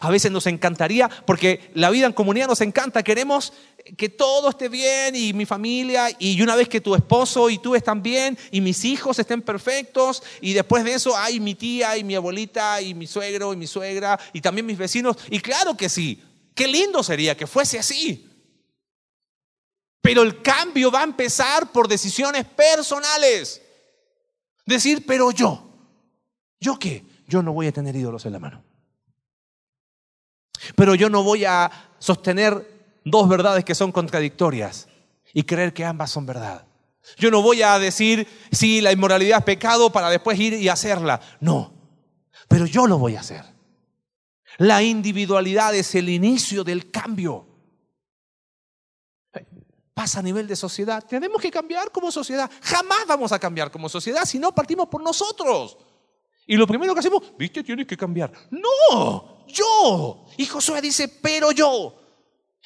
A 0.00 0.10
veces 0.10 0.30
nos 0.30 0.46
encantaría, 0.46 1.08
porque 1.26 1.70
la 1.74 1.90
vida 1.90 2.06
en 2.06 2.12
comunidad 2.12 2.46
nos 2.46 2.60
encanta, 2.60 3.02
queremos 3.02 3.52
que 3.96 4.08
todo 4.08 4.50
esté 4.50 4.68
bien 4.68 5.16
y 5.16 5.32
mi 5.32 5.44
familia, 5.44 6.08
y 6.18 6.40
una 6.40 6.54
vez 6.54 6.68
que 6.68 6.80
tu 6.80 6.94
esposo 6.94 7.50
y 7.50 7.58
tú 7.58 7.74
están 7.74 8.02
bien 8.02 8.38
y 8.52 8.60
mis 8.60 8.84
hijos 8.84 9.18
estén 9.18 9.42
perfectos, 9.42 10.22
y 10.40 10.52
después 10.52 10.84
de 10.84 10.94
eso 10.94 11.16
hay 11.16 11.40
mi 11.40 11.56
tía 11.56 11.96
y 11.96 12.04
mi 12.04 12.14
abuelita 12.14 12.80
y 12.80 12.94
mi 12.94 13.06
suegro 13.06 13.52
y 13.52 13.56
mi 13.56 13.66
suegra 13.66 14.18
y 14.32 14.40
también 14.40 14.66
mis 14.66 14.78
vecinos, 14.78 15.16
y 15.28 15.40
claro 15.40 15.76
que 15.76 15.88
sí, 15.88 16.22
qué 16.54 16.68
lindo 16.68 17.02
sería 17.02 17.36
que 17.36 17.46
fuese 17.46 17.78
así. 17.78 18.28
Pero 20.00 20.22
el 20.22 20.42
cambio 20.42 20.90
va 20.90 21.00
a 21.00 21.04
empezar 21.04 21.70
por 21.70 21.86
decisiones 21.86 22.44
personales. 22.44 23.62
Decir, 24.66 25.04
pero 25.06 25.30
yo, 25.30 25.64
¿yo 26.60 26.78
qué? 26.78 27.04
Yo 27.32 27.42
no 27.42 27.54
voy 27.54 27.66
a 27.66 27.72
tener 27.72 27.96
ídolos 27.96 28.26
en 28.26 28.32
la 28.32 28.38
mano. 28.38 28.62
Pero 30.76 30.94
yo 30.94 31.08
no 31.08 31.22
voy 31.22 31.46
a 31.46 31.70
sostener 31.98 33.00
dos 33.06 33.26
verdades 33.26 33.64
que 33.64 33.74
son 33.74 33.90
contradictorias 33.90 34.86
y 35.32 35.44
creer 35.44 35.72
que 35.72 35.82
ambas 35.82 36.10
son 36.10 36.26
verdad. 36.26 36.66
Yo 37.16 37.30
no 37.30 37.40
voy 37.40 37.62
a 37.62 37.78
decir 37.78 38.28
si 38.52 38.82
la 38.82 38.92
inmoralidad 38.92 39.38
es 39.38 39.44
pecado 39.46 39.90
para 39.90 40.10
después 40.10 40.38
ir 40.38 40.52
y 40.52 40.68
hacerla. 40.68 41.22
No, 41.40 41.72
pero 42.48 42.66
yo 42.66 42.86
lo 42.86 42.98
voy 42.98 43.16
a 43.16 43.20
hacer. 43.20 43.46
La 44.58 44.82
individualidad 44.82 45.74
es 45.74 45.94
el 45.94 46.10
inicio 46.10 46.64
del 46.64 46.90
cambio. 46.90 47.46
Pasa 49.94 50.18
a 50.18 50.22
nivel 50.22 50.46
de 50.46 50.54
sociedad. 50.54 51.02
Tenemos 51.02 51.40
que 51.40 51.50
cambiar 51.50 51.90
como 51.92 52.12
sociedad. 52.12 52.50
Jamás 52.60 53.06
vamos 53.08 53.32
a 53.32 53.38
cambiar 53.38 53.70
como 53.70 53.88
sociedad 53.88 54.26
si 54.26 54.38
no 54.38 54.54
partimos 54.54 54.88
por 54.88 55.02
nosotros. 55.02 55.78
Y 56.46 56.56
lo 56.56 56.66
primero 56.66 56.92
que 56.94 57.00
hacemos, 57.00 57.22
viste, 57.38 57.62
tienes 57.62 57.86
que 57.86 57.96
cambiar. 57.96 58.32
No, 58.50 59.46
yo. 59.46 60.26
Y 60.36 60.46
Josué 60.46 60.80
dice, 60.80 61.08
pero 61.08 61.52
yo, 61.52 61.94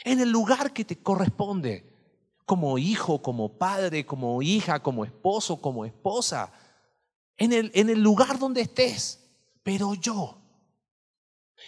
en 0.04 0.20
el 0.20 0.30
lugar 0.30 0.72
que 0.72 0.84
te 0.84 0.98
corresponde, 1.02 1.92
como 2.46 2.78
hijo, 2.78 3.20
como 3.20 3.58
padre, 3.58 4.06
como 4.06 4.40
hija, 4.40 4.82
como 4.82 5.04
esposo, 5.04 5.60
como 5.60 5.84
esposa, 5.84 6.52
en 7.36 7.52
el, 7.52 7.70
en 7.74 7.90
el 7.90 8.00
lugar 8.00 8.38
donde 8.38 8.62
estés, 8.62 9.28
pero 9.62 9.94
yo. 9.94 10.38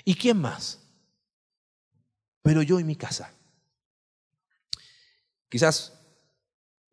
¿Y 0.05 0.15
quién 0.15 0.41
más? 0.41 0.81
Pero 2.43 2.63
yo 2.63 2.79
y 2.81 2.85
mi 2.85 2.97
casa. 2.97 3.35
Quizás 5.49 5.99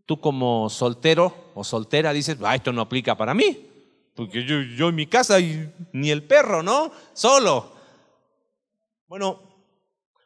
tú 0.05 0.20
como 0.20 0.70
soltero 0.70 1.51
o 1.53 1.63
soltera 1.63 2.11
dices, 2.11 2.38
ah, 2.43 2.55
esto 2.55 2.74
no 2.74 2.82
aplica 2.82 3.16
para 3.16 3.34
mí. 3.34 3.70
Porque 4.16 4.45
yo, 4.45 4.61
yo 4.61 4.89
en 4.89 4.95
mi 4.95 5.07
casa 5.07 5.39
y 5.39 5.72
ni 5.91 6.09
el 6.09 6.24
perro, 6.24 6.63
¿no? 6.63 6.91
Solo. 7.13 7.76
Bueno, 9.07 9.41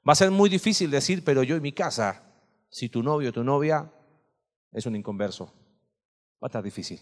va 0.08 0.14
a 0.14 0.16
ser 0.16 0.30
muy 0.32 0.50
difícil 0.50 0.92
decir, 0.92 1.24
pero 1.24 1.44
yo 1.44 1.56
en 1.56 1.62
mi 1.62 1.72
casa, 1.72 2.24
si 2.70 2.90
tu 2.90 3.02
novio 3.02 3.30
o 3.30 3.34
tu 3.34 3.44
novia 3.44 3.92
es 4.72 4.86
un 4.86 4.96
inconverso, 4.96 5.46
va 6.42 6.46
a 6.46 6.48
estar 6.48 6.64
difícil. 6.64 7.00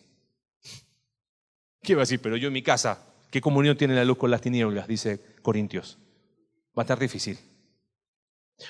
¿Qué 1.84 1.94
va 1.94 2.02
a 2.02 2.04
decir? 2.04 2.22
Pero 2.22 2.38
yo 2.38 2.48
en 2.48 2.54
mi 2.54 2.64
casa, 2.64 3.06
¿qué 3.30 3.42
comunión 3.42 3.78
tiene 3.78 3.94
la 3.94 4.06
luz 4.06 4.18
con 4.18 4.32
las 4.32 4.42
tinieblas? 4.42 4.88
Dice 4.88 5.38
Corintios. 5.42 5.98
Va 6.78 6.82
a 6.82 6.86
estar 6.86 7.00
difícil. 7.00 7.38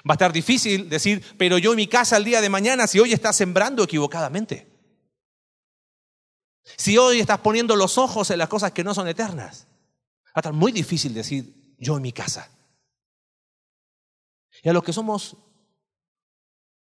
Va 0.10 0.14
a 0.14 0.14
estar 0.14 0.34
difícil 0.34 0.90
decir, 0.90 1.24
pero 1.38 1.58
yo 1.60 1.72
en 1.72 1.78
mi 1.78 1.88
casa 1.88 2.18
el 2.18 2.26
día 2.26 2.42
de 2.42 2.50
mañana, 2.50 2.88
si 2.88 3.00
hoy 3.00 3.14
estás 3.14 3.36
sembrando 3.36 3.84
equivocadamente. 3.84 4.77
Si 6.76 6.98
hoy 6.98 7.20
estás 7.20 7.40
poniendo 7.40 7.76
los 7.76 7.98
ojos 7.98 8.30
en 8.32 8.40
las 8.40 8.50
cosas 8.50 8.72
que 8.72 8.84
no 8.84 8.94
son 8.94 9.08
eternas, 9.08 9.68
va 10.28 10.32
a 10.36 10.40
estar 10.40 10.54
muy 10.54 10.72
difícil 10.72 11.14
decir 11.14 11.76
yo 11.78 11.96
en 11.96 12.02
mi 12.02 12.12
casa. 12.12 12.50
Y 14.64 14.70
a 14.70 14.74
los 14.74 14.84
que 14.84 14.94
somos 14.94 15.38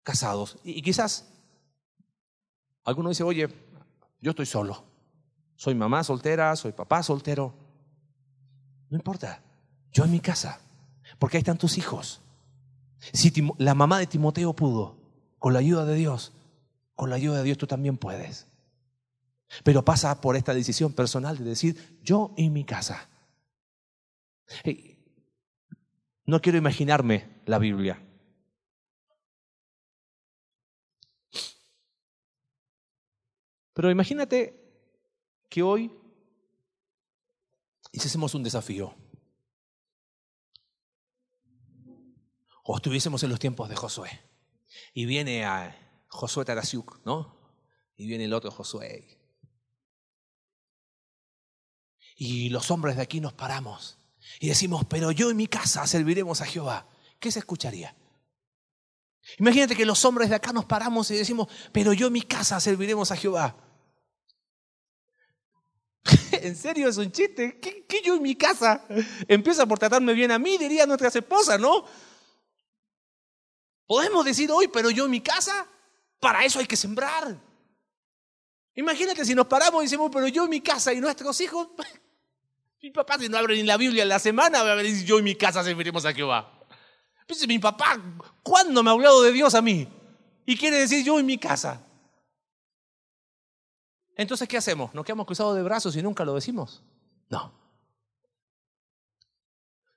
casados, 0.03 0.59
y 0.64 0.82
quizás 0.82 1.28
alguno 2.84 3.11
dice, 3.11 3.22
oye, 3.22 3.49
yo 4.20 4.30
estoy 4.30 4.47
solo, 4.47 4.84
soy 5.57 5.74
mamá 5.74 6.03
soltera, 6.03 6.55
soy 6.57 6.72
papá 6.72 7.03
soltero, 7.03 7.55
no 8.89 8.97
importa, 8.97 9.43
yo 9.93 10.05
en 10.05 10.12
mi 10.12 10.20
casa, 10.20 10.61
porque 11.18 11.37
ahí 11.37 11.41
están 11.41 11.59
tus 11.59 11.78
hijos. 11.78 12.20
Si 13.12 13.32
la 13.59 13.74
mamá 13.74 13.99
de 13.99 14.07
Timoteo 14.07 14.55
pudo, 14.55 14.97
con 15.39 15.53
la 15.53 15.59
ayuda 15.59 15.84
de 15.84 15.95
Dios, 15.95 16.32
con 16.95 17.11
la 17.11 17.16
ayuda 17.16 17.39
de 17.39 17.45
Dios 17.45 17.59
tú 17.59 17.66
también 17.66 17.99
puedes. 17.99 18.47
Pero 19.65 19.85
pasa 19.85 20.21
por 20.21 20.37
esta 20.37 20.55
decisión 20.55 20.93
personal 20.93 21.39
de 21.39 21.45
decir, 21.45 21.99
yo 22.03 22.35
y 22.37 22.51
mi 22.51 22.65
casa. 22.65 23.09
no 26.25 26.41
quiero 26.41 26.59
imaginarme 26.59 27.43
la 27.47 27.59
Biblia. 27.59 28.03
Pero 33.73 33.91
imagínate 33.91 34.59
que 35.51 35.63
hoy 35.63 35.93
hiciésemos 37.93 38.35
un 38.35 38.43
desafío. 38.43 38.95
O 42.65 42.77
estuviésemos 42.77 43.23
en 43.23 43.31
los 43.31 43.39
tiempos 43.39 43.69
de 43.69 43.77
Josué. 43.77 44.11
Y 44.93 45.05
viene 45.05 45.45
a 45.45 46.05
Josué 46.09 46.45
Tarasiuk, 46.45 47.05
¿no? 47.05 47.37
Y 47.97 48.07
viene 48.07 48.25
el 48.25 48.33
otro 48.33 48.51
Josué. 48.51 49.16
Y 52.17 52.49
los 52.49 52.71
hombres 52.71 52.97
de 52.97 53.03
aquí 53.03 53.21
nos 53.21 53.35
paramos 53.35 53.99
y 54.41 54.49
decimos, 54.49 54.85
pero 54.89 55.12
yo 55.12 55.31
y 55.31 55.35
mi 55.35 55.47
casa 55.47 55.87
serviremos 55.87 56.41
a 56.41 56.47
Jehová. 56.47 56.89
¿Qué 57.21 57.31
se 57.31 57.39
escucharía? 57.39 57.95
Imagínate 59.39 59.77
que 59.77 59.85
los 59.85 60.05
hombres 60.05 60.31
de 60.31 60.37
acá 60.37 60.53
nos 60.53 60.64
paramos 60.64 61.11
y 61.11 61.17
decimos, 61.17 61.49
pero 61.73 61.93
yo 61.93 62.07
y 62.07 62.11
mi 62.11 62.23
casa 62.23 62.61
serviremos 62.61 63.11
a 63.11 63.17
Jehová. 63.17 63.57
¿En 66.33 66.57
serio 66.57 66.89
es 66.89 66.97
un 66.97 67.11
chiste? 67.11 67.59
¿Qué, 67.61 68.03
yo 68.05 68.14
y 68.14 68.21
mi 68.21 68.37
casa? 68.37 68.85
Empieza 69.27 69.67
por 69.67 69.79
tratarme 69.79 70.12
bien 70.14 70.31
a 70.31 70.39
mí, 70.39 70.57
diría 70.57 70.87
nuestra 70.87 71.09
esposa, 71.09 71.59
¿no? 71.59 71.85
Podemos 73.87 74.25
decir 74.25 74.51
hoy, 74.51 74.69
pero 74.69 74.91
yo 74.91 75.07
y 75.07 75.09
mi 75.09 75.21
casa, 75.21 75.67
para 76.21 76.45
eso 76.45 76.59
hay 76.59 76.67
que 76.67 76.77
sembrar. 76.77 77.41
Imagínate 78.75 79.25
si 79.25 79.35
nos 79.35 79.47
paramos 79.47 79.83
y 79.83 79.87
decimos, 79.87 80.11
pero 80.12 80.29
yo 80.29 80.45
y 80.45 80.49
mi 80.49 80.61
casa 80.61 80.93
y 80.93 81.01
nuestros 81.01 81.41
hijos, 81.41 81.69
mi 82.83 82.91
papá 82.91 83.18
si 83.18 83.29
no 83.29 83.39
abre 83.39 83.57
ni 83.57 83.62
la 83.62 83.77
Biblia 83.77 84.03
en 84.03 84.09
la 84.09 84.18
semana, 84.18 84.62
va 84.62 84.72
a 84.72 84.77
decir, 84.77 85.05
yo 85.05 85.18
y 85.18 85.22
mi 85.22 85.35
casa 85.35 85.64
serviremos 85.64 86.05
a 86.05 86.12
Jehová. 86.12 86.53
Dice, 87.29 87.47
mi 87.47 87.59
papá, 87.59 88.01
¿cuándo 88.43 88.83
me 88.83 88.91
ha 88.91 88.93
hablado 88.93 89.22
de 89.22 89.33
Dios 89.33 89.55
a 89.55 89.62
mí? 89.62 89.89
Y 90.45 90.57
quiere 90.57 90.79
decir 90.79 91.05
yo 91.05 91.18
y 91.18 91.24
mi 91.24 91.39
casa. 91.39 91.85
Entonces, 94.16 94.49
¿qué 94.49 94.57
hacemos? 94.57 94.95
¿Nos 94.95 95.05
quedamos 95.05 95.27
cruzados 95.27 95.57
de 95.57 95.62
brazos 95.62 95.97
y 95.97 96.03
nunca 96.03 96.24
lo 96.24 96.35
decimos? 96.35 96.83
No. 97.29 97.53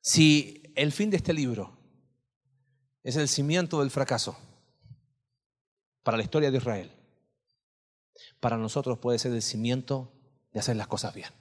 Si 0.01 0.73
el 0.75 0.91
fin 0.91 1.09
de 1.09 1.17
este 1.17 1.33
libro 1.33 1.77
es 3.03 3.15
el 3.15 3.27
cimiento 3.27 3.79
del 3.79 3.91
fracaso 3.91 4.37
para 6.03 6.17
la 6.17 6.23
historia 6.23 6.51
de 6.51 6.57
Israel, 6.57 6.91
para 8.39 8.57
nosotros 8.57 8.97
puede 8.99 9.19
ser 9.19 9.33
el 9.33 9.41
cimiento 9.41 10.11
de 10.51 10.59
hacer 10.59 10.75
las 10.75 10.87
cosas 10.87 11.13
bien. 11.13 11.38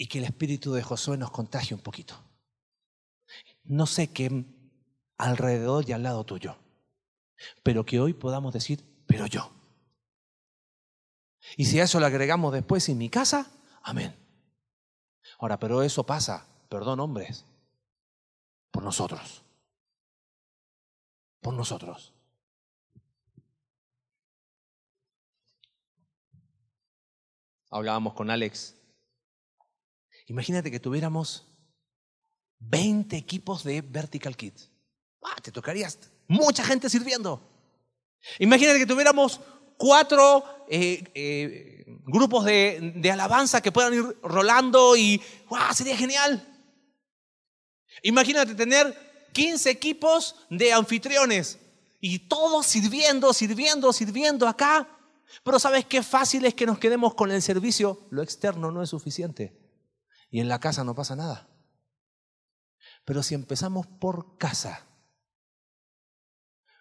Y 0.00 0.06
que 0.06 0.16
el 0.16 0.24
espíritu 0.24 0.72
de 0.72 0.82
Josué 0.82 1.18
nos 1.18 1.30
contagie 1.30 1.74
un 1.74 1.82
poquito. 1.82 2.14
No 3.64 3.84
sé 3.84 4.10
qué 4.10 4.46
alrededor 5.18 5.86
y 5.86 5.92
al 5.92 6.02
lado 6.04 6.24
tuyo, 6.24 6.56
pero 7.62 7.84
que 7.84 8.00
hoy 8.00 8.14
podamos 8.14 8.54
decir, 8.54 8.82
pero 9.06 9.26
yo. 9.26 9.52
Y 11.58 11.66
si 11.66 11.80
a 11.80 11.84
eso 11.84 12.00
le 12.00 12.06
agregamos 12.06 12.50
después 12.54 12.88
en 12.88 12.96
mi 12.96 13.10
casa, 13.10 13.52
amén. 13.82 14.16
Ahora, 15.38 15.58
pero 15.58 15.82
eso 15.82 16.06
pasa, 16.06 16.46
perdón 16.70 17.00
hombres, 17.00 17.44
por 18.70 18.82
nosotros. 18.82 19.42
Por 21.42 21.52
nosotros. 21.52 22.14
Hablábamos 27.68 28.14
con 28.14 28.30
Alex. 28.30 28.79
Imagínate 30.30 30.70
que 30.70 30.78
tuviéramos 30.78 31.44
20 32.60 33.16
equipos 33.16 33.64
de 33.64 33.80
Vertical 33.80 34.36
Kids. 34.36 34.70
Ah, 35.24 35.34
te 35.42 35.50
tocarías 35.50 35.98
mucha 36.28 36.62
gente 36.62 36.88
sirviendo. 36.88 37.42
Imagínate 38.38 38.78
que 38.78 38.86
tuviéramos 38.86 39.40
cuatro 39.76 40.44
eh, 40.68 41.02
eh, 41.14 41.84
grupos 42.04 42.44
de, 42.44 42.92
de, 42.94 43.10
alabanza 43.10 43.60
que 43.60 43.72
puedan 43.72 43.92
ir 43.92 44.04
rolando 44.22 44.96
y 44.96 45.20
¡wow! 45.48 45.74
Sería 45.74 45.96
genial. 45.96 46.46
Imagínate 48.04 48.54
tener 48.54 48.96
15 49.32 49.68
equipos 49.68 50.36
de 50.48 50.72
anfitriones 50.72 51.58
y 52.00 52.20
todos 52.20 52.66
sirviendo, 52.66 53.32
sirviendo, 53.32 53.92
sirviendo 53.92 54.46
acá. 54.46 54.88
Pero 55.42 55.58
¿sabes 55.58 55.86
qué 55.86 56.04
fácil 56.04 56.44
es 56.44 56.54
que 56.54 56.66
nos 56.66 56.78
quedemos 56.78 57.14
con 57.14 57.32
el 57.32 57.42
servicio? 57.42 58.06
Lo 58.10 58.22
externo 58.22 58.70
no 58.70 58.80
es 58.80 58.90
suficiente. 58.90 59.59
Y 60.30 60.40
en 60.40 60.48
la 60.48 60.60
casa 60.60 60.84
no 60.84 60.94
pasa 60.94 61.16
nada. 61.16 61.48
Pero 63.04 63.22
si 63.22 63.34
empezamos 63.34 63.86
por 63.86 64.38
casa, 64.38 64.86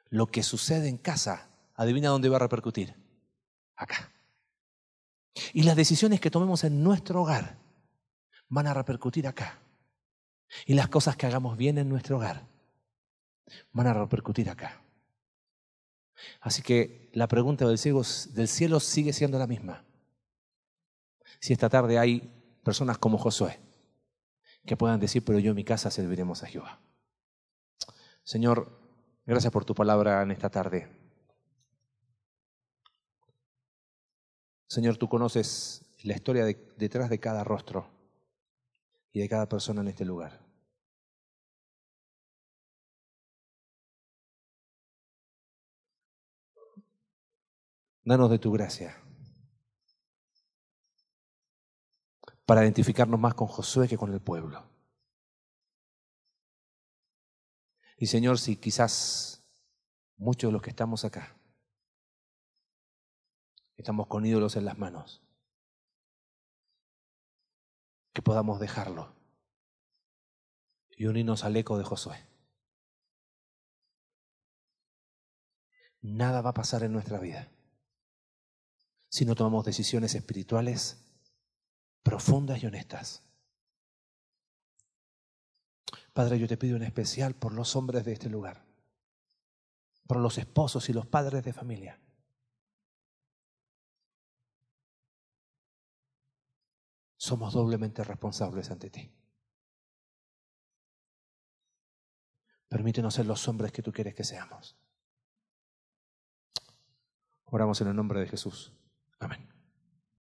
lo 0.10 0.28
que 0.28 0.44
sucede 0.44 0.88
en 0.88 0.98
casa 0.98 1.50
adivina 1.76 2.10
dónde 2.10 2.30
va 2.30 2.38
a 2.38 2.42
repercutir. 2.42 2.96
Acá. 3.76 4.12
Y 5.54 5.64
las 5.64 5.76
decisiones 5.76 6.20
que 6.20 6.32
tomemos 6.32 6.64
en 6.64 6.84
nuestro 6.84 7.22
hogar 7.22 7.58
van 8.50 8.68
a 8.68 8.74
repercutir 8.74 9.28
acá. 9.28 9.60
Y 10.66 10.74
las 10.74 10.90
cosas 10.90 11.16
que 11.16 11.26
hagamos 11.26 11.58
bien 11.58 11.78
en 11.78 11.90
nuestro 11.90 12.18
hogar 12.18 12.48
van 13.72 13.88
a 13.88 13.94
repercutir 13.94 14.50
acá. 14.50 14.82
Así 16.42 16.62
que 16.62 17.10
la 17.14 17.28
pregunta 17.28 17.66
del 17.66 17.78
cielo, 17.78 18.80
sigue 18.80 19.14
siendo 19.14 19.40
la 19.40 19.48
misma. 19.48 19.86
Si 21.40 21.54
esta 21.54 21.70
tarde 21.70 21.98
hay 21.98 22.39
personas 22.64 22.98
como 22.98 23.18
Josué 23.18 23.60
que 24.66 24.78
puedan 24.78 25.00
decir, 25.00 25.24
pero 25.26 25.40
yo 25.40 25.50
en 25.52 25.56
mi 25.56 25.64
casa 25.64 25.90
serviremos 25.90 26.44
a 26.44 26.48
Jehová. 26.48 26.80
Señor, 28.24 28.80
gracias 29.26 29.52
por 29.52 29.66
tu 29.66 29.74
palabra 29.74 30.22
en 30.22 30.32
esta 30.32 30.50
tarde. 30.50 30.88
Señor, 34.68 34.98
tú 34.98 35.10
conoces 35.10 35.84
la 36.04 36.14
historia 36.14 36.46
detrás 36.46 37.10
de 37.10 37.20
cada 37.20 37.44
rostro 37.44 37.90
y 39.12 39.22
de 39.22 39.28
cada 39.30 39.50
persona 39.50 39.82
en 39.82 39.88
este 39.88 40.06
lugar. 40.06 40.40
Danos 48.04 48.30
de 48.30 48.40
tu 48.40 48.52
gracia 48.52 49.09
para 52.50 52.64
identificarnos 52.64 53.20
más 53.20 53.36
con 53.36 53.46
Josué 53.46 53.88
que 53.88 53.96
con 53.96 54.12
el 54.12 54.22
pueblo. 54.22 54.68
Y 57.96 58.08
Señor, 58.08 58.40
si 58.40 58.56
quizás 58.56 59.44
muchos 60.18 60.48
de 60.48 60.54
los 60.54 60.62
que 60.64 60.72
estamos 60.72 61.06
acá 61.06 61.36
Estamos 63.78 64.08
con 64.08 64.26
ídolos 64.26 64.56
en 64.56 64.66
las 64.66 64.80
manos. 64.80 65.22
Que 68.14 68.24
podamos 68.24 68.60
dejarlo 68.60 69.14
y 70.98 71.06
unirnos 71.06 71.44
al 71.44 71.56
eco 71.56 71.78
de 71.78 71.84
Josué. 71.84 72.18
Nada 76.02 76.42
va 76.42 76.50
a 76.50 76.56
pasar 76.56 76.82
en 76.82 76.94
nuestra 76.94 77.20
vida 77.20 77.52
si 79.08 79.24
no 79.24 79.36
tomamos 79.36 79.66
decisiones 79.66 80.16
espirituales 80.16 81.09
profundas 82.04 82.62
y 82.64 82.68
honestas. 82.68 83.24
Padre, 86.14 86.40
yo 86.40 86.48
te 86.48 86.58
pido 86.58 86.76
en 86.76 86.84
especial 86.84 87.36
por 87.36 87.54
los 87.54 87.76
hombres 87.76 88.04
de 88.06 88.14
este 88.14 88.30
lugar, 88.30 88.66
por 90.08 90.18
los 90.18 90.38
esposos 90.38 90.90
y 90.90 90.94
los 90.94 91.06
padres 91.06 91.44
de 91.44 91.54
familia 91.54 92.00
somos 97.20 97.54
doblemente 97.54 98.04
responsables 98.04 98.72
ante 98.72 98.90
ti. 98.90 99.12
Permítenos 102.70 103.14
ser 103.14 103.26
los 103.26 103.48
hombres 103.48 103.72
que 103.72 103.84
tú 103.84 103.92
quieres 103.92 104.16
que 104.16 104.24
seamos. 104.24 104.78
Oramos 107.46 107.82
en 107.82 107.90
el 107.90 107.96
nombre 107.96 108.20
de 108.22 108.28
Jesús. 108.28 108.72
Amén. 109.20 109.59